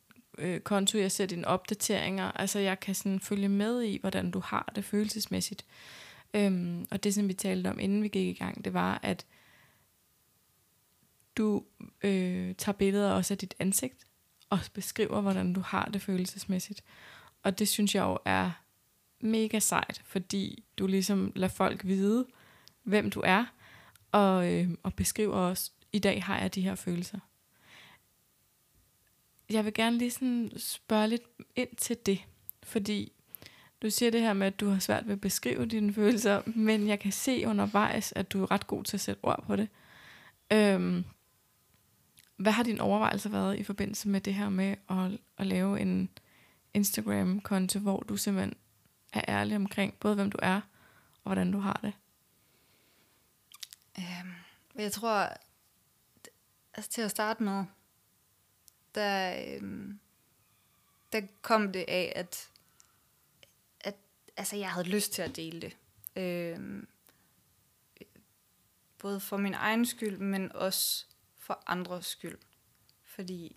øh, 0.41 0.61
konto, 0.61 0.99
jeg 0.99 1.13
ser 1.13 1.27
dine 1.27 1.47
opdateringer, 1.47 2.33
altså 2.33 2.59
jeg 2.59 2.81
kan 2.81 2.95
sådan 2.95 3.21
følge 3.21 3.49
med 3.49 3.83
i, 3.83 3.99
hvordan 4.01 4.31
du 4.31 4.41
har 4.41 4.73
det 4.75 4.85
følelsesmæssigt. 4.85 5.65
Øhm, 6.35 6.87
og 6.91 7.05
det, 7.05 7.15
som 7.15 7.29
vi 7.29 7.35
talte 7.35 7.69
om, 7.69 7.79
inden 7.79 8.03
vi 8.03 8.09
gik 8.09 8.37
i 8.37 8.39
gang, 8.39 8.65
det 8.65 8.75
var, 8.75 9.01
at 9.03 9.27
du 11.37 11.65
øh, 12.03 12.55
tager 12.55 12.77
billeder 12.77 13.13
også 13.13 13.35
af 13.35 13.39
dit 13.39 13.55
ansigt, 13.59 14.07
og 14.51 14.59
beskriver, 14.75 15.21
hvordan 15.21 15.53
du 15.53 15.61
har 15.61 15.85
det 15.85 16.03
følelsesmæssigt. 16.03 16.85
Og 17.43 17.59
det 17.59 17.69
synes 17.69 17.95
jeg 17.95 18.03
jo 18.03 18.19
er 18.25 18.51
mega 19.21 19.59
sejt, 19.59 20.03
fordi 20.05 20.65
du 20.79 20.87
ligesom 20.87 21.33
lader 21.37 21.53
folk 21.53 21.87
vide, 21.87 22.27
hvem 22.83 23.11
du 23.11 23.23
er, 23.25 23.45
og, 24.13 24.53
øh, 24.53 24.69
og 24.83 24.95
beskriver 24.95 25.35
også, 25.35 25.71
i 25.93 25.99
dag 25.99 26.25
har 26.25 26.39
jeg 26.39 26.55
de 26.55 26.63
her 26.63 26.75
følelser. 26.75 27.19
Jeg 29.51 29.65
vil 29.65 29.75
gerne 29.75 29.99
lige 29.99 30.11
sådan 30.11 30.53
spørge 30.57 31.09
lidt 31.09 31.23
ind 31.57 31.77
til 31.77 31.97
det, 32.07 32.25
fordi 32.63 33.13
du 33.83 33.91
siger 33.91 34.11
det 34.11 34.21
her 34.21 34.33
med, 34.33 34.47
at 34.47 34.61
du 34.61 34.69
har 34.69 34.79
svært 34.79 35.07
ved 35.07 35.13
at 35.13 35.21
beskrive 35.21 35.67
dine 35.67 35.95
følelser, 35.95 36.43
men 36.47 36.89
jeg 36.89 37.01
kan 37.01 37.13
se 37.13 37.47
undervejs, 37.47 38.13
at 38.17 38.33
du 38.33 38.43
er 38.43 38.51
ret 38.51 38.67
god 38.67 38.85
til 38.85 38.97
at 38.97 39.01
sætte 39.01 39.25
ord 39.25 39.45
på 39.47 39.57
det. 39.57 39.69
Øhm, 40.53 41.05
hvad 42.37 42.53
har 42.53 42.63
din 42.63 42.81
overvejelser 42.81 43.31
været 43.31 43.59
i 43.59 43.63
forbindelse 43.63 44.09
med 44.09 44.21
det 44.21 44.35
her 44.35 44.49
med 44.49 44.77
at, 44.91 45.19
at 45.39 45.47
lave 45.47 45.81
en 45.81 46.11
Instagram-konto, 46.75 47.79
hvor 47.79 48.01
du 48.01 48.17
simpelthen 48.17 48.55
er 49.13 49.25
ærlig 49.29 49.57
omkring 49.57 49.95
både 49.95 50.15
hvem 50.15 50.31
du 50.31 50.39
er, 50.43 50.61
og 51.15 51.23
hvordan 51.23 51.53
du 51.53 51.59
har 51.59 51.81
det? 51.83 51.93
Øhm, 53.99 54.33
jeg 54.75 54.93
tror, 54.93 55.29
altså 56.75 56.91
til 56.91 57.03
at 57.03 57.11
starte 57.11 57.43
med, 57.43 57.65
der, 58.95 59.45
øhm, 59.49 60.01
der 61.13 61.21
kom 61.43 61.73
det 61.73 61.85
af, 61.89 62.13
at, 62.17 62.51
at 63.81 63.97
altså, 64.37 64.57
jeg 64.57 64.71
havde 64.71 64.89
lyst 64.89 65.13
til 65.13 65.23
at 65.23 65.37
dele 65.37 65.61
det. 65.61 65.77
Øhm, 66.17 66.89
både 68.99 69.21
for 69.21 69.37
min 69.37 69.55
egen 69.55 69.87
skyld, 69.87 70.19
men 70.19 70.53
også 70.53 71.07
for 71.39 71.63
andres 71.67 72.07
skyld. 72.07 72.39
Fordi 73.05 73.57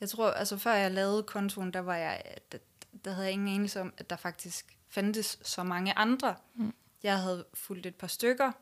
jeg 0.00 0.08
tror, 0.08 0.30
altså 0.30 0.58
før 0.58 0.72
jeg 0.74 0.90
lavede 0.90 1.22
kontoen, 1.22 1.72
der 1.72 1.80
var 1.80 1.96
jeg, 1.96 2.22
der, 2.52 2.58
der 3.04 3.10
havde 3.10 3.26
jeg 3.26 3.32
ingen 3.32 3.54
anelse 3.54 3.80
om, 3.80 3.94
at 3.96 4.10
der 4.10 4.16
faktisk 4.16 4.78
fandtes 4.88 5.38
så 5.42 5.62
mange 5.62 5.98
andre. 5.98 6.36
Mm. 6.54 6.74
Jeg 7.02 7.20
havde 7.20 7.46
fulgt 7.54 7.86
et 7.86 7.96
par 7.96 8.06
stykker, 8.06 8.52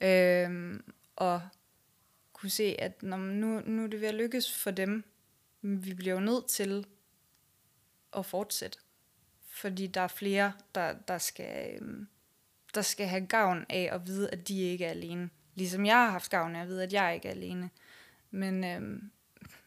øhm, 0.00 0.92
og 1.16 1.42
kunne 2.44 2.50
se, 2.50 2.76
at 2.78 3.02
når 3.02 3.16
nu, 3.16 3.60
nu 3.66 3.82
er 3.82 3.86
det 3.86 4.00
ved 4.00 4.08
at 4.08 4.14
lykkes 4.14 4.52
for 4.52 4.70
dem. 4.70 5.04
Vi 5.62 5.94
bliver 5.94 6.14
jo 6.14 6.20
nødt 6.20 6.46
til 6.46 6.86
at 8.16 8.26
fortsætte. 8.26 8.78
Fordi 9.48 9.86
der 9.86 10.00
er 10.00 10.08
flere, 10.08 10.52
der, 10.74 10.92
der, 11.08 11.18
skal, 11.18 11.74
øhm, 11.74 12.08
der 12.74 12.82
skal 12.82 13.06
have 13.06 13.26
gavn 13.26 13.66
af 13.68 13.88
at 13.92 14.06
vide, 14.06 14.30
at 14.30 14.48
de 14.48 14.60
ikke 14.60 14.84
er 14.84 14.90
alene. 14.90 15.30
Ligesom 15.54 15.86
jeg 15.86 15.96
har 15.96 16.10
haft 16.10 16.30
gavn 16.30 16.56
af 16.56 16.62
at 16.62 16.68
vide, 16.68 16.82
at 16.82 16.92
jeg 16.92 17.14
ikke 17.14 17.28
er 17.28 17.32
alene. 17.32 17.70
Men, 18.30 18.64
øhm, 18.64 19.10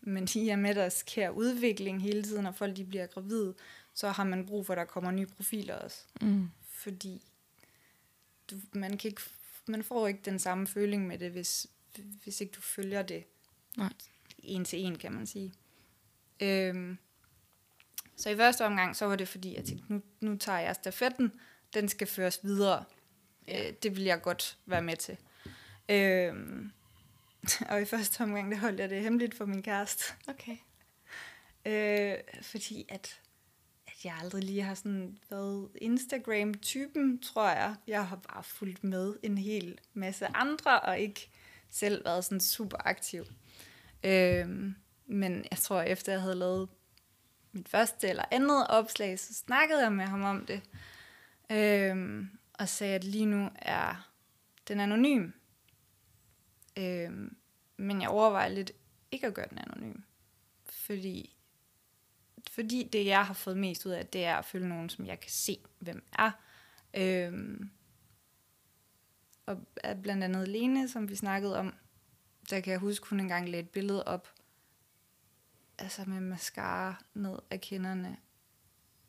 men 0.01 0.27
i 0.35 0.49
og 0.49 0.59
med, 0.59 0.69
at 0.69 0.75
der 0.75 0.89
sker 0.89 1.29
udvikling 1.29 2.01
hele 2.01 2.23
tiden, 2.23 2.45
og 2.45 2.55
folk 2.55 2.77
de 2.77 2.85
bliver 2.85 3.07
gravide, 3.07 3.53
så 3.93 4.09
har 4.09 4.23
man 4.23 4.45
brug 4.45 4.65
for, 4.65 4.73
at 4.73 4.77
der 4.77 4.85
kommer 4.85 5.11
nye 5.11 5.25
profiler 5.25 5.75
også. 5.75 6.03
Mm. 6.21 6.49
Fordi 6.69 7.21
du, 8.51 8.55
man, 8.73 8.97
kan 8.97 9.09
ikke, 9.09 9.21
man 9.67 9.83
får 9.83 10.07
ikke 10.07 10.21
den 10.25 10.39
samme 10.39 10.67
føling 10.67 11.07
med 11.07 11.17
det, 11.17 11.31
hvis, 11.31 11.67
hvis 12.23 12.41
ikke 12.41 12.51
du 12.51 12.61
følger 12.61 13.01
det 13.01 13.23
Nej. 13.77 13.93
en 14.39 14.65
til 14.65 14.79
en, 14.79 14.97
kan 14.97 15.13
man 15.13 15.27
sige. 15.27 15.53
Øhm, 16.39 16.97
så 18.15 18.29
i 18.29 18.35
første 18.35 18.65
omgang, 18.65 18.95
så 18.95 19.05
var 19.05 19.15
det 19.15 19.27
fordi, 19.27 19.55
jeg 19.55 19.65
tænkte, 19.65 19.93
nu, 19.93 20.01
nu 20.19 20.37
tager 20.37 20.59
jeg 20.59 20.75
stafetten, 20.75 21.31
den 21.73 21.89
skal 21.89 22.07
føres 22.07 22.39
videre. 22.43 22.83
Ja. 23.47 23.67
Øh, 23.67 23.73
det 23.83 23.95
vil 23.95 24.03
jeg 24.03 24.21
godt 24.21 24.57
være 24.65 24.81
med 24.81 24.97
til. 24.97 25.17
Øhm, 25.89 26.71
og 27.69 27.81
i 27.81 27.85
første 27.85 28.21
omgang, 28.21 28.51
der 28.51 28.57
holdt 28.57 28.79
jeg 28.79 28.89
det 28.89 29.01
hemmeligt 29.01 29.35
for 29.35 29.45
min 29.45 29.63
kæreste. 29.63 30.13
Okay. 30.27 30.57
Øh, 31.65 32.17
fordi 32.41 32.85
at, 32.89 33.21
at 33.87 34.05
jeg 34.05 34.17
aldrig 34.21 34.43
lige 34.43 34.61
har 34.61 34.75
sådan 34.75 35.17
været 35.29 35.69
Instagram-typen, 35.75 37.19
tror 37.19 37.49
jeg. 37.49 37.75
Jeg 37.87 38.07
har 38.07 38.15
bare 38.15 38.43
fulgt 38.43 38.83
med 38.83 39.15
en 39.23 39.37
hel 39.37 39.79
masse 39.93 40.27
andre, 40.27 40.79
og 40.79 40.99
ikke 40.99 41.29
selv 41.69 42.05
været 42.05 42.25
sådan 42.25 42.39
super 42.39 42.77
aktiv. 42.79 43.25
Øhm, 44.03 44.75
men 45.05 45.45
jeg 45.51 45.59
tror, 45.59 45.81
efter 45.81 46.11
jeg 46.11 46.21
havde 46.21 46.35
lavet 46.35 46.69
mit 47.51 47.69
første 47.69 48.07
eller 48.07 48.23
andet 48.31 48.67
opslag, 48.67 49.19
så 49.19 49.33
snakkede 49.33 49.81
jeg 49.81 49.91
med 49.91 50.05
ham 50.05 50.23
om 50.23 50.45
det. 50.45 50.61
Øhm, 51.49 52.29
og 52.53 52.69
sagde, 52.69 52.95
at 52.95 53.03
lige 53.03 53.25
nu 53.25 53.49
er 53.55 54.11
den 54.67 54.79
anonym. 54.79 55.31
Øhm, 56.77 57.35
men 57.77 58.01
jeg 58.01 58.09
overvejer 58.09 58.49
lidt 58.49 58.71
ikke 59.11 59.27
at 59.27 59.33
gøre 59.33 59.47
den 59.49 59.57
anonym. 59.57 60.01
Fordi, 60.65 61.35
fordi 62.51 62.89
det, 62.93 63.05
jeg 63.05 63.25
har 63.25 63.33
fået 63.33 63.57
mest 63.57 63.85
ud 63.85 63.91
af, 63.91 64.07
det 64.07 64.25
er 64.25 64.35
at 64.35 64.45
følge 64.45 64.69
nogen, 64.69 64.89
som 64.89 65.05
jeg 65.05 65.19
kan 65.19 65.31
se, 65.31 65.57
hvem 65.79 66.03
er. 66.19 66.31
Øhm, 66.93 67.71
og 69.47 69.65
blandt 70.03 70.23
andet 70.23 70.47
Lene, 70.47 70.89
som 70.89 71.09
vi 71.09 71.15
snakkede 71.15 71.59
om, 71.59 71.73
der 72.49 72.59
kan 72.59 72.71
jeg 72.71 72.79
huske, 72.79 73.09
hun 73.09 73.19
engang 73.19 73.49
lagde 73.49 73.63
et 73.63 73.69
billede 73.69 74.03
op, 74.03 74.27
altså 75.77 76.05
med 76.07 76.19
mascara 76.19 77.03
ned 77.13 77.39
af 77.49 77.61
kinderne, 77.61 78.17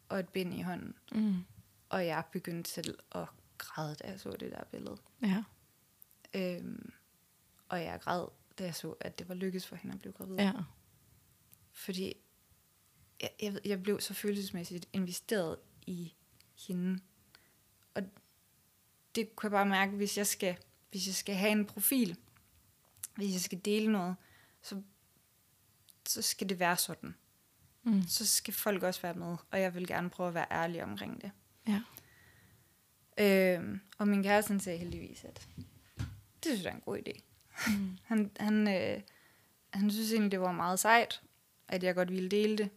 og 0.09 0.21
et 0.21 0.29
bind 0.29 0.55
i 0.55 0.63
hånden. 0.63 0.95
Mm. 1.13 1.45
Og 1.89 2.07
jeg 2.07 2.25
begyndte 2.33 2.71
selv 2.71 2.99
at 3.13 3.29
græde, 3.59 3.95
da 3.95 4.09
jeg 4.09 4.21
så 4.21 4.31
det 4.31 4.53
der 4.53 4.65
billede. 4.65 4.97
Ja. 5.23 5.45
Øhm, 6.35 6.93
og 7.69 7.83
jeg 7.83 8.01
græd, 8.01 8.27
da 8.59 8.65
jeg 8.65 8.75
så, 8.75 8.91
at 9.01 9.19
det 9.19 9.29
var 9.29 9.35
lykkedes 9.35 9.67
for 9.67 9.77
hende 9.77 9.95
at 9.95 10.01
blive 10.01 10.13
gravid. 10.13 10.37
Ja. 10.37 10.53
Fordi 11.73 12.15
jeg, 13.23 13.31
jeg, 13.43 13.61
jeg 13.65 13.83
blev 13.83 14.01
så 14.01 14.15
følelsesmæssigt 14.15 14.89
investeret 14.93 15.59
i 15.87 16.15
hende. 16.67 17.01
Det 19.19 19.37
kunne 19.37 19.47
jeg 19.47 19.51
bare 19.51 19.67
mærke, 19.67 19.93
hvis 19.93 20.19
jeg 20.19 20.27
skal, 20.27 20.57
hvis 20.91 21.07
jeg 21.07 21.15
skal 21.15 21.35
have 21.35 21.53
en 21.53 21.67
profil, 21.67 22.17
hvis 23.17 23.33
jeg 23.33 23.41
skal 23.41 23.61
dele 23.65 23.93
noget, 23.93 24.17
så, 24.63 24.83
så 26.07 26.23
skal 26.23 26.49
det 26.49 26.59
være 26.59 26.77
sådan. 26.77 27.15
Mm. 27.83 28.03
Så 28.07 28.27
skal 28.27 28.55
folk 28.55 28.83
også 28.83 29.03
være 29.03 29.15
med, 29.15 29.37
og 29.51 29.61
jeg 29.61 29.75
vil 29.75 29.87
gerne 29.87 30.11
prøve 30.11 30.29
at 30.29 30.35
være 30.35 30.47
ærlig 30.51 30.83
omkring 30.83 31.23
det. 31.23 31.31
Ja. 31.69 31.83
Øhm, 33.19 33.81
og 33.99 34.09
min 34.09 34.23
kæreste 34.23 34.61
sagde 34.61 34.79
heldigvis, 34.79 35.25
at 35.25 35.49
det 36.45 36.45
synes 36.45 36.65
jeg 36.65 36.71
er 36.71 36.75
en 36.75 36.81
god 36.81 36.99
idé. 36.99 37.21
Mm. 37.67 37.99
Han, 38.09 38.31
han, 38.41 38.69
øh, 38.69 39.03
han 39.71 39.91
synes 39.91 40.13
egentlig, 40.13 40.33
det 40.33 40.41
var 40.41 40.53
meget 40.53 40.79
sejt, 40.79 41.23
at 41.69 41.83
jeg 41.83 41.95
godt 41.95 42.11
ville 42.11 42.29
dele 42.29 42.59
det. 42.59 42.71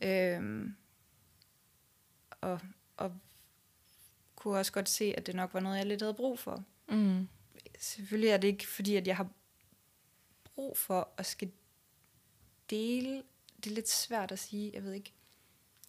Øhm, 0.00 0.74
og, 2.40 2.60
og 2.96 3.12
kunne 4.38 4.58
også 4.58 4.72
godt 4.72 4.88
se, 4.88 5.14
at 5.16 5.26
det 5.26 5.34
nok 5.34 5.54
var 5.54 5.60
noget, 5.60 5.78
jeg 5.78 5.86
lidt 5.86 6.00
havde 6.00 6.14
brug 6.14 6.38
for. 6.38 6.64
Mm. 6.88 7.28
Selvfølgelig 7.78 8.30
er 8.30 8.36
det 8.36 8.48
ikke 8.48 8.66
fordi, 8.66 8.96
at 8.96 9.06
jeg 9.06 9.16
har 9.16 9.28
brug 10.44 10.78
for 10.78 11.08
at 11.16 11.26
skal 11.26 11.50
dele. 12.70 13.22
Det 13.64 13.70
er 13.70 13.74
lidt 13.74 13.88
svært 13.88 14.32
at 14.32 14.38
sige, 14.38 14.70
jeg 14.74 14.84
ved 14.84 14.92
ikke. 14.92 15.12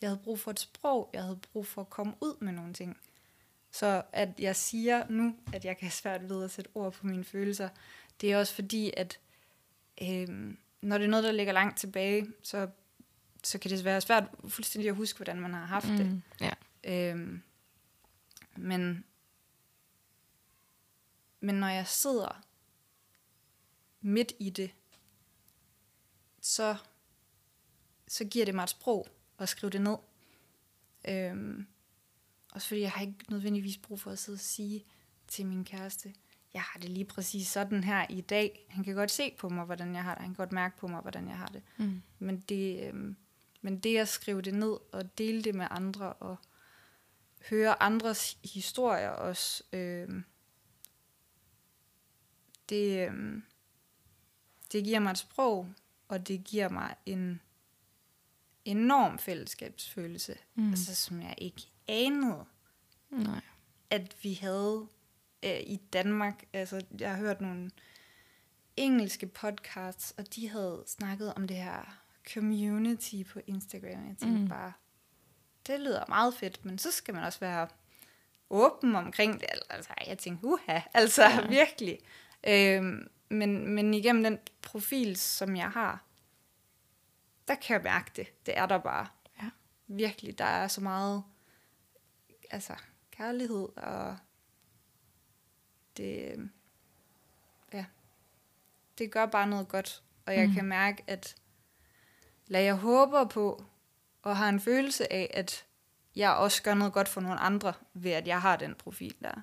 Jeg 0.02 0.10
havde 0.10 0.22
brug 0.24 0.39
for 0.39 0.52
et 0.52 0.60
sprog, 0.60 1.10
jeg 1.14 1.24
havde 1.24 1.39
brug 1.54 1.68
for 1.68 1.82
at 1.82 1.89
komme 1.89 2.14
ud 2.22 2.36
med 2.41 2.54
nogle 2.54 2.74
ting. 2.74 2.97
Så 3.72 4.02
at 4.14 4.30
jeg 4.39 4.56
siger 4.56 5.04
nu, 5.10 5.36
at 5.54 5.66
jeg 5.66 5.78
kan 5.78 5.91
svært 5.91 6.30
ved 6.30 6.43
at 6.43 6.52
sætte 6.52 6.70
ord 6.76 6.93
på 6.93 7.08
mine 7.08 7.24
følelser, 7.24 7.70
det 8.22 8.32
er 8.32 8.38
også 8.38 8.54
fordi, 8.54 8.91
at 8.97 9.20
øhm, 10.02 10.58
når 10.82 10.97
det 10.97 11.06
er 11.06 11.10
noget, 11.10 11.24
der 11.24 11.32
ligger 11.32 11.54
langt 11.54 11.78
tilbage, 11.78 12.28
så, 12.43 12.68
så 13.43 13.60
kan 13.60 13.72
det 13.72 13.86
være 13.86 14.02
svært 14.02 14.24
fuldstændig 14.47 14.89
at 14.89 14.95
huske, 14.95 15.18
hvordan 15.18 15.41
man 15.41 15.54
har 15.54 15.66
haft 15.66 15.88
det. 15.88 16.06
Mm. 16.06 16.22
Ja. 16.41 16.52
Øhm, 16.84 17.41
men, 18.60 19.03
men 21.39 21.55
når 21.55 21.68
jeg 21.68 21.88
sidder 21.88 22.41
midt 24.01 24.34
i 24.39 24.49
det, 24.49 24.72
så, 26.41 26.78
så 28.07 28.26
giver 28.26 28.45
det 28.45 28.55
mig 28.55 28.64
et 28.64 28.70
sprog 28.70 29.07
at 29.38 29.49
skrive 29.49 29.70
det 29.70 29.82
ned. 29.82 29.97
Øhm, 31.07 31.68
også 32.51 32.68
fordi 32.68 32.82
jeg 32.82 32.91
har 32.91 33.01
ikke 33.01 33.32
nødvendigvis 33.32 33.78
brug 33.78 33.99
for 33.99 34.12
at 34.12 34.20
sidde 34.20 34.36
og 34.36 34.39
sige 34.39 34.86
til 35.28 35.45
min 35.45 35.66
kæreste, 35.66 36.14
jeg 36.53 36.62
har 36.62 36.80
det 36.80 36.89
lige 36.89 37.05
præcis 37.05 37.47
sådan 37.47 37.84
her 37.84 38.05
i 38.10 38.22
dag. 38.22 38.66
Han 38.70 38.84
kan 38.84 38.95
godt 38.95 39.12
se 39.12 39.36
på 39.39 39.49
mig, 39.49 39.66
hvordan 39.66 39.95
jeg 39.95 40.03
har 40.03 40.14
det. 40.16 40.22
Han 40.22 40.30
kan 40.30 40.36
godt 40.36 40.51
mærke 40.51 40.78
på 40.78 40.88
mig, 40.88 41.01
hvordan 41.01 41.28
jeg 41.28 41.38
har 41.38 41.47
det. 41.47 41.62
Mm. 41.78 42.01
Men 42.20 42.39
det, 42.39 42.88
øhm, 42.88 43.16
men 43.62 43.80
det 43.80 43.97
at 43.97 44.07
skrive 44.07 44.41
det 44.41 44.53
ned 44.53 44.78
og 44.91 45.18
dele 45.18 45.43
det 45.43 45.55
med 45.55 45.68
andre 45.72 46.14
og 46.14 46.38
høre 47.50 47.84
andres 47.84 48.38
historier 48.44 49.10
også, 49.10 49.64
øhm, 49.74 50.24
det, 52.70 53.08
øhm, 53.08 53.44
det 54.72 54.84
giver 54.84 55.00
mig 55.00 55.12
et 55.12 55.18
sprog, 55.18 55.70
og 56.08 56.28
det 56.28 56.44
giver 56.44 56.70
mig 56.70 56.96
en 57.06 57.42
enorm 58.66 59.20
fællesskabsfølelse, 59.20 60.36
Mm. 60.56 60.70
altså, 60.70 60.96
som 60.96 61.22
jeg 61.22 61.36
ikke 61.38 61.62
anede, 61.88 62.46
Nej. 63.10 63.42
at 63.90 64.16
vi 64.24 64.34
havde 64.34 64.88
øh, 65.46 65.60
i 65.60 65.76
Danmark. 65.94 66.44
Altså, 66.54 66.86
jeg 67.00 67.10
har 67.12 67.18
hørt 67.18 67.42
nogle 67.42 67.72
engelske 68.78 69.28
podcasts, 69.28 70.12
og 70.18 70.36
de 70.36 70.50
havde 70.50 70.84
snakket 70.88 71.34
om 71.34 71.48
det 71.48 71.58
her 71.58 72.04
community 72.34 73.24
på 73.24 73.40
Instagram. 73.48 74.08
Jeg 74.08 74.16
tænkte 74.18 74.42
mm. 74.42 74.48
bare, 74.48 74.74
det 75.70 75.80
lyder 75.80 76.03
meget 76.07 76.34
fedt, 76.34 76.65
men 76.65 76.78
så 76.78 76.91
skal 76.91 77.13
man 77.13 77.24
også 77.24 77.39
være 77.39 77.67
åben 78.49 78.95
omkring 78.95 79.39
det. 79.39 79.47
Altså, 79.70 79.93
jeg 80.07 80.17
tænkte, 80.17 80.45
uha, 80.47 80.80
altså 80.93 81.24
Ja. 81.24 81.47
virkelig. 81.47 81.99
Øhm, 82.47 83.07
men, 83.30 83.67
men 83.67 83.93
igennem 83.93 84.24
den 84.24 84.39
profil, 84.61 85.15
som 85.15 85.55
jeg 85.55 85.70
har, 85.72 86.03
der 87.47 87.55
kan 87.55 87.74
jeg 87.74 87.84
mærke 87.84 88.11
det. 88.15 88.45
Det 88.45 88.57
er 88.57 88.65
der 88.65 88.78
bare. 88.78 89.07
Ja. 89.41 89.49
Virkelig, 89.88 90.38
der 90.38 90.45
er 90.45 90.67
så 90.67 90.82
meget 90.82 91.24
altså, 92.51 92.74
kærlighed, 93.11 93.67
og 93.78 94.17
det, 95.97 96.49
ja, 97.74 97.86
det 98.97 99.11
gør 99.11 99.26
bare 99.26 99.47
noget 99.47 99.67
godt. 99.67 100.03
Og 100.26 100.36
jeg 100.36 100.47
Mm. 100.47 100.53
kan 100.53 100.65
mærke, 100.65 101.03
at 101.07 101.36
lad 102.47 102.61
jeg 102.63 102.76
håber 102.76 103.26
på, 103.26 103.65
og 104.24 104.38
har 104.38 104.49
en 104.49 104.59
følelse 104.59 105.13
af, 105.13 105.32
at 105.34 105.65
jeg 106.15 106.32
også 106.32 106.63
gør 106.63 106.74
noget 106.74 106.93
godt 106.93 107.07
for 107.07 107.22
nogle 107.22 107.39
andre, 107.39 107.74
ved 107.93 108.11
at 108.11 108.28
jeg 108.28 108.41
har 108.41 108.55
den 108.55 108.76
profil 108.76 109.15
der. 109.22 109.41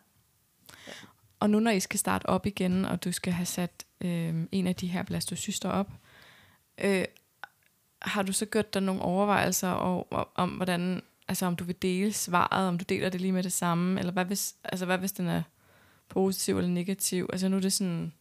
Og 1.40 1.50
nu 1.50 1.60
når 1.60 1.70
I 1.70 1.80
skal 1.80 1.98
starte 1.98 2.26
op 2.26 2.46
igen, 2.46 2.84
og 2.84 3.04
du 3.04 3.12
skal 3.12 3.32
have 3.32 3.46
sat 3.46 3.84
øh, 4.00 4.34
en 4.52 4.66
af 4.66 4.74
de 4.74 4.86
her 4.86 5.02
blastocyster 5.02 5.68
op, 5.68 5.90
øh, 6.78 7.04
har 8.02 8.22
du 8.22 8.32
så 8.32 8.46
gjort 8.46 8.74
dig 8.74 8.82
nogle 8.82 9.02
overvejelser 9.02 9.70
over, 9.70 10.30
om, 10.34 10.50
hvordan, 10.50 11.02
altså 11.28 11.46
om 11.46 11.56
du 11.56 11.64
vil 11.64 11.82
dele 11.82 12.12
svaret, 12.12 12.68
om 12.68 12.78
du 12.78 12.84
deler 12.88 13.08
det 13.08 13.20
lige 13.20 13.32
med 13.32 13.42
det 13.42 13.52
samme, 13.52 13.98
eller 13.98 14.12
hvad 14.12 14.24
hvis, 14.24 14.54
altså 14.64 14.86
hvad 14.86 14.98
hvis 14.98 15.12
den 15.12 15.26
er 15.26 15.42
positiv 16.08 16.58
eller 16.58 16.70
negativ? 16.70 17.28
Altså 17.32 17.48
nu 17.48 17.56
er 17.56 17.60
det 17.60 17.72
sådan, 17.72 18.12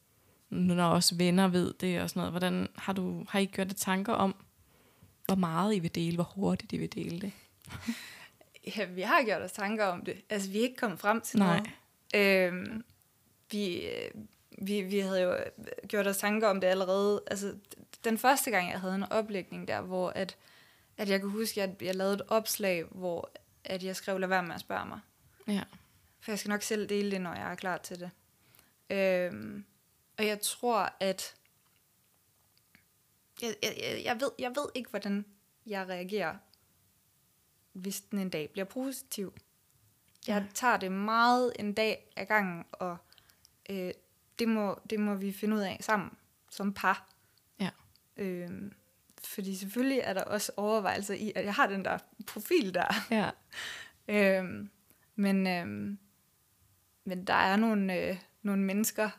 nu 0.50 0.74
når 0.74 0.90
også 0.90 1.16
venner 1.16 1.48
ved 1.48 1.74
det 1.80 2.02
og 2.02 2.10
sådan 2.10 2.20
noget, 2.20 2.34
hvordan 2.34 2.68
har 2.76 2.94
du, 2.94 3.26
har 3.30 3.40
I 3.40 3.46
gjort 3.46 3.70
det 3.70 3.78
tanker 3.78 4.14
om, 4.14 4.36
hvor 5.26 5.36
meget 5.36 5.76
I 5.76 5.80
vil 5.80 5.96
dele, 5.96 6.16
hvor 6.16 6.32
hurtigt 6.36 6.74
I 6.74 6.78
vil 6.78 6.94
dele 6.94 7.22
det? 7.22 7.32
Ja, 8.78 8.86
vi 8.86 9.02
har 9.02 9.24
gjort 9.24 9.42
os 9.42 9.52
tanker 9.52 9.86
om 9.86 10.06
det. 10.06 10.22
Altså, 10.30 10.50
vi 10.50 10.58
er 10.58 10.62
ikke 10.62 10.76
kommet 10.76 11.00
frem 11.00 11.22
til 11.22 11.40
Nej. 11.40 11.48
noget. 12.14 12.54
Øhm, 12.54 12.84
vi, 13.52 13.88
vi, 14.62 14.82
vi 14.82 15.00
havde 15.00 15.22
jo 15.22 15.38
gjort 15.88 16.08
os 16.08 16.18
tanker 16.18 16.48
om 16.48 16.62
det 16.62 16.68
allerede. 16.68 17.24
Altså, 17.28 17.56
den 18.04 18.18
første 18.18 18.52
gang, 18.52 18.72
jeg 18.72 18.80
havde 18.80 18.96
en 18.96 19.12
oplægning 19.12 19.68
der, 19.68 19.82
hvor 19.82 20.10
at, 20.10 20.38
at 20.98 21.10
jeg 21.10 21.22
kunne 21.22 21.32
huske, 21.32 21.64
at 21.64 21.82
jeg 21.82 21.96
lavede 21.96 22.14
et 22.14 22.22
opslag, 22.28 22.84
hvor 22.92 23.32
at 23.64 23.84
jeg 23.84 23.96
skrev, 23.96 24.20
lad 24.20 24.28
være 24.28 24.44
med 24.44 24.56
at 24.56 24.62
spørge 24.62 24.86
mig. 24.86 25.00
Ja. 25.48 25.64
For 26.20 26.32
jeg 26.32 26.40
skal 26.40 26.50
nok 26.50 26.62
selv 26.62 26.90
dele 26.90 27.12
det, 27.12 27.22
når 27.22 27.34
jeg 27.34 27.52
er 27.52 27.56
klar 27.56 27.78
til 27.78 28.00
det. 28.00 28.10
Øhm, 28.90 29.66
og 30.18 30.26
jeg 30.26 30.42
tror, 30.42 30.94
at... 31.00 31.36
Jeg, 33.42 33.56
jeg, 34.06 34.20
ved, 34.20 34.32
jeg 34.40 34.50
ved 34.50 34.66
ikke, 34.76 34.90
hvordan 34.90 35.26
jeg 35.66 35.88
reagerer, 35.88 36.36
hvis 37.74 38.02
den 38.02 38.20
en 38.20 38.30
dag 38.30 38.50
bliver 38.50 38.66
positiv. 38.66 39.34
Jeg 40.28 40.40
Nej. 40.40 40.50
tager 40.54 40.78
det 40.78 40.92
meget 40.92 41.54
en 41.60 41.74
dag 41.74 42.12
ad 42.16 42.26
gangen, 42.26 42.66
og 42.72 42.98
øh, 43.70 43.92
det, 44.40 44.48
må, 44.48 44.80
det 44.90 45.00
må 45.00 45.16
vi 45.16 45.32
finde 45.32 45.56
ud 45.56 45.62
af 45.62 45.78
sammen, 45.82 46.12
som 46.50 46.74
par. 46.74 47.10
Ja. 47.60 47.70
Øhm, 48.18 48.74
fordi 49.24 49.56
selvfølgelig 49.56 50.00
er 50.00 50.14
der 50.14 50.24
også 50.24 50.52
overvejelser 50.58 51.14
i, 51.14 51.32
at 51.36 51.46
jeg 51.46 51.54
har 51.54 51.68
den 51.68 51.86
der 51.86 51.98
profil 52.28 52.74
der. 52.74 52.94
Ja. 53.12 53.30
Øhm, 54.08 54.70
men, 55.16 55.48
øhm, 55.48 56.00
men 57.04 57.28
der 57.28 57.34
er 57.34 57.56
nogle, 57.56 58.00
øh, 58.00 58.18
nogle 58.42 58.62
mennesker, 58.62 59.10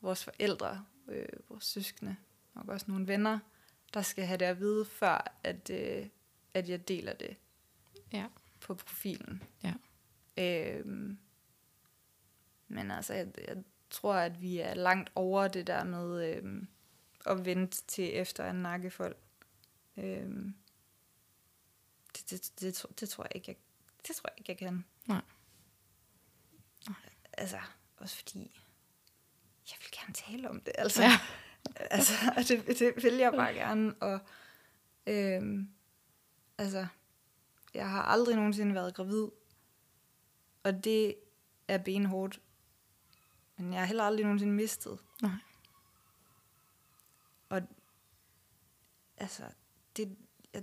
vores 0.00 0.24
forældre, 0.24 0.84
øh, 1.08 1.28
vores 1.48 1.64
søskende, 1.64 2.16
nok 2.54 2.68
også 2.68 2.86
nogle 2.88 3.06
venner, 3.08 3.38
der 3.94 4.02
skal 4.02 4.24
have 4.26 4.38
det 4.38 4.44
at 4.44 4.60
vide, 4.60 4.84
før 4.84 5.36
at, 5.44 5.70
øh, 5.70 6.06
at 6.54 6.68
jeg 6.68 6.88
deler 6.88 7.12
det 7.12 7.36
Ja. 8.12 8.26
på 8.60 8.74
profilen. 8.74 9.42
Ja. 9.62 9.74
Øhm, 10.38 11.18
men 12.68 12.90
altså, 12.90 13.14
jeg, 13.14 13.28
jeg 13.48 13.64
tror, 13.90 14.14
at 14.14 14.40
vi 14.42 14.58
er 14.58 14.74
langt 14.74 15.10
over 15.14 15.48
det 15.48 15.66
der 15.66 15.84
med 15.84 16.34
øhm, 16.36 16.68
at 17.26 17.44
vente 17.44 17.82
til 17.86 18.16
efter 18.16 18.50
en 18.50 18.56
nakkefold. 18.56 19.16
Øhm, 19.96 20.54
det, 22.16 22.30
det, 22.30 22.52
det, 22.60 22.84
det, 23.00 23.08
tror- 23.08 23.24
jeg 23.24 23.36
ikke, 23.36 23.48
jeg 23.50 23.56
Det 24.08 24.16
tror 24.16 24.28
jeg 24.30 24.38
ikke, 24.38 24.50
jeg 24.50 24.58
kan. 24.58 24.84
Nej. 25.06 25.20
Nej. 26.88 26.96
Altså, 27.32 27.60
også 27.96 28.16
fordi, 28.16 28.38
jeg 29.70 29.78
vil 29.80 29.90
gerne 29.92 30.14
tale 30.14 30.50
om 30.50 30.60
det. 30.60 30.72
Altså, 30.78 31.02
Ja. 31.02 31.10
altså 31.96 32.12
det, 32.48 32.78
det 32.78 33.02
vil 33.02 33.14
jeg 33.14 33.32
bare 33.32 33.54
gerne. 33.54 33.94
Og, 33.94 34.20
øhm, 35.06 35.68
altså, 36.58 36.86
jeg 37.74 37.90
har 37.90 38.02
aldrig 38.02 38.36
nogensinde 38.36 38.74
været 38.74 38.94
gravid. 38.94 39.28
Og 40.62 40.84
det 40.84 41.14
er 41.68 41.78
benhårdt. 41.78 42.40
Men 43.56 43.72
jeg 43.72 43.80
har 43.80 43.86
heller 43.86 44.04
aldrig 44.04 44.24
nogensinde 44.24 44.52
mistet. 44.52 44.98
Nej. 45.22 45.30
Og 47.48 47.62
altså, 49.16 49.42
det, 49.96 50.16
jeg, 50.54 50.62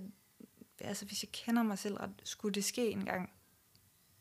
altså, 0.80 1.06
hvis 1.06 1.22
jeg 1.22 1.32
kender 1.32 1.62
mig 1.62 1.78
selv 1.78 1.94
ret, 1.94 2.10
skulle 2.24 2.54
det 2.54 2.64
ske 2.64 2.90
en 2.90 3.04
gang, 3.04 3.32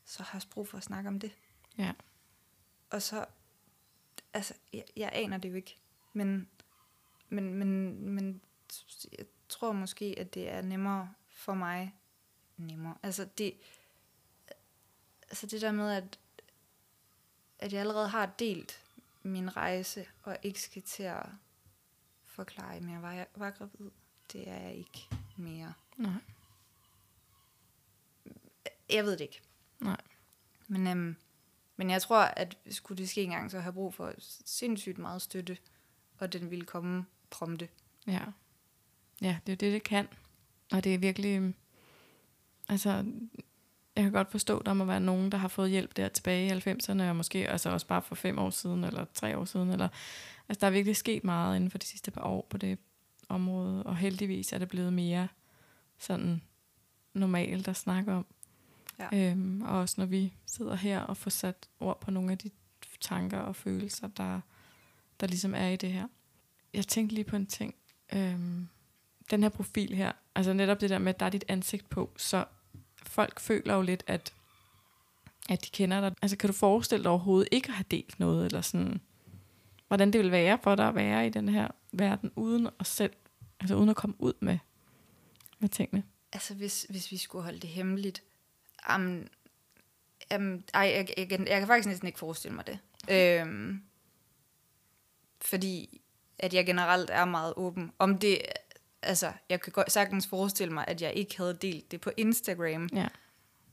så 0.05 0.23
har 0.23 0.29
jeg 0.29 0.35
også 0.35 0.49
brug 0.49 0.67
for 0.67 0.77
at 0.77 0.83
snakke 0.83 1.07
om 1.07 1.19
det. 1.19 1.31
Ja. 1.77 1.93
Og 2.89 3.01
så, 3.01 3.25
altså, 4.33 4.53
jeg, 4.73 4.83
jeg 4.95 5.09
aner 5.13 5.37
det 5.37 5.49
jo 5.49 5.55
ikke, 5.55 5.77
men, 6.13 6.49
men, 7.29 7.53
men, 7.53 7.99
men 8.09 8.41
jeg 9.17 9.25
tror 9.49 9.71
måske, 9.71 10.15
at 10.17 10.33
det 10.33 10.49
er 10.49 10.61
nemmere 10.61 11.13
for 11.27 11.53
mig, 11.53 11.95
nemmere, 12.57 12.97
altså 13.03 13.27
det, 13.37 13.53
altså 15.21 15.47
det 15.47 15.61
der 15.61 15.71
med, 15.71 15.91
at, 15.91 16.19
at 17.59 17.73
jeg 17.73 17.79
allerede 17.79 18.07
har 18.07 18.25
delt 18.39 18.83
min 19.23 19.57
rejse, 19.57 20.07
og 20.23 20.37
ikke 20.43 20.61
skal 20.61 20.81
til 20.81 21.03
at 21.03 21.25
forklare, 22.23 22.77
om 22.77 22.89
jeg 22.89 23.01
var, 23.01 23.11
jeg 23.11 23.27
var 23.35 23.51
gravid, 23.51 23.91
det 24.33 24.49
er 24.49 24.57
jeg 24.57 24.75
ikke 24.75 25.09
mere. 25.35 25.73
Nej. 25.97 26.21
Jeg 28.89 29.03
ved 29.03 29.11
det 29.11 29.21
ikke. 29.21 29.41
Nej. 29.79 30.01
Men, 30.67 30.87
øhm, 30.87 31.15
men 31.75 31.89
jeg 31.89 32.01
tror, 32.01 32.21
at 32.21 32.57
skulle 32.69 32.97
det 32.97 33.09
ske 33.09 33.23
engang, 33.23 33.51
så 33.51 33.57
har 33.57 33.63
jeg 33.63 33.73
brug 33.73 33.93
for 33.93 34.13
sindssygt 34.45 34.97
meget 34.97 35.21
støtte, 35.21 35.57
og 36.17 36.33
den 36.33 36.51
ville 36.51 36.65
komme 36.65 37.05
prompte. 37.29 37.67
Ja. 38.07 38.21
Ja, 39.21 39.37
det 39.45 39.51
er 39.51 39.57
det, 39.57 39.73
det 39.73 39.83
kan. 39.83 40.07
Og 40.71 40.83
det 40.83 40.93
er 40.93 40.97
virkelig... 40.97 41.35
øhm, 41.35 41.55
Altså, 42.69 42.89
jeg 43.95 44.03
kan 44.03 44.11
godt 44.11 44.31
forstå, 44.31 44.61
der 44.65 44.73
må 44.73 44.85
være 44.85 44.99
nogen, 44.99 45.31
der 45.31 45.37
har 45.37 45.47
fået 45.47 45.69
hjælp 45.69 45.97
der 45.97 46.07
tilbage 46.07 46.47
i 46.47 46.71
90'erne, 46.71 47.03
og 47.03 47.15
måske 47.15 47.49
altså 47.49 47.69
også 47.69 47.87
bare 47.87 48.01
for 48.01 48.15
fem 48.15 48.39
år 48.39 48.49
siden, 48.49 48.83
eller 48.83 49.05
tre 49.13 49.37
år 49.37 49.45
siden. 49.45 49.69
Eller, 49.69 49.87
altså, 50.49 50.59
der 50.61 50.67
er 50.67 50.71
virkelig 50.71 50.95
sket 50.95 51.23
meget 51.23 51.55
inden 51.55 51.71
for 51.71 51.77
de 51.77 51.85
sidste 51.85 52.11
par 52.11 52.21
år 52.21 52.47
på 52.49 52.57
det 52.57 52.77
område, 53.29 53.83
og 53.83 53.97
heldigvis 53.97 54.53
er 54.53 54.57
det 54.57 54.69
blevet 54.69 54.93
mere 54.93 55.27
sådan 55.97 56.41
normalt 57.13 57.67
at 57.67 57.75
snakke 57.75 58.13
om. 58.13 58.25
Ja. 58.99 59.31
Øhm, 59.31 59.61
og 59.61 59.79
også 59.79 59.95
når 59.97 60.05
vi 60.05 60.33
sidder 60.45 60.75
her 60.75 60.99
og 60.99 61.17
får 61.17 61.29
sat 61.29 61.69
ord 61.79 62.01
på 62.01 62.11
nogle 62.11 62.31
af 62.31 62.37
de 62.37 62.49
tanker 63.01 63.39
og 63.39 63.55
følelser, 63.55 64.07
der, 64.07 64.41
der 65.19 65.27
ligesom 65.27 65.55
er 65.55 65.67
i 65.67 65.75
det 65.75 65.91
her. 65.91 66.07
Jeg 66.77 66.87
tænkte 66.87 67.15
lige 67.15 67.25
på 67.25 67.35
en 67.35 67.45
ting. 67.45 67.75
Øhm, 68.13 68.67
den 69.31 69.43
her 69.43 69.49
profil 69.49 69.95
her, 69.95 70.11
altså 70.35 70.53
netop 70.53 70.81
det 70.81 70.89
der 70.89 70.97
med, 70.97 71.13
at 71.13 71.19
der 71.19 71.25
er 71.25 71.29
dit 71.29 71.45
ansigt 71.47 71.89
på, 71.89 72.11
så 72.17 72.45
folk 73.03 73.39
føler 73.39 73.73
jo 73.75 73.81
lidt, 73.81 74.03
at, 74.07 74.33
at 75.49 75.65
de 75.65 75.69
kender 75.69 76.01
dig. 76.01 76.15
Altså 76.21 76.37
kan 76.37 76.47
du 76.47 76.53
forestille 76.53 77.03
dig 77.03 77.11
overhovedet 77.11 77.49
ikke 77.51 77.67
at 77.67 77.75
have 77.75 77.85
delt 77.91 78.19
noget, 78.19 78.45
eller 78.45 78.61
sådan, 78.61 79.01
hvordan 79.87 80.13
det 80.13 80.21
vil 80.21 80.31
være 80.31 80.59
for 80.63 80.75
dig 80.75 80.87
at 80.87 80.95
være 80.95 81.27
i 81.27 81.29
den 81.29 81.49
her 81.49 81.67
verden, 81.91 82.31
uden 82.35 82.69
at 82.79 82.85
selv, 82.85 83.13
altså 83.59 83.75
uden 83.75 83.89
at 83.89 83.95
komme 83.95 84.15
ud 84.19 84.33
med, 84.39 84.57
med 85.59 85.69
tingene? 85.69 86.03
Altså, 86.33 86.53
hvis, 86.53 86.85
hvis 86.89 87.11
vi 87.11 87.17
skulle 87.17 87.43
holde 87.43 87.59
det 87.59 87.69
hemmeligt, 87.69 88.23
um, 88.95 89.27
um, 90.35 90.63
ej, 90.73 90.81
jeg, 90.81 91.07
jeg, 91.17 91.31
jeg, 91.31 91.39
jeg 91.39 91.59
kan 91.59 91.67
faktisk 91.67 91.87
næsten 91.87 92.07
ikke 92.07 92.19
forestille 92.19 92.55
mig 92.55 92.67
det. 92.67 92.79
Øhm, 93.09 93.81
fordi 95.41 96.01
at 96.39 96.53
jeg 96.53 96.65
generelt 96.65 97.09
er 97.09 97.25
meget 97.25 97.53
åben. 97.57 97.91
Om 97.99 98.17
det, 98.19 98.41
altså, 99.01 99.33
jeg 99.49 99.61
kan 99.61 99.73
godt 99.73 99.91
sagtens 99.91 100.27
forestille 100.27 100.73
mig, 100.73 100.85
at 100.87 101.01
jeg 101.01 101.13
ikke 101.13 101.37
havde 101.37 101.53
delt 101.61 101.91
det 101.91 102.01
på 102.01 102.11
Instagram, 102.17 102.89
Ja. 102.93 103.07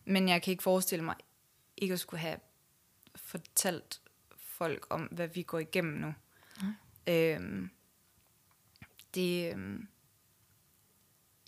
men 0.05 0.29
jeg 0.29 0.43
kan 0.43 0.51
ikke 0.51 0.63
forestille 0.63 1.05
mig 1.05 1.17
ikke 1.77 1.93
at 1.93 2.01
skulle 2.01 2.21
have 2.21 2.37
fortalt 3.17 4.01
folk 4.37 4.87
om, 4.91 5.03
hvad 5.03 5.29
vi 5.29 5.43
går 5.43 5.59
igennem 5.59 5.95
nu. 5.95 6.15
Øhm, 7.07 7.71
det, 9.15 9.53
øhm, 9.53 9.89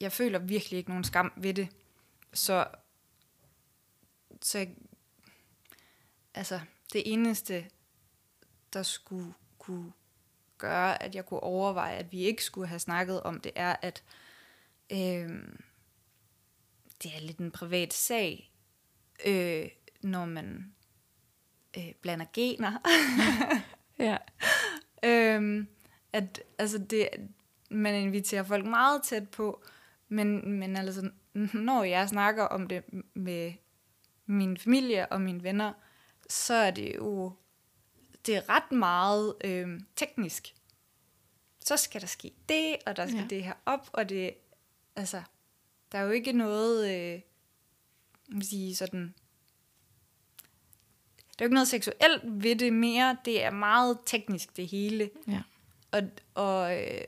jeg 0.00 0.12
føler 0.12 0.38
virkelig 0.38 0.78
ikke 0.78 0.90
nogen 0.90 1.04
skam 1.04 1.32
ved 1.36 1.54
det. 1.54 1.68
Så, 2.32 2.66
så 4.42 4.66
altså, 6.34 6.60
det 6.92 7.12
eneste, 7.12 7.66
der 8.72 8.82
skulle 8.82 9.34
kunne 9.58 9.92
gøre, 10.58 11.02
at 11.02 11.14
jeg 11.14 11.26
kunne 11.26 11.40
overveje, 11.40 11.96
at 11.96 12.12
vi 12.12 12.20
ikke 12.20 12.44
skulle 12.44 12.68
have 12.68 12.78
snakket 12.78 13.22
om 13.22 13.40
det, 13.40 13.52
er, 13.54 13.76
at 13.82 14.02
øhm, 14.92 15.62
det 17.02 17.14
er 17.16 17.20
lidt 17.20 17.38
en 17.38 17.50
privat 17.50 17.94
sag, 17.94 18.52
øh, 19.26 19.68
når 20.02 20.24
man 20.24 20.74
øh, 21.76 21.92
blander 22.02 22.26
gener. 22.32 22.78
Ja. 23.98 24.16
øhm, 25.02 25.68
at 26.12 26.42
altså 26.58 26.78
det, 26.78 27.08
man 27.70 27.94
inviterer 27.94 28.42
folk 28.42 28.66
meget 28.66 29.02
tæt 29.02 29.28
på, 29.28 29.62
men, 30.08 30.58
men 30.58 30.76
altså, 30.76 31.10
når 31.54 31.84
jeg 31.84 32.08
snakker 32.08 32.44
om 32.44 32.66
det 32.66 32.84
med 33.14 33.52
min 34.26 34.56
familie 34.56 35.12
og 35.12 35.20
mine 35.20 35.42
venner, 35.42 35.72
så 36.28 36.54
er 36.54 36.70
det 36.70 36.94
jo 36.94 37.32
det 38.26 38.36
er 38.36 38.48
ret 38.48 38.72
meget 38.72 39.34
øh, 39.44 39.80
teknisk. 39.96 40.54
Så 41.64 41.76
skal 41.76 42.00
der 42.00 42.06
ske 42.06 42.32
det, 42.48 42.76
og 42.86 42.96
der 42.96 43.06
skal 43.06 43.20
Ja. 43.20 43.26
det 43.30 43.44
her 43.44 43.54
op, 43.66 43.90
og 43.92 44.08
det, 44.08 44.34
altså, 44.96 45.22
der 45.92 45.98
er 45.98 46.02
jo 46.02 46.10
ikke 46.10 46.32
noget, 46.32 46.94
øh, 47.14 47.20
man 48.28 48.42
sige 48.42 48.76
sådan, 48.76 49.14
der 51.38 51.42
er 51.42 51.44
jo 51.44 51.46
ikke 51.46 51.54
noget 51.54 51.68
seksuelt 51.68 52.22
ved 52.24 52.56
det 52.56 52.72
mere, 52.72 53.16
det 53.24 53.42
er 53.44 53.50
meget 53.50 53.98
teknisk 54.06 54.56
det 54.56 54.68
hele. 54.68 55.10
Ja. 55.28 55.42
Og, 55.90 56.02
og 56.34 56.82
øh, 56.82 57.00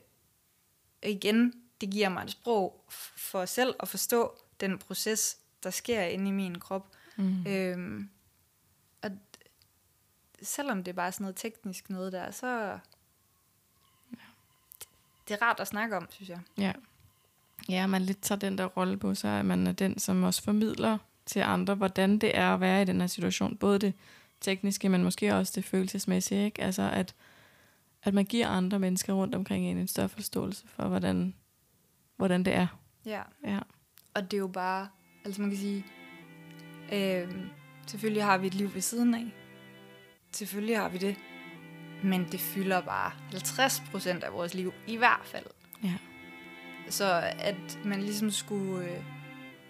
igen, 1.02 1.52
det 1.80 1.90
giver 1.90 2.08
mig 2.08 2.24
et 2.24 2.30
sprog 2.30 2.84
for 3.16 3.44
selv 3.44 3.74
at 3.80 3.88
forstå 3.88 4.38
den 4.60 4.78
proces, 4.78 5.38
der 5.62 5.70
sker 5.70 6.02
inde 6.02 6.28
i 6.28 6.32
min 6.32 6.58
krop. 6.60 6.88
Mm. 7.16 7.46
Øhm, 7.46 8.10
selvom 10.42 10.84
det 10.84 10.92
er 10.92 10.96
bare 10.96 11.12
sådan 11.12 11.24
noget 11.24 11.36
teknisk 11.36 11.90
noget 11.90 12.12
der, 12.12 12.30
så 12.30 12.78
det 15.28 15.34
er 15.34 15.42
rart 15.42 15.60
at 15.60 15.66
snakke 15.66 15.96
om, 15.96 16.06
synes 16.10 16.28
jeg. 16.28 16.40
Ja. 16.58 16.72
Ja, 17.68 17.86
man 17.86 18.02
lidt 18.02 18.22
tager 18.22 18.38
den 18.38 18.58
der 18.58 18.64
rolle 18.64 18.96
på 18.96 19.14
sig, 19.14 19.38
at 19.38 19.44
man 19.44 19.66
er 19.66 19.72
den, 19.72 19.98
som 19.98 20.22
også 20.22 20.42
formidler 20.42 20.98
til 21.26 21.40
andre, 21.40 21.74
hvordan 21.74 22.18
det 22.18 22.38
er 22.38 22.54
at 22.54 22.60
være 22.60 22.82
i 22.82 22.84
den 22.84 23.00
her 23.00 23.06
situation. 23.06 23.56
Både 23.56 23.78
det 23.78 23.94
tekniske, 24.40 24.88
men 24.88 25.04
måske 25.04 25.34
også 25.34 25.52
det 25.56 25.64
følelsesmæssige. 25.64 26.44
Ikke? 26.44 26.62
Altså, 26.62 26.90
at, 26.92 27.14
at 28.02 28.14
man 28.14 28.24
giver 28.24 28.48
andre 28.48 28.78
mennesker 28.78 29.12
rundt 29.12 29.34
omkring 29.34 29.66
en 29.66 29.76
en 29.76 29.88
større 29.88 30.08
forståelse 30.08 30.66
for, 30.66 30.88
hvordan, 30.88 31.34
hvordan 32.16 32.44
det 32.44 32.54
er. 32.54 32.66
Ja. 33.04 33.22
Ja. 33.44 33.58
Og 34.14 34.22
det 34.22 34.32
er 34.32 34.38
jo 34.38 34.48
bare, 34.48 34.88
altså 35.24 35.40
man 35.40 35.50
kan 35.50 35.58
sige, 35.58 35.84
øh, 36.92 37.34
selvfølgelig 37.86 38.24
har 38.24 38.38
vi 38.38 38.46
et 38.46 38.54
liv 38.54 38.74
ved 38.74 38.80
siden 38.80 39.14
af. 39.14 39.32
Selvfølgelig 40.32 40.78
har 40.78 40.88
vi 40.88 40.98
det. 40.98 41.16
Men 42.04 42.24
det 42.32 42.40
fylder 42.40 42.80
bare 42.80 43.12
50 43.30 43.82
procent 43.90 44.24
af 44.24 44.32
vores 44.32 44.54
liv, 44.54 44.72
i 44.86 44.96
hvert 44.96 45.20
fald. 45.24 45.46
Ja. 45.84 45.94
Så 46.88 47.32
at 47.38 47.78
man 47.84 48.02
ligesom 48.02 48.30
skulle, 48.30 48.90
øh, 48.90 49.02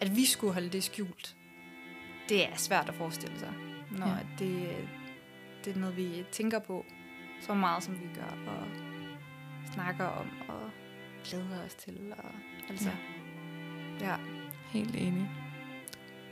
at 0.01 0.17
vi 0.17 0.25
skulle 0.25 0.53
holde 0.53 0.69
det 0.69 0.85
skjult, 0.85 1.37
det 2.29 2.45
er 2.49 2.57
svært 2.57 2.89
at 2.89 2.95
forestille 2.95 3.39
sig. 3.39 3.53
Når 3.91 4.07
Ja. 4.07 4.13
ja. 4.13 4.19
det, 4.39 4.77
det 5.65 5.77
er 5.77 5.79
noget, 5.81 5.97
vi 5.97 6.25
tænker 6.33 6.59
på 6.59 6.85
så 7.41 7.55
meget, 7.55 7.83
som 7.83 7.95
vi 8.01 8.07
gør, 8.15 8.51
og 8.53 8.67
snakker 9.73 10.05
om, 10.05 10.27
og 10.49 10.71
glæder 11.25 11.65
os 11.67 11.75
til. 11.75 12.15
Og, 12.19 12.31
altså, 12.69 12.91
ja. 14.01 14.17
Helt 14.71 14.97
enig. 14.97 15.31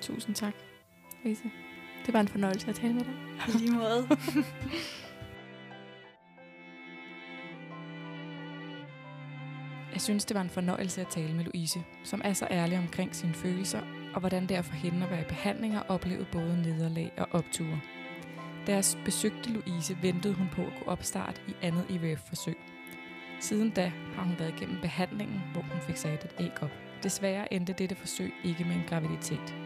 Tusind 0.01 0.35
tak, 0.35 0.55
Lise. 1.25 1.51
Det 2.07 2.15
var 2.15 2.21
en 2.21 2.29
fornøjelse 2.29 2.69
at 2.69 2.75
tale 2.75 2.95
med 2.95 3.05
dig. 3.05 3.15
I 3.49 3.59
lige 3.59 3.73
måde. 3.73 4.09
Jeg 9.97 10.01
synes, 10.03 10.25
det 10.25 10.35
var 10.35 10.41
en 10.41 10.51
fornøjelse 10.51 11.01
at 11.01 11.07
tale 11.07 11.35
med 11.35 11.45
Louise, 11.45 11.85
som 12.05 12.21
er 12.25 12.33
så 12.33 12.47
ærlig 12.51 12.79
omkring 12.79 13.15
sine 13.15 13.35
følelser, 13.35 13.81
og 14.15 14.21
hvordan 14.21 14.47
det 14.47 14.57
er 14.57 14.63
for 14.63 14.75
hende 14.75 15.05
at 15.05 15.11
være 15.11 15.21
i 15.21 15.25
behandling 15.29 15.79
og 15.79 15.85
opleve 15.89 16.27
både 16.33 16.63
nederlag 16.63 17.13
og 17.19 17.29
opture. 17.31 17.81
Da 18.67 18.75
jeg 18.75 18.85
besøgte 19.05 19.51
Louise, 19.51 19.99
ventede 20.03 20.35
hun 20.35 20.49
på 20.53 20.63
at 20.63 20.73
kunne 20.79 20.89
opstarte 20.89 21.41
i 21.49 21.53
andet 21.63 21.87
IVF-forsøg. 21.89 22.57
Siden 23.41 23.71
da 23.71 23.93
har 24.15 24.23
hun 24.23 24.39
været 24.39 24.55
igennem 24.57 24.81
behandlingen, 24.81 25.41
hvor 25.53 25.63
hun 25.63 25.81
fik 25.81 25.97
sat 25.97 26.25
et 26.25 26.35
æg 26.41 26.63
op. 26.63 26.71
Desværre 27.03 27.53
endte 27.53 27.73
dette 27.73 27.95
forsøg 27.95 28.33
ikke 28.45 28.65
med 28.65 28.75
en 28.75 28.85
graviditet. 28.89 29.66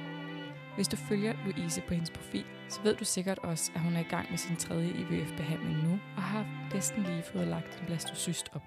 Hvis 0.74 0.88
du 0.88 0.96
følger 0.96 1.34
Louise 1.44 1.80
på 1.80 1.94
hendes 1.94 2.10
profil, 2.10 2.44
så 2.68 2.82
ved 2.82 2.96
du 2.96 3.04
sikkert 3.04 3.38
også, 3.38 3.72
at 3.74 3.80
hun 3.80 3.96
er 3.96 4.00
i 4.00 4.10
gang 4.10 4.30
med 4.30 4.38
sin 4.38 4.56
tredje 4.56 4.88
IVF-behandling 4.88 5.82
nu, 5.88 5.98
og 6.16 6.22
har 6.22 6.46
næsten 6.74 7.02
lige 7.02 7.22
fået 7.22 7.46
lagt 7.46 7.80
en 7.80 7.86
blastocyst 7.86 8.50
op. 8.54 8.62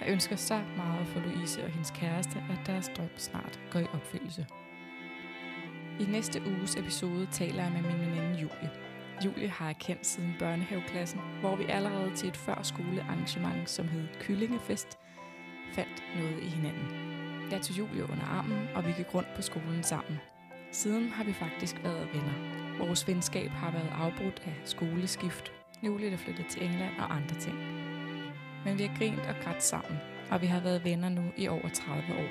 Jeg 0.00 0.08
ønsker 0.08 0.36
så 0.36 0.62
meget 0.76 1.06
for 1.06 1.20
Louise 1.20 1.64
og 1.64 1.70
hendes 1.70 1.90
kæreste, 1.90 2.44
at 2.50 2.66
deres 2.66 2.90
drøm 2.96 3.08
snart 3.16 3.60
går 3.70 3.80
i 3.80 3.86
opfyldelse. 3.94 4.46
I 6.00 6.04
næste 6.04 6.42
uges 6.46 6.76
episode 6.76 7.26
taler 7.32 7.62
jeg 7.62 7.72
med 7.72 7.82
min 7.82 8.00
veninde 8.00 8.40
Julie. 8.40 8.70
Julie 9.24 9.48
har 9.48 9.66
jeg 9.66 9.76
kendt 9.78 10.06
siden 10.06 10.34
børnehaveklassen, 10.38 11.20
hvor 11.40 11.56
vi 11.56 11.64
allerede 11.64 12.14
til 12.14 12.28
et 12.28 12.36
førskolearrangement, 12.36 13.70
som 13.70 13.88
hed 13.88 14.08
Kyllingefest, 14.20 14.98
fandt 15.72 16.04
noget 16.16 16.42
i 16.42 16.48
hinanden. 16.48 16.88
Jeg 17.50 17.62
tog 17.62 17.78
Julie 17.78 18.02
under 18.02 18.24
armen, 18.24 18.68
og 18.74 18.86
vi 18.86 18.92
gik 18.92 19.14
rundt 19.14 19.34
på 19.36 19.42
skolen 19.42 19.82
sammen. 19.82 20.18
Siden 20.76 21.08
har 21.10 21.24
vi 21.24 21.32
faktisk 21.32 21.76
været 21.82 22.08
venner. 22.14 22.34
Vores 22.78 23.08
venskab 23.08 23.50
har 23.50 23.70
været 23.70 23.92
afbrudt 23.94 24.42
af 24.46 24.54
skoleskift. 24.64 25.52
nyligt 25.82 26.12
er 26.12 26.16
flyttet 26.16 26.46
til 26.46 26.64
England 26.64 26.94
og 26.98 27.16
andre 27.16 27.36
ting. 27.36 27.56
Men 28.64 28.78
vi 28.78 28.82
har 28.82 28.98
grint 28.98 29.20
og 29.20 29.34
grædt 29.42 29.62
sammen, 29.62 29.98
og 30.30 30.42
vi 30.42 30.46
har 30.46 30.60
været 30.60 30.84
venner 30.84 31.08
nu 31.08 31.22
i 31.36 31.48
over 31.48 31.68
30 31.68 32.02
år. 32.18 32.28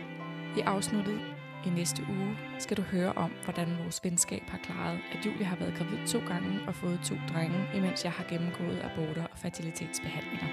I 0.57 0.61
afsnittet 0.61 1.19
i 1.65 1.69
næste 1.69 2.03
uge 2.09 2.37
skal 2.59 2.77
du 2.77 2.81
høre 2.81 3.13
om, 3.13 3.31
hvordan 3.43 3.77
vores 3.83 4.03
venskab 4.03 4.43
har 4.47 4.57
klaret, 4.57 4.99
at 5.11 5.25
Julie 5.25 5.45
har 5.45 5.55
været 5.55 5.77
gravid 5.77 6.07
to 6.07 6.19
gange 6.27 6.59
og 6.67 6.75
fået 6.75 6.99
to 7.03 7.15
drenge, 7.33 7.59
imens 7.75 8.03
jeg 8.03 8.11
har 8.11 8.25
gennemgået 8.29 8.79
aborter 8.83 9.23
og 9.23 9.37
fertilitetsbehandlinger. 9.37 10.47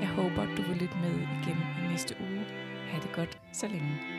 Jeg 0.00 0.08
håber, 0.08 0.54
du 0.56 0.62
vil 0.62 0.76
lytte 0.76 0.96
med 1.02 1.14
igen 1.14 1.58
i 1.84 1.92
næste 1.92 2.16
uge. 2.20 2.44
Ha' 2.90 3.00
det 3.00 3.12
godt 3.12 3.38
så 3.52 3.66
længe. 3.68 4.17